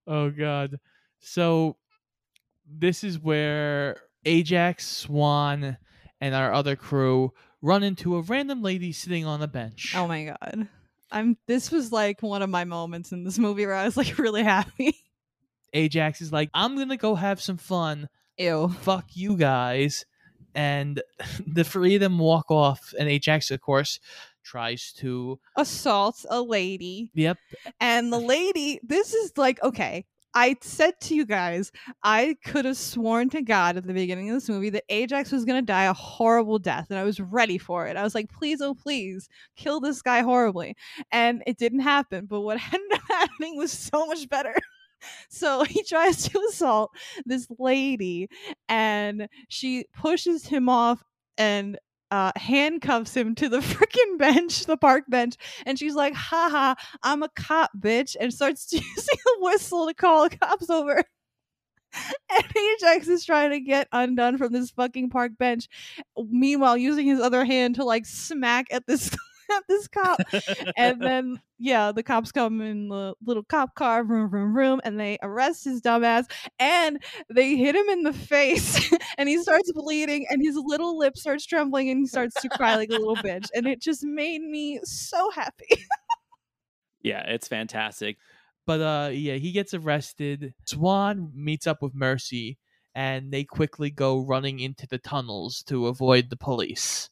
Oh 0.07 0.31
god. 0.31 0.79
So 1.19 1.77
this 2.65 3.03
is 3.03 3.19
where 3.19 3.97
Ajax, 4.25 4.87
Swan, 4.87 5.77
and 6.19 6.33
our 6.33 6.51
other 6.51 6.75
crew 6.75 7.31
run 7.61 7.83
into 7.83 8.15
a 8.15 8.21
random 8.21 8.63
lady 8.63 8.91
sitting 8.91 9.25
on 9.25 9.41
a 9.43 9.47
bench. 9.47 9.93
oh 9.95 10.07
my 10.07 10.23
god 10.25 10.67
i'm 11.11 11.37
this 11.45 11.71
was 11.71 11.91
like 11.91 12.21
one 12.23 12.41
of 12.41 12.49
my 12.49 12.63
moments 12.63 13.11
in 13.11 13.23
this 13.23 13.37
movie 13.37 13.65
where 13.65 13.75
i 13.75 13.83
was 13.85 13.97
like 13.97 14.17
really 14.17 14.43
happy 14.43 14.95
Ajax 15.73 16.21
is 16.21 16.31
like, 16.33 16.49
I'm 16.53 16.75
gonna 16.77 16.97
go 16.97 17.13
have 17.13 17.39
some 17.39 17.57
fun. 17.57 18.09
Ew. 18.39 18.69
Fuck 18.69 19.05
you 19.13 19.37
guys. 19.37 20.03
And 20.55 21.01
the 21.47 21.63
three 21.63 21.95
of 21.95 22.01
them 22.01 22.19
walk 22.19 22.51
off, 22.51 22.93
and 22.97 23.09
Ajax, 23.09 23.51
of 23.51 23.61
course, 23.61 23.99
tries 24.43 24.93
to. 24.93 25.39
assault 25.57 26.25
a 26.29 26.41
lady. 26.41 27.11
Yep. 27.13 27.37
And 27.79 28.11
the 28.11 28.19
lady, 28.19 28.79
this 28.83 29.13
is 29.13 29.33
like, 29.37 29.61
okay. 29.63 30.05
I 30.35 30.55
said 30.61 30.93
to 31.01 31.15
you 31.15 31.25
guys, 31.25 31.71
I 32.03 32.37
could 32.45 32.65
have 32.65 32.77
sworn 32.77 33.31
to 33.31 33.41
God 33.41 33.77
at 33.77 33.87
the 33.87 33.93
beginning 33.93 34.29
of 34.29 34.35
this 34.35 34.47
movie 34.47 34.69
that 34.69 34.83
Ajax 34.89 35.31
was 35.31 35.43
going 35.43 35.59
to 35.59 35.65
die 35.65 35.85
a 35.85 35.93
horrible 35.93 36.59
death. 36.59 36.87
And 36.91 36.99
I 36.99 37.03
was 37.03 37.19
ready 37.19 37.57
for 37.57 37.87
it. 37.87 37.97
I 37.97 38.03
was 38.03 38.13
like, 38.13 38.29
please, 38.29 38.61
oh, 38.61 38.75
please, 38.75 39.27
kill 39.55 39.79
this 39.79 40.03
guy 40.03 40.21
horribly. 40.21 40.75
And 41.11 41.41
it 41.47 41.57
didn't 41.57 41.79
happen. 41.79 42.27
But 42.27 42.41
what 42.41 42.61
ended 42.73 42.93
up 42.93 43.01
happening 43.07 43.57
was 43.57 43.71
so 43.71 44.05
much 44.05 44.29
better. 44.29 44.53
So 45.29 45.63
he 45.69 45.83
tries 45.83 46.27
to 46.29 46.39
assault 46.49 46.91
this 47.25 47.47
lady 47.57 48.29
and 48.67 49.27
she 49.47 49.85
pushes 49.93 50.45
him 50.45 50.69
off 50.69 51.03
and 51.37 51.77
uh, 52.11 52.31
handcuffs 52.35 53.15
him 53.15 53.35
to 53.35 53.49
the 53.49 53.59
freaking 53.59 54.17
bench, 54.17 54.65
the 54.65 54.77
park 54.77 55.05
bench. 55.07 55.35
And 55.65 55.77
she's 55.77 55.95
like, 55.95 56.13
haha, 56.15 56.75
I'm 57.03 57.23
a 57.23 57.29
cop, 57.29 57.71
bitch. 57.79 58.15
And 58.19 58.33
starts 58.33 58.67
using 58.73 59.19
a 59.37 59.43
whistle 59.43 59.87
to 59.87 59.93
call 59.93 60.27
the 60.29 60.37
cops 60.37 60.69
over. 60.69 61.03
And 62.31 62.43
Ajax 62.55 63.07
is 63.07 63.25
trying 63.25 63.49
to 63.49 63.59
get 63.59 63.87
undone 63.91 64.37
from 64.37 64.53
this 64.53 64.69
fucking 64.69 65.09
park 65.09 65.31
bench. 65.39 65.67
Meanwhile, 66.15 66.77
using 66.77 67.07
his 67.07 67.19
other 67.19 67.43
hand 67.45 67.75
to 67.75 67.83
like 67.83 68.05
smack 68.05 68.67
at 68.71 68.85
this 68.85 69.09
at 69.51 69.63
this 69.67 69.87
cop. 69.87 70.19
and 70.77 71.01
then 71.01 71.41
yeah, 71.57 71.91
the 71.91 72.03
cops 72.03 72.31
come 72.31 72.61
in 72.61 72.89
the 72.89 73.13
little 73.25 73.43
cop 73.43 73.75
car, 73.75 74.03
room, 74.03 74.29
room, 74.29 74.55
room, 74.55 74.81
and 74.83 74.99
they 74.99 75.17
arrest 75.21 75.65
his 75.65 75.81
dumbass 75.81 76.25
and 76.57 77.03
they 77.33 77.55
hit 77.57 77.75
him 77.75 77.89
in 77.89 78.03
the 78.03 78.13
face 78.13 78.91
and 79.17 79.27
he 79.27 79.41
starts 79.41 79.71
bleeding 79.73 80.25
and 80.29 80.41
his 80.41 80.55
little 80.55 80.97
lip 80.97 81.17
starts 81.17 81.45
trembling 81.45 81.89
and 81.89 81.99
he 81.99 82.07
starts 82.07 82.39
to 82.41 82.49
cry 82.49 82.75
like 82.75 82.89
a 82.89 82.93
little 82.93 83.17
bitch. 83.17 83.47
And 83.53 83.67
it 83.67 83.81
just 83.81 84.03
made 84.03 84.41
me 84.41 84.79
so 84.83 85.31
happy. 85.31 85.67
Yeah, 87.01 87.23
it's 87.27 87.47
fantastic. 87.47 88.17
But 88.65 88.81
uh, 88.81 89.09
yeah, 89.11 89.35
he 89.35 89.51
gets 89.51 89.73
arrested. 89.73 90.53
Swan 90.65 91.31
meets 91.33 91.65
up 91.65 91.81
with 91.81 91.95
Mercy, 91.95 92.57
and 92.93 93.31
they 93.31 93.43
quickly 93.43 93.89
go 93.89 94.19
running 94.19 94.59
into 94.59 94.85
the 94.85 94.97
tunnels 94.97 95.63
to 95.67 95.87
avoid 95.87 96.29
the 96.29 96.37
police. 96.37 97.09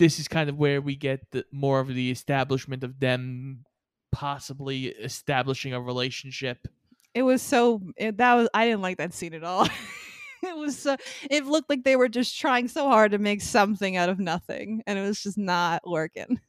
This 0.00 0.18
is 0.18 0.28
kind 0.28 0.48
of 0.48 0.56
where 0.56 0.80
we 0.80 0.96
get 0.96 1.30
the, 1.30 1.44
more 1.52 1.78
of 1.78 1.88
the 1.88 2.10
establishment 2.10 2.82
of 2.84 2.98
them 3.00 3.66
possibly 4.12 4.86
establishing 4.86 5.74
a 5.74 5.80
relationship. 5.80 6.66
It 7.12 7.22
was 7.22 7.42
so 7.42 7.82
it, 7.98 8.16
that 8.16 8.34
was 8.34 8.48
I 8.54 8.64
didn't 8.64 8.80
like 8.80 8.96
that 8.96 9.12
scene 9.12 9.34
at 9.34 9.44
all. 9.44 9.68
it 10.42 10.56
was 10.56 10.78
so 10.78 10.96
it 11.30 11.44
looked 11.44 11.68
like 11.68 11.84
they 11.84 11.96
were 11.96 12.08
just 12.08 12.40
trying 12.40 12.68
so 12.68 12.88
hard 12.88 13.12
to 13.12 13.18
make 13.18 13.42
something 13.42 13.98
out 13.98 14.08
of 14.08 14.18
nothing 14.18 14.82
and 14.86 14.98
it 14.98 15.02
was 15.02 15.22
just 15.22 15.36
not 15.36 15.82
working. 15.84 16.40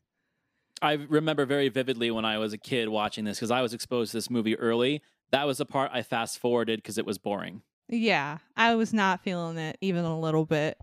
I 0.82 0.94
remember 0.94 1.46
very 1.46 1.68
vividly 1.68 2.10
when 2.10 2.24
I 2.24 2.38
was 2.38 2.54
a 2.54 2.58
kid 2.58 2.88
watching 2.88 3.26
this 3.26 3.38
because 3.38 3.52
I 3.52 3.62
was 3.62 3.74
exposed 3.74 4.12
to 4.12 4.18
this 4.18 4.30
movie 4.30 4.58
early. 4.58 5.02
That 5.32 5.46
was 5.46 5.58
the 5.58 5.66
part 5.66 5.92
I 5.94 6.04
fast 6.04 6.40
forwarded 6.40 6.80
because 6.80 6.98
it 6.98 7.06
was 7.06 7.18
boring. 7.18 7.64
Yeah, 7.90 8.38
I 8.56 8.76
was 8.76 8.94
not 8.94 9.26
feeling 9.26 9.58
it 9.58 9.78
even 9.82 10.06
a 10.06 10.18
little 10.18 10.46
bit. 10.46 10.78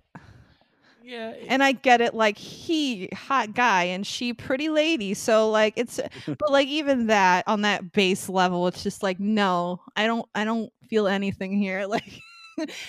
Yeah, 1.02 1.34
And 1.46 1.62
I 1.62 1.72
get 1.72 2.00
it 2.00 2.14
like 2.14 2.36
he 2.36 3.08
hot 3.14 3.54
guy 3.54 3.84
and 3.84 4.06
she 4.06 4.34
pretty 4.34 4.68
lady. 4.68 5.14
So 5.14 5.50
like 5.50 5.74
it's 5.76 6.00
but 6.26 6.50
like 6.50 6.68
even 6.68 7.06
that 7.06 7.44
on 7.46 7.62
that 7.62 7.92
base 7.92 8.28
level 8.28 8.66
it's 8.66 8.82
just 8.82 9.02
like 9.02 9.18
no, 9.18 9.80
I 9.96 10.06
don't 10.06 10.28
I 10.34 10.44
don't 10.44 10.70
feel 10.88 11.06
anything 11.06 11.56
here. 11.58 11.86
Like 11.88 12.20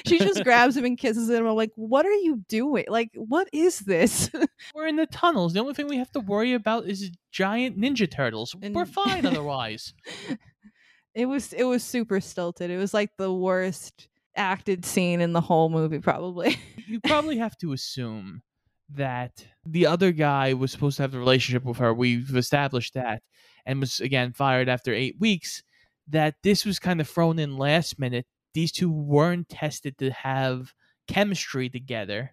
she 0.04 0.18
just 0.18 0.44
grabs 0.44 0.76
him 0.76 0.84
and 0.84 0.98
kisses 0.98 1.30
him. 1.30 1.46
I'm 1.46 1.56
like, 1.56 1.72
what 1.76 2.04
are 2.04 2.12
you 2.12 2.44
doing? 2.50 2.86
Like, 2.88 3.12
what 3.14 3.48
is 3.54 3.78
this? 3.82 4.32
we're 4.74 4.88
in 4.88 4.96
the 4.96 5.06
tunnels. 5.06 5.54
The 5.54 5.60
only 5.60 5.76
thing 5.76 5.88
we 5.88 5.98
have 5.98 6.12
to 6.14 6.20
worry 6.22 6.54
about 6.54 6.86
is 6.88 7.12
giant 7.32 7.78
ninja 7.80 8.10
turtles. 8.10 8.56
And- 8.64 8.74
We're 8.74 8.86
fine 8.88 9.28
otherwise. 9.28 9.94
it 11.14 11.28
was 11.28 11.54
it 11.54 11.66
was 11.66 11.84
super 11.84 12.20
stilted. 12.20 12.72
It 12.72 12.78
was 12.78 12.96
like 12.96 13.12
the 13.18 13.32
worst 13.32 14.08
acted 14.40 14.86
scene 14.86 15.22
in 15.22 15.34
the 15.34 15.42
whole 15.42 15.70
movie, 15.70 16.00
probably. 16.00 16.58
you 16.88 17.00
probably 17.02 17.38
have 17.38 17.58
to 17.58 17.74
assume 17.74 18.42
that 18.96 19.46
the 19.66 19.86
other 19.86 20.12
guy 20.12 20.54
was 20.54 20.72
supposed 20.72 20.98
to 20.98 21.04
have 21.04 21.12
the 21.12 21.20
relationship 21.20 21.64
with 21.64 21.78
her. 21.78 21.94
We've 21.94 22.36
established 22.36 22.96
that, 22.96 23.22
and 23.66 23.80
was 23.80 24.00
again 24.00 24.34
fired 24.34 24.70
after 24.70 24.94
eight 24.94 25.18
weeks. 25.20 25.62
That 26.08 26.36
this 26.42 26.66
was 26.66 26.80
kind 26.80 27.00
of 27.00 27.08
thrown 27.08 27.38
in 27.38 27.58
last 27.58 28.00
minute. 28.00 28.26
These 28.56 28.72
two 28.72 28.92
weren't 28.92 29.50
tested 29.50 29.98
to 30.00 30.10
have 30.10 30.74
chemistry 31.08 31.70
together. 31.70 32.32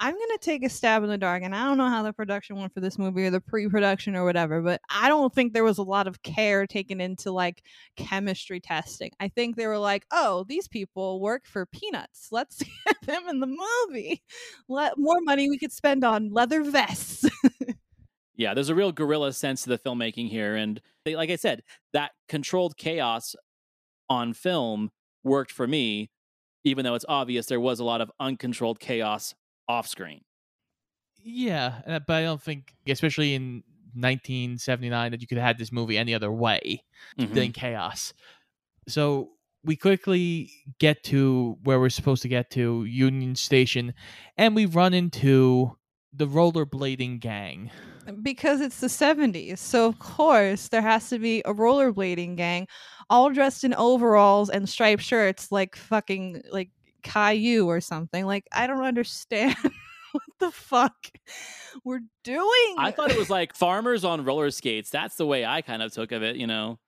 I'm 0.00 0.14
gonna 0.14 0.38
take 0.40 0.64
a 0.64 0.68
stab 0.68 1.02
in 1.04 1.08
the 1.08 1.18
dark, 1.18 1.42
and 1.44 1.54
I 1.54 1.64
don't 1.64 1.78
know 1.78 1.88
how 1.88 2.02
the 2.02 2.12
production 2.12 2.56
went 2.56 2.74
for 2.74 2.80
this 2.80 2.98
movie 2.98 3.26
or 3.26 3.30
the 3.30 3.40
pre-production 3.40 4.16
or 4.16 4.24
whatever, 4.24 4.60
but 4.60 4.80
I 4.90 5.08
don't 5.08 5.32
think 5.32 5.52
there 5.52 5.64
was 5.64 5.78
a 5.78 5.84
lot 5.84 6.08
of 6.08 6.22
care 6.22 6.66
taken 6.66 7.00
into 7.00 7.30
like 7.30 7.62
chemistry 7.96 8.58
testing. 8.58 9.10
I 9.20 9.28
think 9.28 9.56
they 9.56 9.66
were 9.66 9.78
like, 9.78 10.04
"Oh, 10.10 10.44
these 10.48 10.66
people 10.66 11.20
work 11.20 11.46
for 11.46 11.66
peanuts. 11.66 12.28
Let's 12.32 12.58
get 12.86 12.96
them 13.02 13.28
in 13.28 13.40
the 13.40 13.46
movie. 13.46 14.22
Let 14.68 14.98
more 14.98 15.20
money 15.20 15.48
we 15.48 15.58
could 15.58 15.72
spend 15.72 16.04
on 16.04 16.30
leather 16.32 16.62
vests." 16.62 17.24
Yeah, 18.34 18.54
there's 18.54 18.70
a 18.70 18.74
real 18.74 18.92
guerrilla 18.92 19.32
sense 19.32 19.62
to 19.62 19.68
the 19.68 19.78
filmmaking 19.78 20.30
here. 20.30 20.56
And 20.56 20.80
they, 21.04 21.14
like 21.14 21.30
I 21.30 21.36
said, 21.36 21.62
that 21.92 22.12
controlled 22.28 22.76
chaos 22.76 23.36
on 24.08 24.32
film 24.32 24.90
worked 25.22 25.52
for 25.52 25.66
me, 25.66 26.10
even 26.64 26.84
though 26.84 26.94
it's 26.94 27.04
obvious 27.08 27.46
there 27.46 27.60
was 27.60 27.78
a 27.78 27.84
lot 27.84 28.00
of 28.00 28.10
uncontrolled 28.18 28.80
chaos 28.80 29.34
off 29.68 29.86
screen. 29.88 30.22
Yeah, 31.24 31.82
uh, 31.86 32.00
but 32.06 32.14
I 32.14 32.22
don't 32.22 32.42
think, 32.42 32.74
especially 32.88 33.34
in 33.34 33.62
1979, 33.94 35.10
that 35.12 35.20
you 35.20 35.26
could 35.26 35.38
have 35.38 35.46
had 35.46 35.58
this 35.58 35.72
movie 35.72 35.96
any 35.98 36.14
other 36.14 36.32
way. 36.32 36.82
Mhm. 37.18 37.34
than 37.34 37.52
chaos. 37.52 38.14
So 38.88 39.30
we 39.64 39.76
quickly 39.76 40.50
get 40.78 41.02
to 41.04 41.58
where 41.64 41.78
we're 41.80 41.88
supposed 41.90 42.22
to 42.22 42.28
get 42.28 42.50
to 42.52 42.84
Union 42.84 43.34
Station, 43.36 43.92
and 44.36 44.54
we 44.54 44.66
run 44.66 44.94
into 44.94 45.76
the 46.12 46.26
rollerblading 46.26 47.20
gang. 47.20 47.70
because 48.22 48.60
it's 48.60 48.80
the 48.80 48.88
70s. 48.88 49.60
So, 49.60 49.86
of 49.86 50.00
course, 50.00 50.68
there 50.68 50.82
has 50.82 51.08
to 51.10 51.20
be 51.20 51.40
a 51.44 51.54
rollerblading 51.54 52.36
gang 52.36 52.66
all 53.08 53.30
dressed 53.30 53.62
in 53.62 53.72
overalls 53.74 54.50
and 54.50 54.68
striped 54.68 55.02
shirts 55.02 55.52
like 55.52 55.76
fucking 55.76 56.42
like 56.50 56.70
Caillou 57.02 57.66
or 57.66 57.80
something. 57.80 58.24
Like, 58.26 58.46
I 58.52 58.66
don't 58.66 58.84
understand 58.84 59.56
what 60.12 60.22
the 60.38 60.50
fuck 60.50 60.94
we're 61.84 62.00
doing. 62.24 62.74
I 62.78 62.92
thought 62.94 63.10
it 63.10 63.18
was 63.18 63.30
like 63.30 63.54
farmers 63.54 64.04
on 64.04 64.24
roller 64.24 64.50
skates. 64.50 64.90
That's 64.90 65.16
the 65.16 65.26
way 65.26 65.44
I 65.44 65.62
kind 65.62 65.82
of 65.82 65.92
took 65.92 66.12
of 66.12 66.22
it, 66.22 66.36
you 66.36 66.46
know. 66.46 66.78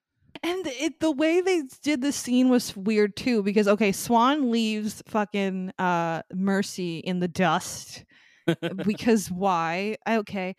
And 0.43 0.67
it 0.67 1.01
the 1.01 1.13
way 1.13 1.41
they 1.41 1.63
did 1.83 2.03
the 2.03 2.13
scene 2.13 2.49
was 2.49 2.77
weird 2.77 3.17
too 3.17 3.43
because 3.43 3.69
okay, 3.69 3.93
Swan 3.93 4.51
leaves 4.51 5.03
fucking 5.07 5.73
uh 5.79 6.23
Mercy 6.33 6.99
in 6.99 7.21
the 7.21 7.29
dust 7.29 8.05
because 8.85 9.31
why? 9.31 9.97
Okay. 10.09 10.57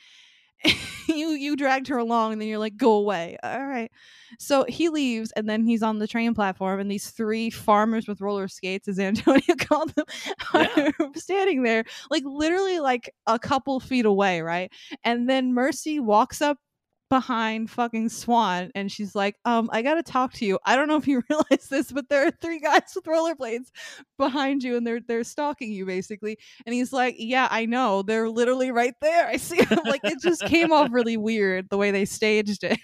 you 1.07 1.30
you 1.30 1.55
dragged 1.55 1.88
her 1.88 1.97
along 1.97 2.34
and 2.34 2.41
then 2.41 2.47
you're 2.47 2.59
like 2.59 2.78
go 2.78 2.93
away. 2.93 3.38
All 3.43 3.66
right. 3.66 3.91
So 4.39 4.66
he 4.68 4.89
leaves 4.89 5.32
and 5.36 5.47
then 5.49 5.63
he's 5.66 5.84
on 5.84 5.99
the 5.99 6.07
train 6.07 6.34
platform 6.34 6.80
and 6.80 6.89
these 6.91 7.09
three 7.11 7.49
farmers 7.49 8.07
with 8.07 8.22
roller 8.22 8.47
skates 8.47 8.88
as 8.88 8.99
Antonio 8.99 9.55
called 9.59 9.93
them 9.95 10.05
Yeah. 10.53 10.89
are 10.99 11.09
standing 11.16 11.63
there 11.63 11.84
like 12.09 12.24
literally 12.26 12.80
like 12.80 13.13
a 13.28 13.39
couple 13.39 13.80
feet 13.80 14.05
away, 14.05 14.41
right? 14.41 14.72
And 15.03 15.30
then 15.30 15.53
Mercy 15.53 15.99
walks 15.99 16.41
up 16.41 16.57
behind 17.10 17.70
fucking 17.70 18.10
Swan 18.10 18.72
and 18.76 18.91
she's 18.91 19.16
like, 19.16 19.36
um, 19.45 19.70
I 19.72 19.82
gotta 19.82 20.03
talk 20.03 20.34
to 20.34 20.45
you. 20.45 20.60
I 20.66 20.76
don't 20.76 20.88
know 20.88 20.97
if 20.97 21.08
you 21.08 21.24
realize 21.30 21.68
this, 21.70 21.91
but 21.91 22.10
there 22.10 22.28
are 22.28 22.32
three 22.32 22.60
guys 22.60 22.93
with 22.95 23.06
rollerblades 23.06 23.70
behind 24.18 24.64
you 24.64 24.78
and 24.78 24.86
they're 24.86 25.01
they're 25.01 25.24
stalking 25.24 25.72
you 25.72 25.86
basically. 25.86 26.38
And 26.66 26.74
he's 26.74 26.91
like, 26.91 27.16
Yeah, 27.18 27.47
I 27.51 27.66
know. 27.66 28.01
They're 28.01 28.30
literally 28.30 28.72
right 28.72 28.95
there. 29.01 29.28
I 29.36 29.38
see 29.38 29.62
them. 29.62 29.80
like 29.86 30.01
it 30.03 30.20
just 30.22 30.45
came 30.45 30.72
off 30.72 30.91
really 30.91 31.18
weird 31.18 31.70
the 31.70 31.78
way 31.78 31.91
they 31.91 32.06
staged 32.06 32.64
it. 32.64 32.80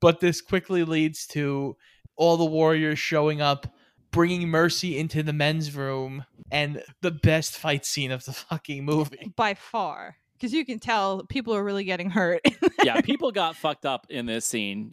But 0.00 0.20
this 0.20 0.40
quickly 0.40 0.84
leads 0.84 1.26
to 1.28 1.76
all 2.16 2.36
the 2.36 2.44
warriors 2.44 2.98
showing 2.98 3.40
up, 3.40 3.66
bringing 4.10 4.48
Mercy 4.48 4.98
into 4.98 5.22
the 5.22 5.32
men's 5.32 5.74
room, 5.74 6.24
and 6.50 6.82
the 7.00 7.10
best 7.10 7.56
fight 7.56 7.84
scene 7.86 8.10
of 8.10 8.24
the 8.24 8.32
fucking 8.32 8.84
movie. 8.84 9.32
By 9.36 9.54
far. 9.54 10.16
Because 10.36 10.52
you 10.52 10.64
can 10.64 10.78
tell 10.78 11.24
people 11.24 11.54
are 11.54 11.64
really 11.64 11.84
getting 11.84 12.10
hurt. 12.10 12.42
Yeah, 12.84 13.00
people 13.02 13.32
got 13.32 13.56
fucked 13.56 13.86
up 13.86 14.06
in 14.10 14.26
this 14.26 14.44
scene. 14.44 14.92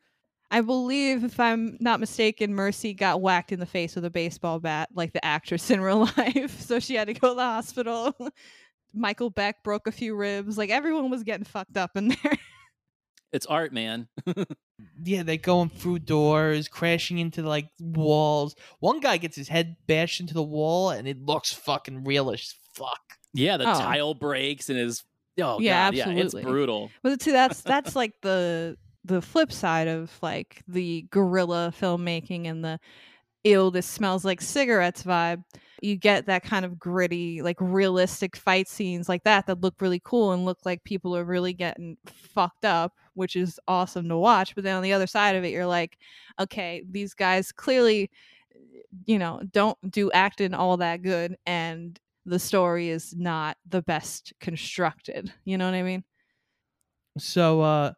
I 0.50 0.60
believe, 0.60 1.24
if 1.24 1.40
I'm 1.40 1.78
not 1.80 1.98
mistaken, 1.98 2.54
Mercy 2.54 2.92
got 2.92 3.22
whacked 3.22 3.52
in 3.52 3.60
the 3.60 3.64
face 3.64 3.94
with 3.94 4.04
a 4.04 4.10
baseball 4.10 4.60
bat, 4.60 4.90
like 4.94 5.14
the 5.14 5.24
actress 5.24 5.70
in 5.70 5.80
real 5.80 6.00
life. 6.18 6.60
So 6.60 6.78
she 6.78 6.94
had 6.94 7.06
to 7.06 7.14
go 7.14 7.30
to 7.30 7.34
the 7.34 7.42
hospital. 7.42 8.14
Michael 8.92 9.30
Beck 9.30 9.64
broke 9.64 9.86
a 9.86 9.92
few 9.92 10.14
ribs. 10.14 10.58
Like 10.58 10.68
everyone 10.68 11.08
was 11.10 11.22
getting 11.22 11.44
fucked 11.44 11.78
up 11.78 11.92
in 11.96 12.08
there. 12.08 12.38
It's 13.32 13.46
art, 13.46 13.72
man. 13.72 14.08
Yeah, 15.02 15.22
they're 15.22 15.38
going 15.38 15.70
through 15.70 16.00
doors, 16.00 16.68
crashing 16.68 17.18
into 17.18 17.42
like 17.42 17.68
walls. 17.80 18.54
One 18.80 19.00
guy 19.00 19.16
gets 19.16 19.36
his 19.36 19.48
head 19.48 19.76
bashed 19.86 20.20
into 20.20 20.34
the 20.34 20.42
wall, 20.42 20.90
and 20.90 21.08
it 21.08 21.24
looks 21.24 21.50
fucking 21.50 22.04
real 22.04 22.30
as 22.30 22.54
fuck. 22.74 23.00
Yeah, 23.34 23.56
the 23.56 23.68
Oh. 23.68 23.78
tile 23.78 24.14
breaks 24.14 24.68
and 24.70 24.78
is 24.78 25.04
oh 25.40 25.58
Yeah, 25.60 25.88
god, 25.90 25.94
yeah, 25.94 26.08
it's 26.10 26.34
brutal. 26.34 26.90
But 27.02 27.22
see, 27.22 27.32
that's 27.32 27.60
that's 27.62 27.96
like 27.96 28.12
the 28.22 28.76
the 29.04 29.20
flip 29.22 29.50
side 29.52 29.88
of 29.88 30.12
like 30.22 30.62
the 30.68 31.06
guerrilla 31.10 31.72
filmmaking 31.78 32.46
and 32.46 32.64
the 32.64 32.78
ill 33.44 33.72
this 33.72 33.86
smells 33.86 34.24
like 34.24 34.40
cigarettes 34.40 35.02
vibe. 35.02 35.42
You 35.80 35.96
get 35.96 36.26
that 36.26 36.44
kind 36.44 36.64
of 36.64 36.78
gritty, 36.78 37.42
like 37.42 37.56
realistic 37.58 38.36
fight 38.36 38.68
scenes 38.68 39.08
like 39.08 39.24
that 39.24 39.46
that 39.48 39.60
look 39.60 39.80
really 39.80 40.00
cool 40.04 40.30
and 40.30 40.44
look 40.44 40.58
like 40.64 40.84
people 40.84 41.16
are 41.16 41.24
really 41.24 41.52
getting 41.52 41.96
fucked 42.06 42.64
up, 42.64 42.92
which 43.14 43.34
is 43.34 43.58
awesome 43.66 44.08
to 44.08 44.16
watch. 44.16 44.54
But 44.54 44.62
then 44.62 44.76
on 44.76 44.82
the 44.84 44.92
other 44.92 45.08
side 45.08 45.34
of 45.34 45.42
it, 45.42 45.48
you're 45.48 45.66
like, 45.66 45.98
okay, 46.38 46.84
these 46.88 47.14
guys 47.14 47.50
clearly, 47.50 48.12
eh, 48.54 48.58
you 49.06 49.18
know, 49.18 49.40
don't 49.50 49.76
do 49.90 50.12
acting 50.12 50.54
all 50.54 50.76
that 50.76 51.02
good, 51.02 51.36
and 51.44 51.98
the 52.24 52.38
story 52.38 52.88
is 52.88 53.14
not 53.16 53.56
the 53.68 53.82
best 53.82 54.32
constructed. 54.40 55.32
You 55.44 55.58
know 55.58 55.66
what 55.66 55.74
I 55.74 55.82
mean? 55.82 56.04
So, 57.18 57.60
uh, 57.60 57.92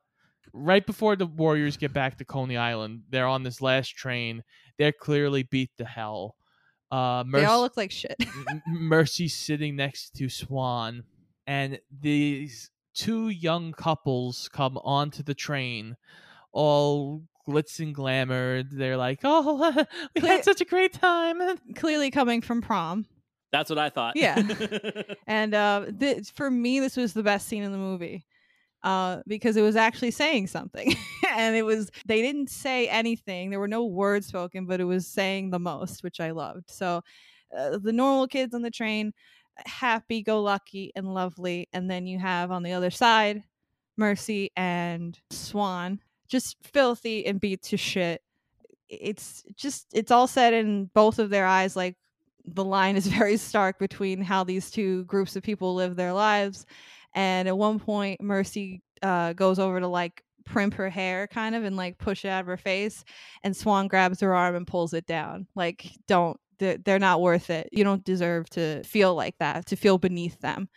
right 0.52 0.84
before 0.84 1.16
the 1.16 1.26
Warriors 1.26 1.76
get 1.76 1.92
back 1.92 2.18
to 2.18 2.24
Coney 2.24 2.56
Island, 2.56 3.02
they're 3.10 3.26
on 3.26 3.42
this 3.42 3.60
last 3.60 3.90
train. 3.90 4.42
They're 4.78 4.92
clearly 4.92 5.44
beat 5.44 5.70
to 5.78 5.84
hell. 5.84 6.34
Uh, 6.90 7.24
Mercy, 7.26 7.42
They 7.42 7.46
all 7.50 7.60
look 7.60 7.76
like 7.76 7.90
shit. 7.90 8.16
Mercy's 8.66 9.34
sitting 9.34 9.76
next 9.76 10.14
to 10.16 10.28
Swan, 10.28 11.04
and 11.46 11.78
these 12.00 12.70
two 12.94 13.28
young 13.28 13.72
couples 13.72 14.48
come 14.52 14.78
onto 14.78 15.22
the 15.22 15.34
train, 15.34 15.96
all 16.52 17.22
glitz 17.48 17.80
and 17.80 17.94
glamour. 17.94 18.62
They're 18.62 18.96
like, 18.96 19.20
"Oh, 19.24 19.84
we 20.14 20.20
Clear- 20.20 20.32
had 20.36 20.44
such 20.44 20.60
a 20.60 20.64
great 20.64 20.92
time!" 20.92 21.40
Clearly 21.74 22.10
coming 22.10 22.40
from 22.40 22.62
prom. 22.62 23.06
That's 23.54 23.70
what 23.70 23.78
I 23.78 23.88
thought. 23.88 24.16
Yeah. 24.16 24.42
And 25.28 25.54
uh, 25.54 25.86
th- 25.98 26.32
for 26.32 26.50
me, 26.50 26.80
this 26.80 26.96
was 26.96 27.12
the 27.12 27.22
best 27.22 27.46
scene 27.46 27.62
in 27.62 27.70
the 27.70 27.78
movie 27.78 28.26
uh, 28.82 29.20
because 29.28 29.56
it 29.56 29.62
was 29.62 29.76
actually 29.76 30.10
saying 30.10 30.48
something. 30.48 30.92
and 31.30 31.54
it 31.54 31.62
was, 31.62 31.88
they 32.04 32.20
didn't 32.20 32.50
say 32.50 32.88
anything. 32.88 33.50
There 33.50 33.60
were 33.60 33.68
no 33.68 33.84
words 33.84 34.26
spoken, 34.26 34.66
but 34.66 34.80
it 34.80 34.84
was 34.84 35.06
saying 35.06 35.50
the 35.50 35.60
most, 35.60 36.02
which 36.02 36.18
I 36.18 36.32
loved. 36.32 36.68
So 36.68 37.02
uh, 37.56 37.78
the 37.78 37.92
normal 37.92 38.26
kids 38.26 38.54
on 38.54 38.62
the 38.62 38.72
train, 38.72 39.12
happy 39.66 40.22
go 40.22 40.42
lucky 40.42 40.90
and 40.96 41.14
lovely. 41.14 41.68
And 41.72 41.88
then 41.88 42.08
you 42.08 42.18
have 42.18 42.50
on 42.50 42.64
the 42.64 42.72
other 42.72 42.90
side, 42.90 43.44
Mercy 43.96 44.50
and 44.56 45.16
Swan, 45.30 46.00
just 46.26 46.56
filthy 46.64 47.24
and 47.24 47.40
beat 47.40 47.62
to 47.62 47.76
shit. 47.76 48.20
It's 48.88 49.44
just, 49.54 49.86
it's 49.92 50.10
all 50.10 50.26
said 50.26 50.54
in 50.54 50.90
both 50.92 51.20
of 51.20 51.30
their 51.30 51.46
eyes 51.46 51.76
like, 51.76 51.96
the 52.44 52.64
line 52.64 52.96
is 52.96 53.06
very 53.18 53.36
stark 53.36 53.78
between 53.78 54.22
how 54.22 54.44
these 54.44 54.70
two 54.70 55.04
groups 55.04 55.36
of 55.36 55.42
people 55.42 55.74
live 55.74 55.96
their 55.96 56.12
lives. 56.12 56.66
And 57.14 57.48
at 57.48 57.56
one 57.56 57.78
point, 57.78 58.20
Mercy 58.20 58.82
uh, 59.02 59.32
goes 59.32 59.58
over 59.58 59.80
to 59.80 59.88
like 59.88 60.22
primp 60.44 60.74
her 60.74 60.90
hair 60.90 61.26
kind 61.26 61.54
of 61.54 61.64
and 61.64 61.76
like 61.76 61.98
push 61.98 62.24
it 62.24 62.28
out 62.28 62.40
of 62.40 62.46
her 62.46 62.56
face. 62.56 63.04
And 63.42 63.56
Swan 63.56 63.88
grabs 63.88 64.20
her 64.20 64.34
arm 64.34 64.56
and 64.56 64.66
pulls 64.66 64.92
it 64.94 65.06
down. 65.06 65.46
Like, 65.54 65.90
don't, 66.06 66.38
they're, 66.58 66.78
they're 66.78 66.98
not 66.98 67.20
worth 67.20 67.50
it. 67.50 67.68
You 67.72 67.84
don't 67.84 68.04
deserve 68.04 68.48
to 68.50 68.82
feel 68.84 69.14
like 69.14 69.36
that, 69.38 69.66
to 69.66 69.76
feel 69.76 69.98
beneath 69.98 70.40
them. 70.40 70.68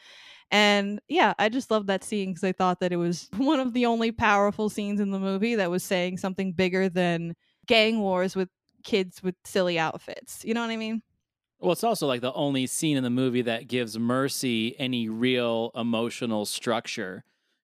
And 0.49 1.01
yeah, 1.09 1.33
I 1.37 1.49
just 1.49 1.71
love 1.71 1.87
that 1.87 2.03
scene 2.03 2.29
because 2.29 2.43
I 2.43 2.53
thought 2.53 2.79
that 2.79 2.93
it 2.93 2.97
was 2.97 3.29
one 3.37 3.59
of 3.59 3.73
the 3.73 3.85
only 3.85 4.11
powerful 4.11 4.69
scenes 4.69 4.99
in 4.99 5.11
the 5.11 5.19
movie 5.19 5.55
that 5.55 5.69
was 5.71 5.83
saying 5.83 6.17
something 6.17 6.53
bigger 6.53 6.89
than 6.89 7.35
gang 7.67 7.99
wars 7.99 8.35
with 8.35 8.49
kids 8.83 9.21
with 9.21 9.35
silly 9.45 9.77
outfits. 9.77 10.45
You 10.45 10.53
know 10.53 10.61
what 10.61 10.71
I 10.71 10.77
mean? 10.77 11.01
Well, 11.59 11.71
it's 11.71 11.83
also 11.83 12.05
like 12.05 12.21
the 12.21 12.33
only 12.33 12.67
scene 12.67 12.97
in 12.97 13.03
the 13.03 13.09
movie 13.09 13.41
that 13.41 13.67
gives 13.67 13.97
Mercy 13.97 14.75
any 14.79 15.09
real 15.09 15.71
emotional 15.75 16.45
structure 16.45 17.23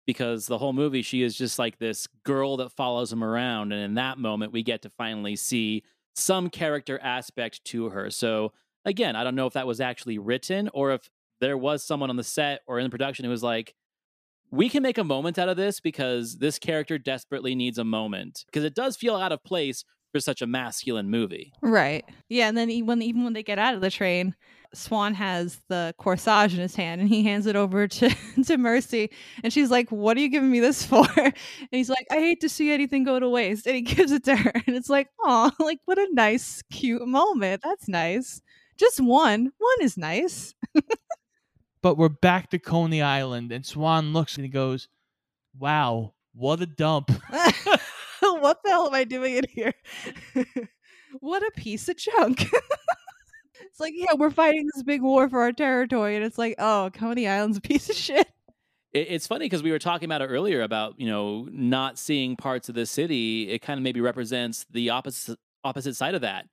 because 0.06 0.46
the 0.46 0.58
whole 0.58 0.74
movie, 0.74 1.02
she 1.02 1.24
is 1.24 1.36
just 1.36 1.58
like 1.60 1.80
this 1.80 2.08
girl 2.24 2.58
that 2.58 2.72
follows 2.72 3.12
him 3.12 3.24
around. 3.24 3.72
And 3.72 3.82
in 3.82 3.94
that 3.96 4.18
moment, 4.18 4.52
we 4.52 4.64
get 4.64 4.82
to 4.84 4.90
finally 4.90 5.36
see 5.36 5.84
some 6.16 6.50
character 6.50 7.00
aspect 7.02 7.64
to 7.66 7.90
her. 7.90 8.10
So, 8.10 8.52
again, 8.86 9.16
I 9.16 9.24
don't 9.24 9.36
know 9.36 9.48
if 9.48 9.54
that 9.54 9.68
was 9.68 9.82
actually 9.82 10.18
written 10.18 10.70
or 10.74 10.92
if 10.94 11.10
there 11.42 11.58
was 11.58 11.84
someone 11.84 12.10
on 12.10 12.16
the 12.16 12.24
set 12.24 12.62
or 12.68 12.80
in 12.80 12.84
the 12.84 12.90
production 12.90 13.26
who 13.26 13.32
was 13.32 13.44
like, 13.44 13.74
we 14.52 14.68
can 14.68 14.84
make 14.84 14.98
a 14.98 15.04
moment 15.04 15.38
out 15.38 15.50
of 15.50 15.58
this 15.58 15.80
because 15.80 16.38
this 16.38 16.58
character 16.60 16.98
desperately 16.98 17.56
needs 17.56 17.78
a 17.78 17.84
moment. 17.84 18.46
Because 18.48 18.64
it 18.64 18.76
does 18.76 18.98
feel 18.98 19.16
out 19.16 19.32
of 19.32 19.44
place 19.44 19.84
for 20.12 20.20
such 20.20 20.41
a 20.41 20.47
masculine 20.47 21.10
movie. 21.10 21.53
Right. 21.62 22.03
Yeah, 22.30 22.47
and 22.47 22.57
then 22.57 22.70
e- 22.70 22.82
when 22.82 23.01
even 23.01 23.24
when 23.24 23.34
they 23.34 23.43
get 23.43 23.60
out 23.60 23.76
of 23.76 23.82
the 23.82 23.89
train, 23.91 24.36
Swan 24.74 25.14
has 25.16 25.62
the 25.68 25.93
corsage 25.99 26.53
in 26.53 26.60
his 26.60 26.76
hand 26.76 27.01
and 27.01 27.10
he 27.10 27.24
hands 27.24 27.45
it 27.47 27.55
over 27.55 27.88
to 27.88 28.10
to 28.45 28.57
Mercy 28.57 29.10
and 29.43 29.51
she's 29.51 29.72
like, 29.72 29.91
"What 29.91 30.18
are 30.18 30.20
you 30.20 30.30
giving 30.30 30.51
me 30.51 30.60
this 30.60 30.84
for?" 30.86 31.05
And 31.18 31.34
he's 31.72 31.89
like, 31.89 32.07
"I 32.12 32.16
hate 32.16 32.41
to 32.41 32.49
see 32.49 32.72
anything 32.72 33.03
go 33.03 33.20
to 33.20 33.30
waste." 33.30 33.66
And 33.68 33.76
he 33.76 33.82
gives 33.95 34.12
it 34.12 34.24
to 34.26 34.36
her 34.36 34.51
and 34.68 34.76
it's 34.76 34.89
like, 34.89 35.07
"Oh, 35.22 35.51
like 35.60 35.80
what 35.86 35.97
a 35.97 36.07
nice 36.12 36.62
cute 36.72 37.07
moment. 37.07 37.62
That's 37.64 37.88
nice." 37.88 38.41
Just 38.78 38.99
one. 39.01 39.51
One 39.57 39.82
is 39.82 39.97
nice. 39.97 40.53
but 41.82 41.97
we're 41.97 42.10
back 42.10 42.49
to 42.51 42.60
Coney 42.60 43.01
Island, 43.01 43.51
and 43.51 43.66
Swan 43.66 44.14
looks 44.14 44.36
and 44.36 44.45
he 44.45 44.49
goes, 44.49 44.88
"Wow, 45.57 46.14
what 46.34 46.62
a 46.62 46.66
dump!" 46.66 47.12
what 48.39 48.61
the 48.63 48.70
hell 48.70 48.88
am 48.88 48.93
I 48.93 49.03
doing 49.03 49.36
in 49.36 49.45
here? 49.49 49.74
what 51.20 51.43
a 51.43 51.51
piece 51.55 51.88
of 51.89 51.97
junk. 51.97 52.41
it's 53.61 53.80
like, 53.80 53.93
yeah, 53.95 54.13
we're 54.17 54.32
fighting 54.32 54.70
this 54.74 54.84
big 54.84 55.01
war 55.01 55.30
for 55.30 55.41
our 55.41 55.51
territory, 55.51 56.15
and 56.15 56.26
it's 56.26 56.38
like, 56.38 56.55
oh, 56.59 56.89
Coney 56.93 57.28
Island's 57.28 57.57
a 57.57 57.61
piece 57.61 57.89
of 57.89 57.95
shit. 57.95 58.28
It's 58.91 59.28
funny 59.28 59.45
because 59.45 59.61
we 59.61 59.72
were 59.72 59.80
talking 59.80 60.05
about 60.05 60.24
it 60.24 60.28
earlier 60.28 60.63
about 60.63 60.99
you 60.99 61.05
know 61.05 61.47
not 61.51 61.99
seeing 61.99 62.36
parts 62.36 62.70
of 62.70 62.76
the 62.76 62.88
city. 62.88 63.47
It 63.49 63.59
kind 63.59 63.78
of 63.78 63.84
maybe 63.84 64.01
represents 64.01 64.65
the 64.72 64.89
opposite 64.89 65.38
opposite 65.63 65.95
side 65.95 66.15
of 66.15 66.22
that, 66.22 66.47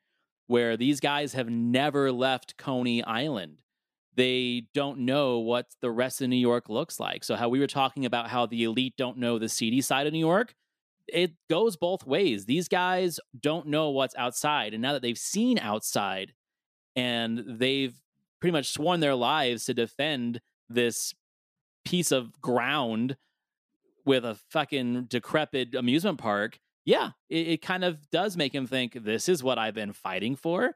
where 0.47 0.77
these 0.77 1.01
guys 1.01 1.33
have 1.33 1.49
never 1.49 2.13
left 2.13 2.59
Coney 2.59 3.03
Island. 3.03 3.63
They 4.17 4.67
don't 4.75 5.01
know 5.01 5.39
what 5.39 5.67
the 5.81 5.91
rest 5.91 6.21
of 6.21 6.29
New 6.29 6.37
York 6.37 6.69
looks 6.69 7.01
like. 7.01 7.25
So 7.25 7.37
how 7.37 7.49
we 7.49 7.59
were 7.59 7.67
talking 7.67 8.05
about 8.05 8.29
how 8.29 8.45
the 8.45 8.65
elite 8.65 8.95
don't 8.99 9.17
know 9.17 9.39
the 9.39 9.49
seedy 9.49 9.81
side 9.81 10.07
of 10.07 10.13
New 10.13 10.19
York, 10.19 10.55
it 11.09 11.33
goes 11.49 11.77
both 11.77 12.07
ways. 12.07 12.47
These 12.47 12.69
guys 12.69 13.21
don't 13.39 13.69
know 13.69 13.91
what's 13.91 14.15
outside, 14.17 14.73
and 14.73 14.83
now 14.83 14.93
that 14.93 15.03
they've 15.03 15.19
seen 15.19 15.59
outside, 15.59 16.33
and 16.95 17.45
they've 17.47 17.95
pretty 18.41 18.53
much 18.53 18.71
sworn 18.71 19.01
their 19.01 19.15
lives 19.15 19.65
to 19.67 19.75
defend 19.75 20.41
this 20.69 21.15
piece 21.85 22.13
of 22.13 22.41
ground 22.41 23.17
with 24.05 24.25
a 24.25 24.37
fucking 24.51 25.05
decrepit 25.05 25.75
amusement 25.75 26.19
park, 26.19 26.59
yeah, 26.85 27.11
it, 27.29 27.49
it 27.49 27.63
kind 27.63 27.85
of 27.85 28.09
does 28.11 28.37
make 28.37 28.55
him 28.55 28.67
think 28.67 28.93
this 28.95 29.29
is 29.29 29.43
what 29.43 29.59
I've 29.59 29.75
been 29.75 29.93
fighting 29.93 30.37
for. 30.37 30.75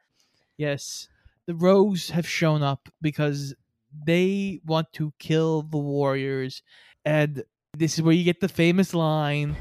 Yes, 0.57 1.09
the 1.47 1.55
Rogues 1.55 2.11
have 2.11 2.28
shown 2.28 2.62
up 2.62 2.89
because 3.01 3.55
they 4.07 4.61
want 4.64 4.93
to 4.95 5.12
kill 5.18 5.62
the 5.62 5.78
Warriors, 5.78 6.62
and 7.05 7.45
this 7.76 7.95
is 7.95 8.03
where 8.03 8.14
you 8.14 8.24
get 8.24 8.41
the 8.41 8.49
famous 8.49 8.95
line. 8.95 9.57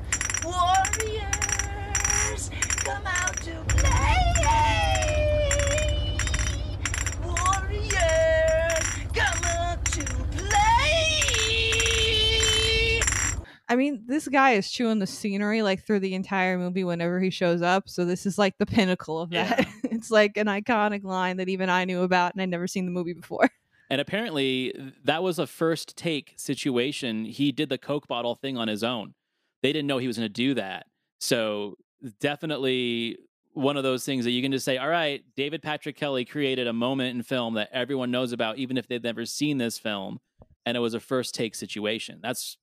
I 13.70 13.76
mean, 13.76 14.03
this 14.07 14.28
guy 14.28 14.51
is 14.51 14.70
chewing 14.70 14.97
the 14.97 15.05
scenery 15.05 15.61
like 15.61 15.86
through 15.86 15.99
the 15.99 16.15
entire 16.15 16.57
movie 16.57 16.84
whenever 16.84 17.20
he 17.20 17.30
shows 17.30 17.61
up. 17.61 17.88
So 17.88 18.03
this 18.03 18.26
is 18.26 18.39
like 18.39 18.57
the 18.57 18.65
pinnacle 18.65 19.20
of 19.20 19.30
that. 19.30 19.67
it's 19.84 20.09
like 20.09 20.38
an 20.38 20.47
iconic 20.47 21.03
line 21.03 21.38
that 21.38 21.49
even 21.49 21.70
I 21.70 21.86
knew 21.86 22.01
about 22.01 22.34
and 22.34 22.41
I'd 22.41 22.49
never 22.49 22.67
seen 22.67 22.86
the 22.86 22.91
movie 22.91 23.13
before. 23.13 23.49
And 23.91 23.99
apparently, 23.99 24.93
that 25.05 25.24
was 25.24 25.39
a 25.39 25.47
first 25.47 25.97
take 25.97 26.36
situation. 26.38 27.26
He 27.26 27.51
did 27.51 27.70
the 27.70 27.80
Coke 27.80 28.07
bottle 28.07 28.36
thing 28.36 28.55
on 28.55 28.67
his 28.67 28.84
own. 28.84 29.15
They 29.63 29.74
didn't 29.74 29.88
know 29.88 29.97
he 29.97 30.05
was 30.05 30.15
going 30.15 30.28
to 30.28 30.32
do 30.32 30.53
that. 30.53 30.86
So, 31.20 31.74
definitely 32.20 33.17
one 33.53 33.78
of 33.78 33.84
those 33.84 34.05
things 34.05 34.26
that 34.26 34.32
you 34.32 34.43
can 34.43 34.51
just 34.51 34.63
say, 34.63 34.78
all 34.78 34.89
right, 34.89 35.24
David 35.36 35.63
Patrick 35.63 35.95
Kelly 35.95 36.24
created 36.24 36.67
a 36.67 36.74
moment 36.74 37.15
in 37.15 37.24
film 37.24 37.55
that 37.55 37.70
everyone 37.74 38.11
knows 38.11 38.32
about, 38.32 38.59
even 38.59 38.78
if 38.78 38.88
they've 38.88 39.01
never 39.01 39.26
seen 39.26 39.57
this 39.57 39.80
film. 39.80 40.20
And 40.67 40.78
it 40.78 40.82
was 40.82 40.93
a 40.93 40.99
first 40.99 41.34
take 41.34 41.55
situation. 41.55 42.20
That's 42.22 42.57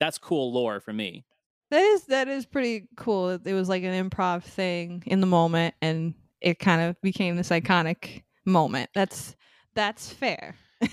that's 0.00 0.18
cool 0.18 0.52
lore 0.52 0.80
for 0.80 0.92
me. 0.92 1.24
That 1.70 1.80
is 1.82 2.04
that 2.06 2.28
is 2.28 2.44
pretty 2.44 2.88
cool. 2.96 3.30
It 3.30 3.52
was 3.52 3.68
like 3.68 3.82
an 3.82 4.10
improv 4.10 4.42
thing 4.44 5.02
in 5.06 5.20
the 5.20 5.26
moment 5.26 5.74
and 5.80 6.14
it 6.40 6.58
kind 6.58 6.82
of 6.82 7.00
became 7.00 7.36
this 7.36 7.48
iconic 7.50 8.24
moment. 8.44 8.90
That's 8.94 9.36
that's 9.74 10.12
fair. 10.12 10.54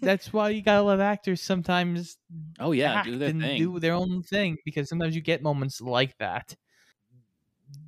That's 0.00 0.32
why 0.32 0.50
you 0.50 0.60
gotta 0.62 0.82
let 0.82 1.00
actors 1.00 1.40
sometimes 1.40 2.18
Oh 2.58 2.72
yeah, 2.72 2.96
act 2.96 3.08
do 3.10 3.16
their 3.18 3.30
and 3.30 3.40
thing. 3.40 3.56
do 3.56 3.78
their 3.78 3.94
own 3.94 4.22
thing 4.22 4.56
because 4.64 4.88
sometimes 4.88 5.14
you 5.14 5.22
get 5.22 5.42
moments 5.42 5.80
like 5.80 6.16
that. 6.18 6.56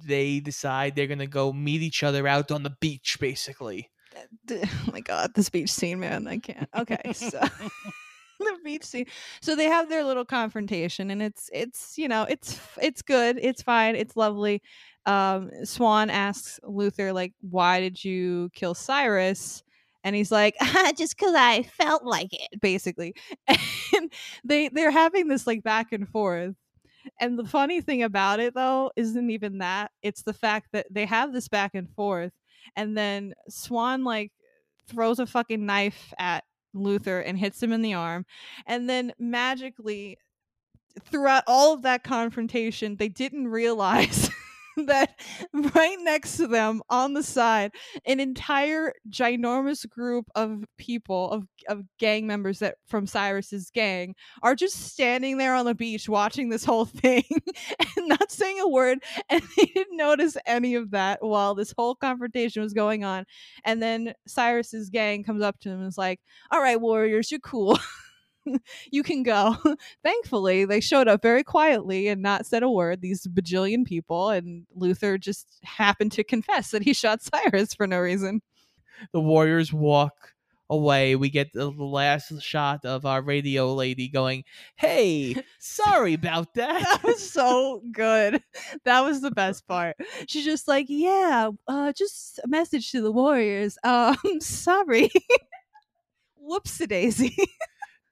They 0.04 0.40
decide 0.40 0.94
they're 0.96 1.06
gonna 1.06 1.26
go 1.26 1.52
meet 1.52 1.82
each 1.82 2.02
other 2.02 2.26
out 2.26 2.50
on 2.50 2.62
the 2.62 2.76
beach, 2.80 3.16
basically. 3.20 3.90
Oh 4.50 4.90
my 4.92 5.00
god, 5.00 5.34
this 5.34 5.50
beach 5.50 5.70
scene, 5.70 6.00
man, 6.00 6.26
I 6.26 6.38
can't. 6.38 6.68
Okay, 6.74 7.12
so 7.12 7.40
the 8.40 8.58
beach 8.64 8.84
scene. 8.84 9.06
So 9.40 9.54
they 9.56 9.66
have 9.66 9.88
their 9.88 10.04
little 10.04 10.24
confrontation, 10.24 11.10
and 11.10 11.22
it's 11.22 11.50
it's 11.52 11.96
you 11.98 12.08
know 12.08 12.24
it's 12.28 12.60
it's 12.82 13.02
good, 13.02 13.38
it's 13.40 13.62
fine, 13.62 13.96
it's 13.96 14.16
lovely. 14.16 14.62
Um, 15.06 15.50
Swan 15.64 16.10
asks 16.10 16.58
Luther 16.64 17.12
like, 17.12 17.32
"Why 17.40 17.80
did 17.80 18.02
you 18.04 18.50
kill 18.54 18.74
Cyrus?" 18.74 19.62
And 20.04 20.14
he's 20.16 20.30
like, 20.32 20.54
"Just 20.98 21.16
because 21.18 21.34
I 21.36 21.62
felt 21.62 22.04
like 22.04 22.28
it," 22.32 22.60
basically. 22.60 23.14
And 23.96 24.12
they 24.44 24.68
they're 24.68 24.90
having 24.90 25.28
this 25.28 25.46
like 25.46 25.62
back 25.62 25.92
and 25.92 26.08
forth. 26.08 26.54
And 27.20 27.38
the 27.38 27.44
funny 27.44 27.80
thing 27.80 28.02
about 28.02 28.40
it 28.40 28.54
though 28.54 28.92
isn't 28.96 29.30
even 29.30 29.58
that; 29.58 29.92
it's 30.02 30.22
the 30.22 30.34
fact 30.34 30.68
that 30.72 30.86
they 30.90 31.06
have 31.06 31.32
this 31.32 31.48
back 31.48 31.74
and 31.74 31.90
forth, 31.90 32.32
and 32.76 32.96
then 32.98 33.34
Swan 33.48 34.04
like 34.04 34.32
throws 34.88 35.18
a 35.20 35.26
fucking 35.26 35.66
knife 35.66 36.12
at 36.18 36.44
Luther 36.74 37.20
and 37.20 37.38
hits 37.38 37.62
him 37.62 37.72
in 37.72 37.82
the 37.82 37.94
arm. 37.94 38.26
And 38.66 38.88
then 38.88 39.12
magically, 39.18 40.18
throughout 41.04 41.44
all 41.46 41.74
of 41.74 41.82
that 41.82 42.04
confrontation, 42.04 42.96
they 42.96 43.08
didn't 43.08 43.48
realize 43.48 44.30
that 44.86 45.18
right 45.52 45.96
next 46.00 46.36
to 46.36 46.46
them 46.46 46.82
on 46.90 47.14
the 47.14 47.22
side, 47.22 47.72
an 48.04 48.20
entire 48.20 48.92
ginormous 49.08 49.88
group 49.88 50.26
of 50.34 50.64
people, 50.76 51.30
of, 51.30 51.46
of 51.68 51.84
gang 51.98 52.26
members 52.26 52.58
that 52.58 52.76
from 52.86 53.06
Cyrus's 53.06 53.70
gang, 53.70 54.14
are 54.42 54.54
just 54.54 54.74
standing 54.92 55.38
there 55.38 55.54
on 55.54 55.64
the 55.64 55.74
beach 55.74 56.08
watching 56.08 56.48
this 56.48 56.64
whole 56.64 56.84
thing 56.84 57.24
and 57.96 58.08
not 58.08 58.30
saying 58.30 58.60
a 58.60 58.68
word. 58.68 58.98
And 59.30 59.42
they 59.56 59.64
didn't 59.64 59.96
notice 59.96 60.36
any 60.46 60.74
of 60.74 60.90
that 60.90 61.18
while 61.22 61.54
this 61.54 61.72
whole 61.76 61.94
confrontation 61.94 62.62
was 62.62 62.74
going 62.74 63.04
on. 63.04 63.24
And 63.64 63.82
then 63.82 64.14
Cyrus's 64.26 64.90
gang 64.90 65.24
comes 65.24 65.42
up 65.42 65.58
to 65.60 65.70
him 65.70 65.78
and 65.78 65.88
is 65.88 65.98
like, 65.98 66.20
All 66.50 66.60
right, 66.60 66.80
warriors, 66.80 67.30
you're 67.30 67.40
cool. 67.40 67.78
you 68.90 69.02
can 69.02 69.22
go. 69.22 69.56
Thankfully, 70.02 70.64
they 70.64 70.80
showed 70.80 71.08
up 71.08 71.22
very 71.22 71.42
quietly 71.44 72.08
and 72.08 72.22
not 72.22 72.46
said 72.46 72.62
a 72.62 72.70
word, 72.70 73.00
these 73.00 73.26
bajillion 73.26 73.84
people. 73.84 74.30
And 74.30 74.66
Luther 74.74 75.18
just 75.18 75.46
happened 75.64 76.12
to 76.12 76.24
confess 76.24 76.70
that 76.70 76.82
he 76.82 76.92
shot 76.92 77.22
Cyrus 77.22 77.74
for 77.74 77.86
no 77.86 77.98
reason. 77.98 78.42
The 79.12 79.20
Warriors 79.20 79.72
walk 79.72 80.14
away. 80.68 81.14
We 81.14 81.30
get 81.30 81.52
the 81.52 81.70
last 81.70 82.40
shot 82.42 82.84
of 82.84 83.04
our 83.06 83.22
radio 83.22 83.72
lady 83.74 84.08
going, 84.08 84.44
"Hey, 84.76 85.36
sorry 85.58 86.14
about 86.14 86.54
That 86.54 86.80
that." 86.82 87.04
was 87.04 87.30
so 87.30 87.82
good. 87.92 88.42
That 88.84 89.02
was 89.02 89.20
the 89.20 89.30
best 89.30 89.66
part. 89.68 89.96
She's 90.26 90.44
just 90.44 90.66
like, 90.66 90.86
Yeah, 90.88 91.50
uh, 91.68 91.92
just 91.92 92.40
a 92.42 92.48
message 92.48 92.90
to 92.92 93.00
the 93.00 93.12
Warriors. 93.12 93.78
Um, 93.84 94.16
sorry. 94.40 95.10
Whoopsie 96.42 96.88
daisy. 96.88 97.36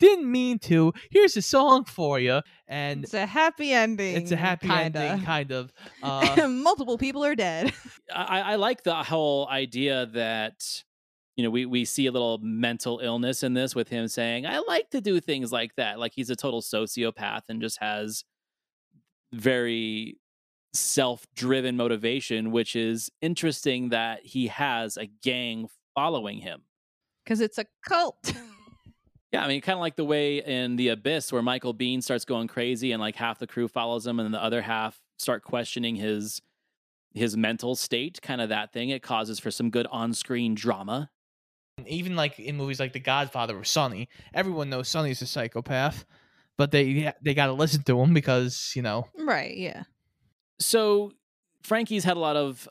Didn't 0.05 0.31
mean 0.31 0.59
to. 0.61 0.93
Here's 1.11 1.37
a 1.37 1.43
song 1.43 1.85
for 1.85 2.19
you, 2.21 2.43
and 2.69 3.05
It's 3.05 3.15
a 3.15 3.25
happy 3.27 3.73
ending. 3.73 4.17
it's 4.17 4.33
a 4.33 4.37
happy 4.37 4.69
kinda. 4.69 5.01
ending, 5.01 5.25
kind 5.25 5.51
of. 5.51 5.73
Uh, 6.03 6.47
Multiple 6.49 6.99
people 6.99 7.25
are 7.25 7.35
dead. 7.35 7.73
I, 8.15 8.41
I 8.53 8.55
like 8.57 8.83
the 8.83 8.95
whole 9.03 9.49
idea 9.49 10.07
that 10.13 10.83
you 11.37 11.43
know 11.45 11.51
we 11.51 11.65
we 11.67 11.85
see 11.87 12.07
a 12.07 12.13
little 12.13 12.39
mental 12.43 13.01
illness 13.03 13.43
in 13.43 13.55
this 13.55 13.75
with 13.75 13.89
him 13.89 14.07
saying 14.09 14.47
I 14.47 14.59
like 14.59 14.91
to 14.91 15.01
do 15.01 15.21
things 15.21 15.51
like 15.51 15.75
that. 15.77 15.99
Like 15.99 16.13
he's 16.15 16.29
a 16.31 16.37
total 16.37 16.61
sociopath 16.61 17.43
and 17.49 17.61
just 17.63 17.79
has 17.81 18.25
very 19.33 20.19
self-driven 20.75 21.77
motivation, 21.77 22.51
which 22.51 22.77
is 22.77 23.11
interesting 23.21 23.89
that 23.91 24.21
he 24.25 24.49
has 24.49 24.97
a 24.97 25.07
gang 25.23 25.69
following 25.95 26.39
him. 26.39 26.63
Because 27.25 27.41
it's 27.41 27.59
a 27.59 27.65
cult. 27.89 28.33
Yeah, 29.35 29.45
I 29.45 29.49
mean, 29.49 29.61
kind 29.63 29.77
of 29.77 29.81
like 29.81 29.97
the 29.97 30.05
way 30.05 30.39
in 30.39 30.77
The 30.77 30.91
Abyss 30.91 31.33
where 31.33 31.43
Michael 31.43 31.75
Biehn 31.75 32.01
starts 32.01 32.25
going 32.25 32.47
crazy 32.47 32.93
and 32.93 33.01
like 33.01 33.17
half 33.17 33.41
the 33.41 33.49
crew 33.49 33.67
follows 33.67 34.07
him 34.07 34.21
and 34.21 34.33
the 34.33 34.41
other 34.41 34.63
half 34.63 35.01
start 35.19 35.43
questioning 35.43 35.97
his 35.97 36.41
his 37.15 37.37
mental 37.37 37.75
state, 37.75 38.23
kind 38.23 38.41
of 38.41 38.51
that 38.51 38.73
thing. 38.73 38.91
It 38.91 39.03
causes 39.03 39.41
for 39.41 39.51
some 39.51 39.71
good 39.71 39.89
on-screen 39.91 40.55
drama. 40.55 41.11
even 41.85 42.15
like 42.15 42.39
in 42.39 42.57
movies 42.57 42.79
like 42.79 42.93
The 42.93 43.01
Godfather 43.01 43.59
or 43.59 43.65
Sonny, 43.65 44.09
everyone 44.33 44.71
knows 44.71 44.89
Sonny's 44.89 45.21
a 45.21 45.27
psychopath, 45.27 46.05
but 46.57 46.71
they 46.71 47.13
they 47.21 47.35
got 47.35 47.47
to 47.47 47.55
listen 47.55 47.83
to 47.83 48.01
him 48.01 48.15
because 48.15 48.73
you 48.77 48.83
know 48.83 49.09
right, 49.19 49.57
yeah. 49.57 49.83
So 50.61 51.11
Frankie's 51.65 52.05
had 52.05 52.17
a 52.17 52.21
lot 52.21 52.37
of 52.37 52.69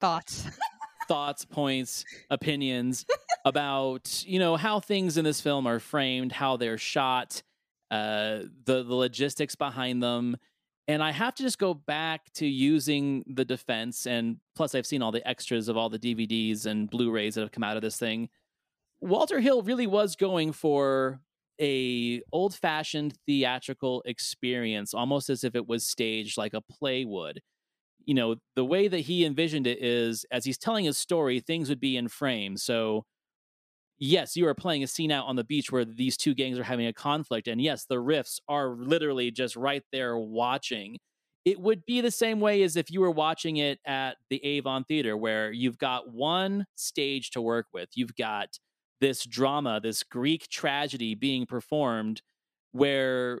Thoughts. 0.00 0.44
thoughts, 1.10 1.44
points, 1.44 2.04
opinions 2.30 3.04
about 3.44 4.22
you 4.24 4.38
know 4.38 4.56
how 4.56 4.78
things 4.78 5.18
in 5.18 5.24
this 5.24 5.40
film 5.40 5.66
are 5.66 5.80
framed, 5.80 6.30
how 6.30 6.56
they're 6.56 6.78
shot, 6.78 7.42
uh, 7.90 8.44
the 8.64 8.84
the 8.84 8.94
logistics 8.94 9.56
behind 9.56 10.00
them, 10.00 10.36
and 10.86 11.02
I 11.02 11.10
have 11.10 11.34
to 11.34 11.42
just 11.42 11.58
go 11.58 11.74
back 11.74 12.32
to 12.34 12.46
using 12.46 13.24
the 13.26 13.44
defense, 13.44 14.06
and 14.06 14.36
plus 14.54 14.76
I've 14.76 14.86
seen 14.86 15.02
all 15.02 15.10
the 15.10 15.26
extras 15.28 15.68
of 15.68 15.76
all 15.76 15.90
the 15.90 15.98
DVDs 15.98 16.64
and 16.64 16.88
Blu-rays 16.88 17.34
that 17.34 17.40
have 17.40 17.52
come 17.52 17.64
out 17.64 17.76
of 17.76 17.82
this 17.82 17.98
thing. 17.98 18.28
Walter 19.00 19.40
Hill 19.40 19.62
really 19.62 19.88
was 19.88 20.14
going 20.14 20.52
for 20.52 21.20
a 21.60 22.22
old-fashioned 22.32 23.14
theatrical 23.26 24.02
experience, 24.06 24.94
almost 24.94 25.28
as 25.28 25.42
if 25.42 25.56
it 25.56 25.66
was 25.66 25.84
staged 25.84 26.38
like 26.38 26.54
a 26.54 26.60
play 26.60 27.04
would 27.04 27.40
you 28.06 28.14
know, 28.14 28.36
the 28.56 28.64
way 28.64 28.88
that 28.88 29.00
he 29.00 29.24
envisioned 29.24 29.66
it 29.66 29.82
is 29.82 30.24
as 30.30 30.44
he's 30.44 30.58
telling 30.58 30.84
his 30.84 30.98
story, 30.98 31.40
things 31.40 31.68
would 31.68 31.80
be 31.80 31.96
in 31.96 32.08
frame. 32.08 32.56
So, 32.56 33.04
yes, 33.98 34.36
you 34.36 34.46
are 34.48 34.54
playing 34.54 34.82
a 34.82 34.86
scene 34.86 35.12
out 35.12 35.26
on 35.26 35.36
the 35.36 35.44
beach 35.44 35.70
where 35.70 35.84
these 35.84 36.16
two 36.16 36.34
gangs 36.34 36.58
are 36.58 36.64
having 36.64 36.86
a 36.86 36.92
conflict. 36.92 37.48
And 37.48 37.60
yes, 37.60 37.84
the 37.84 37.96
riffs 37.96 38.38
are 38.48 38.70
literally 38.70 39.30
just 39.30 39.56
right 39.56 39.82
there 39.92 40.18
watching. 40.18 40.96
It 41.44 41.60
would 41.60 41.84
be 41.86 42.00
the 42.00 42.10
same 42.10 42.40
way 42.40 42.62
as 42.62 42.76
if 42.76 42.90
you 42.90 43.00
were 43.00 43.10
watching 43.10 43.56
it 43.56 43.78
at 43.86 44.16
the 44.28 44.44
Avon 44.44 44.84
Theater, 44.84 45.16
where 45.16 45.52
you've 45.52 45.78
got 45.78 46.12
one 46.12 46.66
stage 46.76 47.30
to 47.30 47.40
work 47.40 47.66
with. 47.72 47.90
You've 47.94 48.14
got 48.16 48.58
this 49.00 49.24
drama, 49.24 49.80
this 49.82 50.02
Greek 50.02 50.48
tragedy 50.48 51.14
being 51.14 51.46
performed, 51.46 52.20
where 52.72 53.40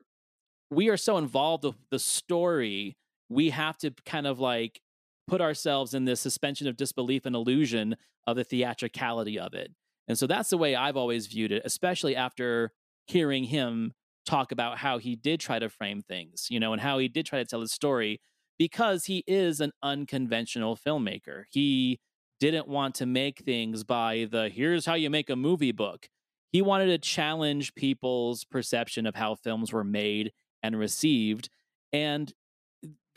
we 0.70 0.88
are 0.88 0.96
so 0.96 1.18
involved 1.18 1.64
with 1.64 1.76
the 1.90 1.98
story 1.98 2.96
we 3.30 3.50
have 3.50 3.78
to 3.78 3.92
kind 4.04 4.26
of 4.26 4.38
like 4.38 4.82
put 5.26 5.40
ourselves 5.40 5.94
in 5.94 6.04
this 6.04 6.20
suspension 6.20 6.66
of 6.66 6.76
disbelief 6.76 7.24
and 7.24 7.34
illusion 7.34 7.96
of 8.26 8.36
the 8.36 8.44
theatricality 8.44 9.38
of 9.38 9.54
it. 9.54 9.72
And 10.08 10.18
so 10.18 10.26
that's 10.26 10.50
the 10.50 10.58
way 10.58 10.74
I've 10.74 10.96
always 10.96 11.28
viewed 11.28 11.52
it, 11.52 11.62
especially 11.64 12.16
after 12.16 12.72
hearing 13.06 13.44
him 13.44 13.92
talk 14.26 14.52
about 14.52 14.78
how 14.78 14.98
he 14.98 15.16
did 15.16 15.40
try 15.40 15.58
to 15.58 15.68
frame 15.68 16.02
things, 16.02 16.48
you 16.50 16.60
know, 16.60 16.72
and 16.72 16.82
how 16.82 16.98
he 16.98 17.08
did 17.08 17.26
try 17.26 17.38
to 17.38 17.44
tell 17.44 17.60
his 17.60 17.72
story 17.72 18.20
because 18.58 19.06
he 19.06 19.24
is 19.26 19.60
an 19.60 19.72
unconventional 19.82 20.76
filmmaker. 20.76 21.44
He 21.50 22.00
didn't 22.40 22.68
want 22.68 22.94
to 22.96 23.06
make 23.06 23.40
things 23.40 23.84
by 23.84 24.26
the 24.30 24.48
here's 24.48 24.84
how 24.84 24.94
you 24.94 25.10
make 25.10 25.30
a 25.30 25.36
movie 25.36 25.72
book. 25.72 26.08
He 26.50 26.60
wanted 26.60 26.86
to 26.86 26.98
challenge 26.98 27.74
people's 27.74 28.44
perception 28.44 29.06
of 29.06 29.14
how 29.14 29.36
films 29.36 29.72
were 29.72 29.84
made 29.84 30.32
and 30.62 30.78
received. 30.78 31.48
And 31.92 32.32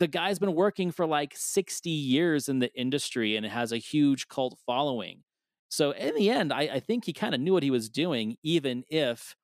the 0.00 0.08
guy's 0.08 0.38
been 0.38 0.54
working 0.54 0.90
for 0.90 1.06
like 1.06 1.34
60 1.36 1.90
years 1.90 2.48
in 2.48 2.58
the 2.58 2.72
industry 2.78 3.36
and 3.36 3.46
has 3.46 3.72
a 3.72 3.78
huge 3.78 4.28
cult 4.28 4.58
following. 4.66 5.22
So 5.70 5.92
in 5.92 6.14
the 6.14 6.30
end, 6.30 6.52
I, 6.52 6.62
I 6.62 6.80
think 6.80 7.04
he 7.04 7.12
kind 7.12 7.34
of 7.34 7.40
knew 7.40 7.52
what 7.52 7.62
he 7.62 7.70
was 7.70 7.88
doing, 7.88 8.36
even 8.42 8.84
if 8.88 9.34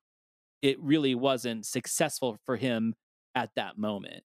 it 0.61 0.79
really 0.81 1.15
wasn't 1.15 1.65
successful 1.65 2.37
for 2.45 2.57
him 2.57 2.95
at 3.35 3.51
that 3.55 3.77
moment. 3.77 4.23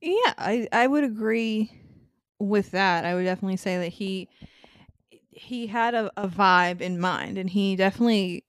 Yeah, 0.00 0.34
I 0.38 0.68
I 0.72 0.86
would 0.86 1.04
agree 1.04 1.70
with 2.38 2.70
that. 2.70 3.04
I 3.04 3.14
would 3.14 3.24
definitely 3.24 3.56
say 3.56 3.78
that 3.78 3.88
he 3.88 4.28
he 5.30 5.66
had 5.66 5.94
a, 5.94 6.10
a 6.16 6.28
vibe 6.28 6.80
in 6.80 7.00
mind 7.00 7.38
and 7.38 7.48
he 7.50 7.76
definitely 7.76 8.44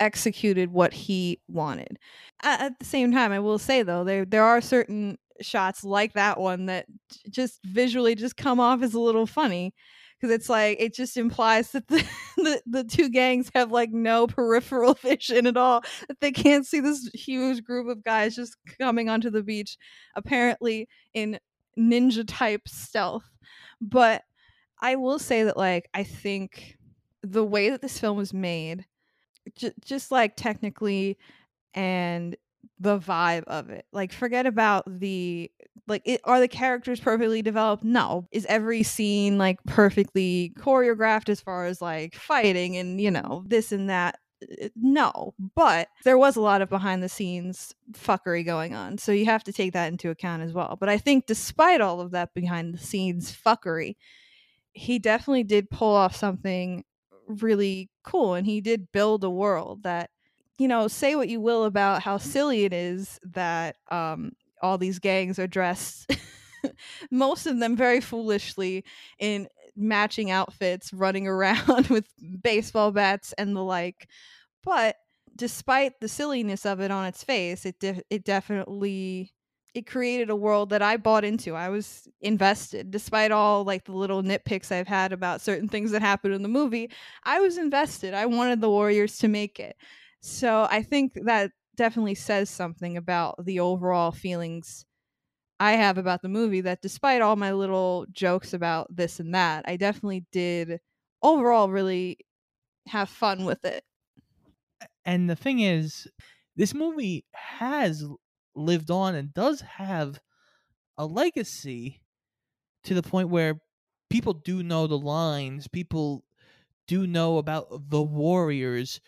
executed 0.00 0.72
what 0.72 0.92
he 0.94 1.40
wanted. 1.48 1.98
At, 2.42 2.60
at 2.60 2.78
the 2.78 2.84
same 2.84 3.12
time, 3.12 3.32
I 3.32 3.40
will 3.40 3.58
say 3.58 3.82
though, 3.82 4.04
there 4.04 4.24
there 4.24 4.44
are 4.44 4.60
certain 4.60 5.18
shots 5.40 5.84
like 5.84 6.12
that 6.14 6.38
one 6.38 6.66
that 6.66 6.86
just 7.30 7.60
visually 7.64 8.14
just 8.14 8.36
come 8.36 8.60
off 8.60 8.82
as 8.82 8.94
a 8.94 9.00
little 9.00 9.26
funny 9.26 9.74
because 10.18 10.34
it's 10.34 10.48
like 10.48 10.76
it 10.80 10.94
just 10.94 11.16
implies 11.16 11.70
that 11.72 11.86
the, 11.88 12.04
the 12.36 12.62
the 12.66 12.84
two 12.84 13.08
gangs 13.08 13.50
have 13.54 13.70
like 13.70 13.90
no 13.90 14.26
peripheral 14.26 14.94
vision 15.02 15.46
at 15.46 15.56
all 15.56 15.82
that 16.08 16.20
they 16.20 16.32
can't 16.32 16.66
see 16.66 16.80
this 16.80 17.08
huge 17.14 17.62
group 17.64 17.88
of 17.88 18.02
guys 18.02 18.34
just 18.34 18.56
coming 18.80 19.08
onto 19.08 19.30
the 19.30 19.42
beach 19.42 19.76
apparently 20.16 20.88
in 21.14 21.38
ninja 21.78 22.24
type 22.26 22.62
stealth. 22.66 23.24
But 23.80 24.22
i 24.80 24.96
will 24.96 25.18
say 25.18 25.42
that 25.42 25.56
like 25.56 25.88
i 25.94 26.04
think 26.04 26.76
the 27.22 27.44
way 27.44 27.70
that 27.70 27.82
this 27.82 27.98
film 27.98 28.16
was 28.16 28.32
made 28.32 28.84
j- 29.56 29.72
just 29.84 30.10
like 30.10 30.36
technically 30.36 31.18
and 31.74 32.36
the 32.78 32.98
vibe 32.98 33.44
of 33.44 33.70
it. 33.70 33.86
Like 33.92 34.12
forget 34.12 34.46
about 34.46 34.84
the 34.86 35.50
like 35.86 36.02
it, 36.04 36.20
are 36.24 36.40
the 36.40 36.48
characters 36.48 37.00
perfectly 37.00 37.42
developed? 37.42 37.84
No. 37.84 38.26
Is 38.30 38.46
every 38.46 38.82
scene 38.82 39.38
like 39.38 39.58
perfectly 39.64 40.52
choreographed 40.58 41.28
as 41.28 41.40
far 41.40 41.66
as 41.66 41.80
like 41.80 42.14
fighting 42.14 42.76
and 42.76 43.00
you 43.00 43.10
know 43.10 43.44
this 43.46 43.72
and 43.72 43.88
that? 43.90 44.18
Uh, 44.42 44.68
No, 44.76 45.34
but 45.56 45.88
there 46.04 46.18
was 46.18 46.36
a 46.36 46.40
lot 46.40 46.62
of 46.62 46.68
behind 46.68 47.02
the 47.02 47.08
scenes 47.08 47.74
fuckery 47.92 48.44
going 48.44 48.74
on. 48.74 48.98
So 48.98 49.12
you 49.12 49.24
have 49.24 49.44
to 49.44 49.52
take 49.52 49.72
that 49.72 49.90
into 49.90 50.10
account 50.10 50.42
as 50.42 50.52
well. 50.52 50.76
But 50.78 50.88
I 50.88 50.98
think 50.98 51.26
despite 51.26 51.80
all 51.80 52.00
of 52.00 52.12
that 52.12 52.34
behind 52.34 52.74
the 52.74 52.78
scenes 52.78 53.34
fuckery, 53.34 53.96
he 54.72 54.98
definitely 54.98 55.44
did 55.44 55.70
pull 55.70 55.94
off 55.94 56.14
something 56.14 56.84
really 57.26 57.90
cool 58.04 58.34
and 58.34 58.46
he 58.46 58.60
did 58.60 58.90
build 58.92 59.24
a 59.24 59.30
world 59.30 59.82
that 59.82 60.10
you 60.58 60.68
know 60.68 60.88
say 60.88 61.14
what 61.16 61.28
you 61.28 61.40
will 61.40 61.64
about 61.64 62.02
how 62.02 62.18
silly 62.18 62.64
it 62.64 62.72
is 62.72 63.18
that 63.22 63.76
um 63.90 64.32
all 64.62 64.78
these 64.78 64.98
gangs 64.98 65.38
are 65.38 65.46
dressed 65.46 66.10
most 67.10 67.46
of 67.46 67.58
them 67.60 67.76
very 67.76 68.00
foolishly 68.00 68.84
in 69.18 69.48
matching 69.76 70.30
outfits 70.30 70.92
running 70.92 71.26
around 71.28 71.86
with 71.88 72.08
baseball 72.42 72.90
bats 72.90 73.32
and 73.38 73.56
the 73.56 73.62
like 73.62 74.08
but 74.64 74.96
despite 75.36 76.00
the 76.00 76.08
silliness 76.08 76.66
of 76.66 76.80
it 76.80 76.90
on 76.90 77.06
its 77.06 77.22
face 77.22 77.64
it 77.64 77.78
de- 77.78 78.02
it 78.10 78.24
definitely 78.24 79.32
it 79.74 79.86
created 79.86 80.30
a 80.30 80.34
world 80.34 80.70
that 80.70 80.82
I 80.82 80.96
bought 80.96 81.24
into. 81.24 81.54
I 81.54 81.68
was 81.68 82.08
invested 82.22 82.90
despite 82.90 83.30
all 83.30 83.64
like 83.64 83.84
the 83.84 83.92
little 83.92 84.22
nitpicks 84.22 84.72
I've 84.72 84.88
had 84.88 85.12
about 85.12 85.42
certain 85.42 85.68
things 85.68 85.90
that 85.90 86.00
happened 86.00 86.34
in 86.34 86.42
the 86.42 86.48
movie. 86.48 86.90
I 87.24 87.38
was 87.40 87.58
invested. 87.58 88.14
I 88.14 88.26
wanted 88.26 88.60
the 88.60 88.70
Warriors 88.70 89.18
to 89.18 89.28
make 89.28 89.60
it. 89.60 89.76
So 90.20 90.66
I 90.70 90.82
think 90.82 91.14
that 91.24 91.52
definitely 91.76 92.14
says 92.14 92.50
something 92.50 92.96
about 92.96 93.44
the 93.44 93.60
overall 93.60 94.10
feelings 94.12 94.84
I 95.60 95.72
have 95.74 95.98
about 95.98 96.22
the 96.22 96.28
movie 96.28 96.62
that 96.62 96.82
despite 96.82 97.22
all 97.22 97.36
my 97.36 97.52
little 97.52 98.06
jokes 98.12 98.54
about 98.54 98.94
this 98.94 99.20
and 99.20 99.34
that, 99.34 99.64
I 99.68 99.76
definitely 99.76 100.26
did 100.32 100.80
overall 101.22 101.70
really 101.70 102.18
have 102.88 103.08
fun 103.10 103.44
with 103.44 103.64
it. 103.64 103.84
And 105.04 105.28
the 105.28 105.36
thing 105.36 105.60
is, 105.60 106.08
this 106.56 106.74
movie 106.74 107.24
has 107.34 108.04
lived 108.54 108.90
on 108.90 109.14
and 109.14 109.32
does 109.34 109.60
have 109.60 110.20
a 110.98 111.06
legacy 111.06 112.02
to 112.84 112.94
the 112.94 113.02
point 113.02 113.30
where 113.30 113.60
people 114.10 114.34
do 114.34 114.62
know 114.62 114.86
the 114.88 114.98
lines, 114.98 115.68
people 115.68 116.24
do 116.88 117.06
know 117.06 117.38
about 117.38 117.90
the 117.90 118.02
Warriors. 118.02 119.00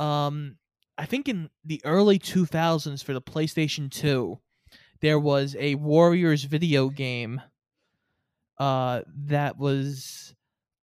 Um, 0.00 0.56
I 0.98 1.04
think 1.06 1.28
in 1.28 1.50
the 1.64 1.80
early 1.84 2.18
2000s 2.18 3.04
for 3.04 3.12
the 3.12 3.22
PlayStation 3.22 3.90
2, 3.90 4.38
there 5.00 5.18
was 5.18 5.56
a 5.58 5.74
Warriors 5.76 6.44
video 6.44 6.88
game 6.88 7.40
uh, 8.58 9.02
that 9.06 9.58
was 9.58 10.34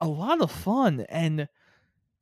a 0.02 0.08
lot 0.08 0.42
of 0.42 0.52
fun. 0.52 1.06
And 1.10 1.48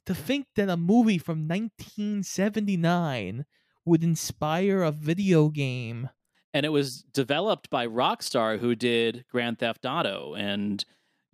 to 0.05 0.15
think 0.15 0.47
that 0.55 0.69
a 0.69 0.77
movie 0.77 1.17
from 1.17 1.47
1979 1.47 3.45
would 3.85 4.03
inspire 4.03 4.81
a 4.81 4.91
video 4.91 5.49
game. 5.49 6.09
and 6.53 6.65
it 6.65 6.69
was 6.69 7.03
developed 7.13 7.69
by 7.69 7.85
Rockstar, 7.85 8.59
who 8.59 8.75
did 8.75 9.25
Grand 9.29 9.59
Theft 9.59 9.85
Auto, 9.85 10.33
and 10.35 10.85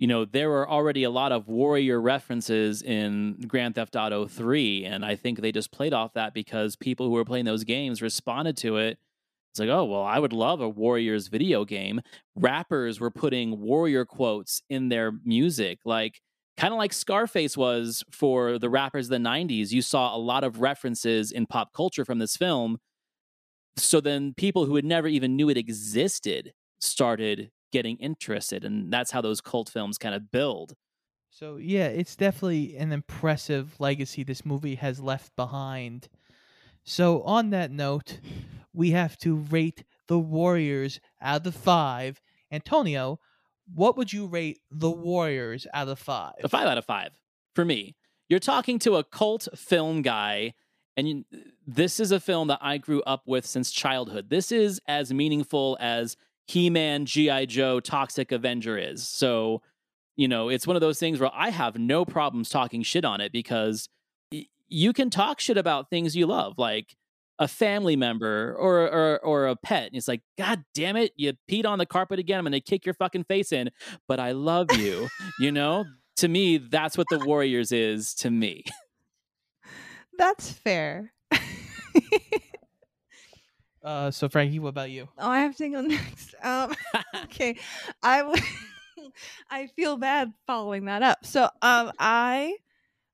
you 0.02 0.08
know 0.08 0.26
there 0.26 0.50
were 0.50 0.68
already 0.68 1.04
a 1.04 1.12
lot 1.12 1.32
of 1.32 1.48
warrior 1.48 2.02
references 2.02 2.82
in 2.82 3.38
Grand 3.48 3.76
Theft 3.76 3.96
Auto 3.96 4.28
Three, 4.28 4.84
and 4.84 5.06
I 5.06 5.16
think 5.16 5.40
they 5.40 5.52
just 5.52 5.72
played 5.72 5.94
off 5.94 6.14
that 6.14 6.34
because 6.34 6.76
people 6.76 7.06
who 7.06 7.14
were 7.14 7.24
playing 7.24 7.46
those 7.46 7.64
games 7.64 8.02
responded 8.02 8.58
to 8.58 8.78
it. 8.78 8.98
It's 9.52 9.60
like, 9.60 9.70
oh 9.70 9.86
well, 9.86 10.02
I 10.04 10.18
would 10.18 10.34
love 10.34 10.60
a 10.60 10.68
Warriors 10.68 11.28
video 11.28 11.66
game. 11.66 12.02
Rappers 12.36 13.00
were 13.00 13.12
putting 13.12 13.62
warrior 13.62 14.04
quotes 14.04 14.64
in 14.70 14.90
their 14.90 15.12
music, 15.24 15.80
like 15.86 16.20
kind 16.58 16.74
of 16.74 16.80
like 16.80 16.94
Scarface 16.94 17.56
was 17.56 18.04
for 18.12 18.58
the 18.58 18.70
rappers 18.72 19.06
of 19.06 19.12
the 19.12 19.30
'90s. 19.30 19.72
You 19.72 19.84
saw 19.84 20.16
a 20.16 20.18
lot 20.18 20.44
of 20.44 20.62
references 20.62 21.32
in 21.32 21.46
pop 21.46 21.74
culture 21.74 22.06
from 22.06 22.18
this 22.20 22.36
film 22.36 22.80
so 23.78 24.02
then 24.02 24.34
people 24.36 24.66
who 24.66 24.76
had 24.76 24.86
never 24.86 25.08
even 25.08 25.36
knew 25.36 25.50
it 25.50 25.58
existed 25.58 26.54
started 26.80 27.52
getting 27.72 27.98
interested 27.98 28.64
and 28.66 28.92
that's 28.92 29.12
how 29.12 29.22
those 29.22 29.42
cult 29.42 29.70
films 29.70 29.98
kind 29.98 30.16
of 30.16 30.32
build 30.32 30.74
So 31.30 31.58
yeah, 31.58 31.88
it's 31.88 32.16
definitely 32.16 32.76
an 32.78 32.92
impressive 32.92 33.76
legacy 33.80 34.24
this 34.24 34.46
movie 34.46 34.76
has 34.76 35.00
left 35.00 35.36
behind. 35.36 36.10
So 36.84 37.22
on 37.24 37.52
that 37.52 37.72
note, 37.72 38.20
we 38.74 38.92
have 38.92 39.18
to 39.20 39.36
rate 39.36 39.84
the 40.08 40.20
Warriors 40.20 41.00
out 41.22 41.48
of 41.48 41.56
five. 41.56 42.20
Antonio, 42.52 43.20
what 43.74 43.96
would 43.98 44.12
you 44.12 44.28
rate 44.28 44.60
the 44.70 44.92
Warriors 44.92 45.66
out 45.74 45.88
of 45.88 46.00
five? 46.00 46.34
a 46.44 46.50
five 46.50 46.68
out 46.68 46.78
of 46.78 46.86
five 46.86 47.12
for 47.56 47.64
me 47.66 47.96
you're 48.30 48.40
talking 48.40 48.80
to 48.80 48.96
a 48.96 49.04
cult 49.04 49.48
film 49.56 50.02
guy 50.02 50.54
and 50.98 51.08
you, 51.08 51.24
this 51.66 52.00
is 52.00 52.12
a 52.12 52.20
film 52.20 52.48
that 52.48 52.60
i 52.62 52.78
grew 52.78 53.02
up 53.04 53.24
with 53.28 53.46
since 53.46 53.72
childhood 53.72 54.30
this 54.30 54.52
is 54.52 54.82
as 54.88 55.14
meaningful 55.14 55.78
as 55.80 56.18
he-man 56.52 57.06
gi 57.06 57.46
joe 57.46 57.80
toxic 57.80 58.32
avenger 58.32 58.78
is. 58.78 59.08
So 59.08 59.62
you 60.18 60.28
know 60.28 60.50
it's 60.50 60.68
one 60.68 60.76
of 60.76 60.82
those 60.82 61.00
things 61.00 61.20
where 61.20 61.32
i 61.34 61.50
have 61.50 61.78
no 61.78 62.04
problems 62.04 62.50
talking 62.50 62.84
shit 62.84 63.06
on 63.06 63.22
it 63.22 63.32
because 63.32 63.88
you 64.68 64.94
can 64.94 65.10
talk 65.10 65.40
shit 65.40 65.58
about 65.58 65.90
things 65.90 66.16
you 66.16 66.28
love 66.28 66.58
like 66.58 66.96
a 67.40 67.48
family 67.48 67.96
member 67.96 68.56
or 68.60 68.82
or 68.82 69.20
or 69.24 69.48
a 69.48 69.56
pet. 69.56 69.88
And 69.88 69.96
it's 69.96 70.08
like 70.08 70.22
god 70.38 70.64
damn 70.74 70.96
it 70.96 71.12
you 71.16 71.34
peed 71.50 71.66
on 71.66 71.80
the 71.80 71.86
carpet 71.86 72.20
again 72.20 72.38
i'm 72.40 72.46
gonna 72.46 72.60
kick 72.60 72.86
your 72.86 72.94
fucking 72.94 73.24
face 73.24 73.52
in 73.52 73.72
but 74.08 74.20
i 74.20 74.32
love 74.32 74.68
you. 74.74 75.08
You 75.40 75.52
know? 75.52 75.86
To 76.18 76.28
me 76.28 76.58
that's 76.58 76.98
what 76.98 77.08
the 77.10 77.20
warriors 77.20 77.72
is 77.72 78.14
to 78.16 78.30
me. 78.30 78.64
That's 80.18 80.52
fair. 80.52 81.14
Uh, 83.84 84.12
so 84.12 84.30
Frankie, 84.30 84.60
what 84.60 84.70
about 84.70 84.92
you? 84.92 85.08
Oh, 85.18 85.30
I 85.30 85.40
have 85.40 85.56
to 85.58 85.70
go 85.70 85.82
next. 85.82 86.36
Um, 86.44 86.74
okay, 87.24 87.58
I 88.04 88.20
w- 88.20 88.42
I 89.50 89.68
feel 89.68 89.98
bad 89.98 90.32
following 90.46 90.86
that 90.86 91.02
up. 91.02 91.26
So, 91.26 91.50
um, 91.62 91.92
I 92.00 92.56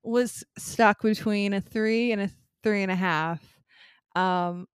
was 0.03 0.43
stuck 0.57 1.01
between 1.01 1.53
a 1.53 1.61
three 1.61 2.11
and 2.11 2.21
a 2.21 2.29
three 2.63 2.83
and 2.83 2.91
a 2.91 2.95
half. 2.95 3.41
Um, 4.15 4.67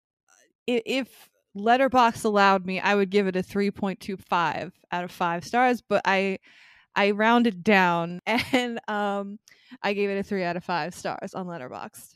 if 0.68 1.30
Letterbox 1.56 2.24
allowed 2.24 2.66
me, 2.66 2.80
I 2.80 2.96
would 2.96 3.10
give 3.10 3.28
it 3.28 3.36
a 3.36 3.44
three 3.44 3.72
point 3.72 4.00
two 4.00 4.18
five 4.18 4.72
out 4.92 5.04
of 5.04 5.12
five 5.12 5.44
stars. 5.44 5.82
But 5.82 6.02
I 6.06 6.40
I 6.96 7.12
rounded 7.12 7.64
down 7.64 8.22
and 8.26 8.80
um, 8.88 9.40
I 9.82 9.94
gave 9.94 10.10
it 10.10 10.18
a 10.18 10.24
three 10.24 10.44
out 10.44 10.58
of 10.58 10.64
five 10.64 10.94
stars 10.94 11.34
on 11.34 11.48
Letterboxd. 11.48 12.16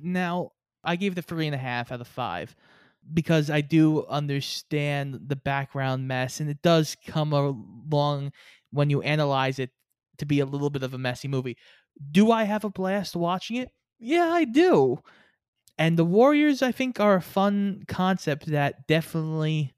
Now, 0.00 0.52
I 0.84 0.96
gave 0.96 1.16
a 1.18 1.22
three 1.22 1.46
and 1.46 1.54
a 1.54 1.58
half 1.58 1.90
out 1.92 2.00
of 2.00 2.06
five 2.08 2.54
because 3.12 3.50
I 3.50 3.60
do 3.60 4.06
understand 4.06 5.20
the 5.26 5.36
background 5.36 6.08
mess, 6.08 6.40
and 6.40 6.50
it 6.50 6.62
does 6.62 6.96
come 7.06 7.32
along 7.32 8.32
when 8.70 8.90
you 8.90 9.02
analyze 9.02 9.58
it 9.58 9.70
to 10.18 10.26
be 10.26 10.40
a 10.40 10.46
little 10.46 10.70
bit 10.70 10.82
of 10.82 10.94
a 10.94 10.98
messy 10.98 11.28
movie. 11.28 11.56
Do 12.10 12.30
I 12.30 12.44
have 12.44 12.64
a 12.64 12.70
blast 12.70 13.16
watching 13.16 13.56
it? 13.56 13.70
Yeah, 13.98 14.28
I 14.30 14.44
do. 14.44 14.98
And 15.78 15.96
the 15.96 16.04
Warriors, 16.04 16.60
I 16.62 16.72
think, 16.72 16.98
are 16.98 17.16
a 17.16 17.22
fun 17.22 17.84
concept 17.86 18.46
that 18.46 18.86
definitely 18.86 19.74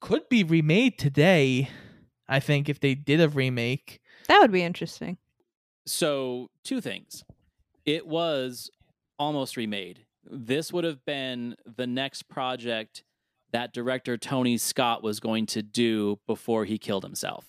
could 0.00 0.28
be 0.28 0.44
remade 0.44 0.98
today. 0.98 1.68
I 2.28 2.40
think 2.40 2.68
if 2.68 2.80
they 2.80 2.94
did 2.94 3.20
a 3.20 3.28
remake. 3.28 4.00
That 4.28 4.40
would 4.40 4.52
be 4.52 4.62
interesting. 4.62 5.18
So, 5.86 6.48
two 6.62 6.80
things. 6.80 7.24
It 7.84 8.06
was 8.06 8.70
almost 9.18 9.56
remade. 9.56 10.06
This 10.30 10.72
would 10.72 10.84
have 10.84 11.04
been 11.04 11.56
the 11.64 11.86
next 11.86 12.28
project 12.28 13.04
that 13.52 13.72
director 13.72 14.16
Tony 14.16 14.58
Scott 14.58 15.02
was 15.02 15.20
going 15.20 15.46
to 15.46 15.62
do 15.62 16.18
before 16.26 16.64
he 16.64 16.78
killed 16.78 17.04
himself. 17.04 17.46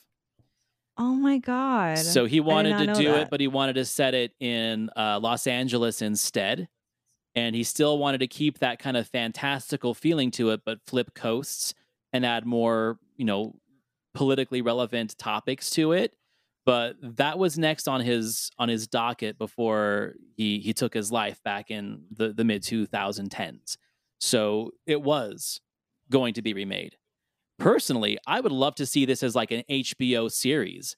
Oh 0.97 1.15
my 1.15 1.39
god! 1.39 1.97
So 1.97 2.25
he 2.25 2.39
wanted 2.39 2.77
to 2.77 2.93
do 2.93 3.11
that. 3.11 3.21
it, 3.23 3.29
but 3.29 3.41
he 3.41 3.47
wanted 3.47 3.73
to 3.73 3.85
set 3.85 4.13
it 4.13 4.33
in 4.39 4.89
uh, 4.95 5.19
Los 5.19 5.47
Angeles 5.47 6.01
instead. 6.01 6.69
And 7.37 7.53
he 7.53 7.63
still 7.63 7.97
wanted 7.97 8.19
to 8.19 8.27
keep 8.27 8.59
that 8.59 8.79
kind 8.79 8.95
of 8.95 9.07
fantastical 9.09 9.93
feeling 9.93 10.31
to 10.31 10.51
it, 10.51 10.61
but 10.63 10.79
flip 10.87 11.13
coasts 11.13 11.73
and 12.13 12.25
add 12.25 12.45
more, 12.45 12.97
you 13.17 13.25
know, 13.25 13.55
politically 14.13 14.61
relevant 14.61 15.17
topics 15.17 15.69
to 15.71 15.91
it. 15.91 16.13
But 16.65 16.95
that 17.01 17.37
was 17.37 17.57
next 17.57 17.87
on 17.87 18.01
his 18.01 18.49
on 18.57 18.69
his 18.69 18.87
docket 18.87 19.37
before 19.37 20.15
he 20.35 20.59
he 20.59 20.73
took 20.73 20.93
his 20.93 21.11
life 21.11 21.41
back 21.43 21.69
in 21.69 22.03
the 22.11 22.33
the 22.33 22.43
mid 22.43 22.63
2010s. 22.63 23.77
So 24.19 24.71
it 24.87 25.01
was 25.01 25.61
going 26.09 26.33
to 26.35 26.41
be 26.41 26.53
remade. 26.53 26.97
Personally, 27.59 28.17
I 28.27 28.41
would 28.41 28.51
love 28.51 28.75
to 28.75 28.85
see 28.85 29.05
this 29.05 29.23
as 29.23 29.35
like 29.35 29.51
an 29.51 29.63
HBO 29.69 30.31
series, 30.31 30.97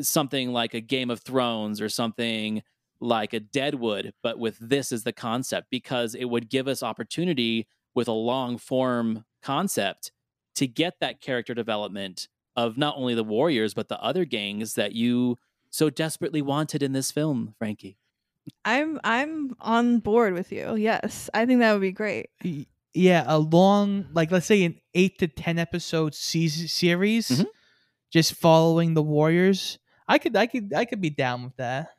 something 0.00 0.52
like 0.52 0.74
a 0.74 0.80
Game 0.80 1.10
of 1.10 1.20
Thrones 1.20 1.80
or 1.80 1.88
something 1.88 2.62
like 3.00 3.32
a 3.32 3.40
Deadwood, 3.40 4.12
but 4.22 4.38
with 4.38 4.56
this 4.60 4.92
as 4.92 5.04
the 5.04 5.12
concept 5.12 5.68
because 5.70 6.14
it 6.14 6.26
would 6.26 6.48
give 6.48 6.68
us 6.68 6.82
opportunity 6.82 7.66
with 7.94 8.08
a 8.08 8.12
long 8.12 8.58
form 8.58 9.24
concept 9.42 10.12
to 10.54 10.66
get 10.66 10.94
that 11.00 11.20
character 11.20 11.54
development 11.54 12.28
of 12.56 12.76
not 12.76 12.96
only 12.96 13.14
the 13.14 13.24
Warriors 13.24 13.74
but 13.74 13.88
the 13.88 14.00
other 14.02 14.24
gangs 14.24 14.74
that 14.74 14.92
you 14.92 15.38
so 15.70 15.88
desperately 15.90 16.42
wanted 16.42 16.82
in 16.82 16.92
this 16.92 17.10
film, 17.10 17.54
Frankie. 17.58 17.96
I'm 18.64 18.98
I'm 19.04 19.54
on 19.60 19.98
board 20.00 20.32
with 20.34 20.50
you. 20.50 20.74
Yes, 20.74 21.30
I 21.32 21.46
think 21.46 21.60
that 21.60 21.72
would 21.72 21.80
be 21.82 21.92
great. 21.92 22.30
Yeah, 22.92 23.24
a 23.26 23.38
long, 23.38 24.06
like 24.12 24.32
let's 24.32 24.46
say 24.46 24.64
an 24.64 24.80
eight 24.94 25.18
to 25.20 25.28
ten 25.28 25.58
episode 25.58 26.14
season 26.14 26.66
series, 26.66 27.28
Mhm. 27.28 27.46
just 28.10 28.34
following 28.34 28.94
the 28.94 29.02
Warriors. 29.02 29.78
I 30.08 30.18
could, 30.18 30.34
I 30.34 30.46
could, 30.46 30.72
I 30.74 30.84
could 30.86 31.00
be 31.00 31.10
down 31.10 31.44
with 31.44 31.56
that. 31.56 31.90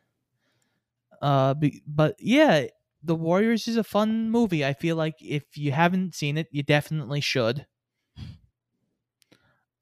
Uh, 1.21 1.53
be, 1.53 1.81
but 1.87 2.15
yeah, 2.19 2.65
the 3.03 3.15
Warriors 3.15 3.67
is 3.67 3.77
a 3.77 3.83
fun 3.83 4.29
movie. 4.29 4.65
I 4.65 4.73
feel 4.73 4.95
like 4.95 5.15
if 5.21 5.55
you 5.55 5.71
haven't 5.71 6.15
seen 6.15 6.37
it, 6.37 6.47
you 6.51 6.63
definitely 6.63 7.21
should. 7.21 7.67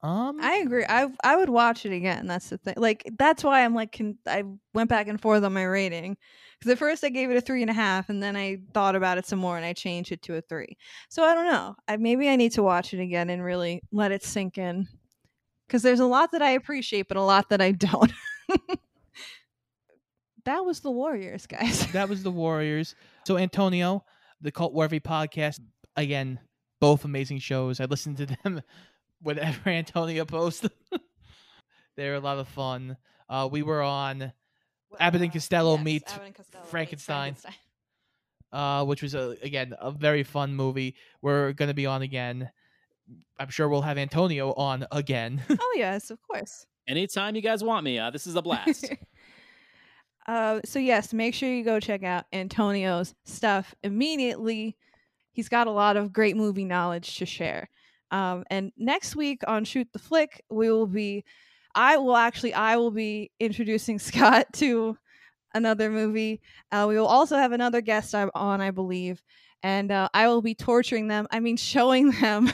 Um, 0.02 0.40
I 0.42 0.58
agree. 0.58 0.86
I 0.88 1.08
I 1.24 1.36
would 1.36 1.50
watch 1.50 1.86
it 1.86 1.92
again. 1.92 2.26
That's 2.26 2.50
the 2.50 2.58
thing. 2.58 2.76
Like 2.78 3.10
that's 3.18 3.44
why 3.44 3.66
I'm 3.66 3.76
like 3.76 3.98
con- 3.98 4.18
I 4.26 4.44
went 4.74 4.90
back 4.90 5.08
and 5.08 5.20
forth 5.20 5.44
on 5.44 5.54
my 5.54 5.64
rating 5.64 6.16
because 6.58 6.72
at 6.72 6.78
first 6.78 7.04
I 7.04 7.10
gave 7.10 7.30
it 7.30 7.38
a 7.38 7.42
three 7.42 7.62
and 7.62 7.70
a 7.70 7.74
half, 7.74 8.10
and 8.10 8.24
then 8.24 8.38
I 8.38 8.60
thought 8.74 8.96
about 8.96 9.18
it 9.18 9.26
some 9.26 9.40
more 9.40 9.58
and 9.58 9.66
I 9.66 9.74
changed 9.74 10.14
it 10.14 10.22
to 10.24 10.38
a 10.38 10.42
three. 10.42 10.78
So 11.10 11.24
I 11.24 11.34
don't 11.34 11.52
know. 11.52 11.76
I 11.88 11.98
maybe 11.98 12.30
I 12.30 12.38
need 12.38 12.54
to 12.54 12.64
watch 12.64 12.94
it 12.94 13.02
again 13.02 13.30
and 13.30 13.44
really 13.44 13.82
let 13.92 14.14
it 14.14 14.24
sink 14.24 14.58
in 14.58 14.88
because 15.68 15.82
there's 15.82 16.00
a 16.00 16.06
lot 16.06 16.32
that 16.32 16.42
I 16.42 16.52
appreciate, 16.52 17.10
but 17.10 17.18
a 17.18 17.22
lot 17.22 17.50
that 17.50 17.62
I 17.62 17.72
don't. 17.72 18.14
that 20.46 20.64
was 20.64 20.80
the 20.80 20.92
Warriors, 20.92 21.46
guys. 21.46 21.92
that 21.92 22.08
was 22.08 22.24
the 22.24 22.32
Warriors. 22.32 22.96
So 23.28 23.38
Antonio, 23.38 24.06
the 24.40 24.52
Cult 24.52 24.74
Worthy 24.74 25.02
podcast, 25.02 25.60
again, 25.98 26.40
both 26.80 27.04
amazing 27.04 27.40
shows. 27.40 27.82
I 27.82 27.86
listened 27.86 28.16
to 28.18 28.26
them 28.26 28.62
whenever 29.22 29.62
Antonio 29.70 30.26
posts. 30.26 30.68
They're 31.96 32.16
a 32.16 32.20
lot 32.20 32.38
of 32.38 32.48
fun. 32.48 32.98
Uh, 33.28 33.50
we 33.52 33.62
were 33.62 33.82
on 33.82 34.32
Abbott 35.00 35.22
and 35.22 35.32
Costello 35.32 35.78
meets 35.78 36.14
Frankenstein. 36.66 37.36
uh, 38.52 38.86
which 38.86 39.02
was 39.02 39.14
a, 39.14 39.36
again 39.44 39.74
a 39.80 39.92
very 39.92 40.24
fun 40.24 40.56
movie. 40.56 40.96
We're 41.22 41.54
gonna 41.54 41.74
be 41.74 41.86
on 41.86 42.02
again. 42.02 42.50
I'm 43.38 43.50
sure 43.50 43.68
we'll 43.70 43.82
have 43.82 43.98
Antonio 43.98 44.54
on 44.54 44.86
again. 44.92 45.42
Oh 45.60 45.74
yes, 45.76 46.10
of 46.10 46.20
course. 46.22 46.66
Anytime 46.88 47.36
you 47.36 47.42
guys 47.42 47.64
want 47.64 47.84
me, 47.84 48.00
uh, 48.00 48.10
this 48.10 48.26
is 48.26 48.36
a 48.36 48.42
blast. 48.42 48.92
uh, 50.28 50.60
so 50.66 50.80
yes, 50.80 51.14
make 51.14 51.36
sure 51.36 51.50
you 51.50 51.64
go 51.64 51.80
check 51.80 52.04
out 52.04 52.26
Antonio's 52.34 53.14
stuff 53.26 53.76
immediately. 53.84 54.76
He's 55.32 55.50
got 55.50 55.68
a 55.68 55.72
lot 55.72 55.96
of 55.98 56.12
great 56.12 56.36
movie 56.36 56.66
knowledge 56.66 57.18
to 57.18 57.26
share. 57.26 57.70
Um, 58.12 58.44
and 58.50 58.72
next 58.78 59.16
week 59.16 59.42
on 59.48 59.66
Shoot 59.66 59.88
the 59.94 60.00
Flick, 60.00 60.44
we 60.50 60.70
will 60.72 60.88
be, 60.88 61.24
I 61.76 61.98
will 61.98 62.16
actually, 62.16 62.54
I 62.54 62.78
will 62.78 62.92
be 62.92 63.32
introducing 63.40 64.00
Scott 64.00 64.48
to 64.54 64.98
another 65.54 65.90
movie. 65.90 66.42
Uh, 66.72 66.86
we 66.88 66.98
will 66.98 67.08
also 67.08 67.38
have 67.38 67.52
another 67.52 67.82
guest 67.82 68.14
on, 68.16 68.62
I 68.62 68.72
believe, 68.72 69.24
and 69.64 69.92
uh, 69.92 70.10
I 70.14 70.28
will 70.28 70.42
be 70.42 70.56
torturing 70.56 71.08
them. 71.08 71.28
I 71.32 71.40
mean, 71.40 71.58
showing 71.58 72.12
them 72.22 72.52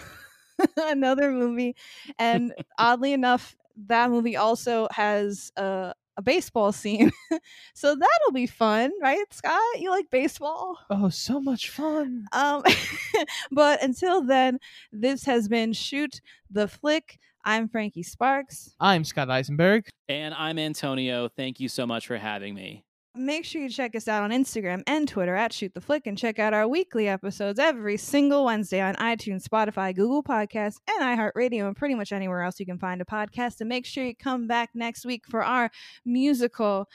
another 0.78 1.32
movie. 1.32 1.76
And 2.20 2.54
oddly 2.78 3.14
enough, 3.14 3.56
that 3.88 4.10
movie 4.10 4.38
also 4.38 4.88
has 4.92 5.52
a, 5.58 5.94
a 6.18 6.22
baseball 6.22 6.72
scene. 6.72 7.12
so 7.74 7.96
that'll 7.96 8.32
be 8.34 8.48
fun, 8.48 8.92
right, 9.02 9.26
Scott? 9.32 9.62
You 9.80 9.90
like 9.92 10.10
baseball? 10.10 10.78
oh, 10.90 11.10
so 11.10 11.42
much 11.42 11.70
fun! 11.70 12.26
Um, 12.32 12.64
but 13.52 13.84
until 13.84 14.22
then, 14.24 14.60
this 14.92 15.26
has 15.26 15.48
been 15.48 15.74
Shoot 15.74 16.22
the 16.50 16.68
Flick. 16.68 17.20
I'm 17.44 17.68
Frankie 17.68 18.04
Sparks. 18.04 18.74
I'm 18.80 19.04
Scott 19.04 19.30
Eisenberg. 19.30 19.88
and 20.10 20.34
I'm 20.34 20.58
Antonio. 20.58 21.28
Thank 21.28 21.60
you 21.60 21.68
so 21.70 21.86
much 21.86 22.08
for 22.08 22.18
having 22.18 22.56
me. 22.56 22.85
Make 23.18 23.46
sure 23.46 23.62
you 23.62 23.70
check 23.70 23.96
us 23.96 24.10
out 24.10 24.24
on 24.24 24.32
Instagram 24.32 24.84
and 24.88 25.08
Twitter 25.08 25.36
at 25.36 25.54
Shoot 25.54 25.74
the 25.74 25.80
Flick 25.80 26.06
and 26.06 26.18
check 26.18 26.38
out 26.38 26.54
our 26.54 26.68
weekly 26.68 27.08
episodes 27.08 27.60
every 27.60 27.96
single 27.96 28.44
Wednesday 28.44 28.82
on 28.82 28.94
iTunes, 28.96 29.48
Spotify, 29.48 29.96
Google 29.96 30.22
Podcasts, 30.22 30.80
and 30.90 31.02
iHeartRadio, 31.02 31.66
and 31.68 31.78
pretty 31.78 31.96
much 31.96 32.12
anywhere 32.12 32.42
else 32.42 32.60
you 32.60 32.66
can 32.66 32.78
find 32.78 33.02
a 33.02 33.06
podcast. 33.06 33.62
And 33.62 33.70
make 33.70 33.86
sure 33.86 34.04
you 34.04 34.16
come 34.16 34.48
back 34.48 34.72
next 34.74 35.06
week 35.06 35.24
for 35.30 35.44
our 35.46 35.72
musical, 36.04 36.90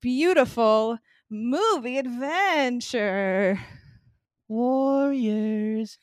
beautiful 0.00 0.96
movie 1.30 1.98
adventure. 1.98 3.60
Warriors, 4.48 5.98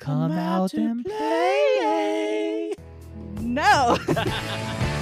come, 0.00 0.32
out, 0.32 0.74
and 0.74 1.04
play. 1.04 2.74
No. 3.40 3.96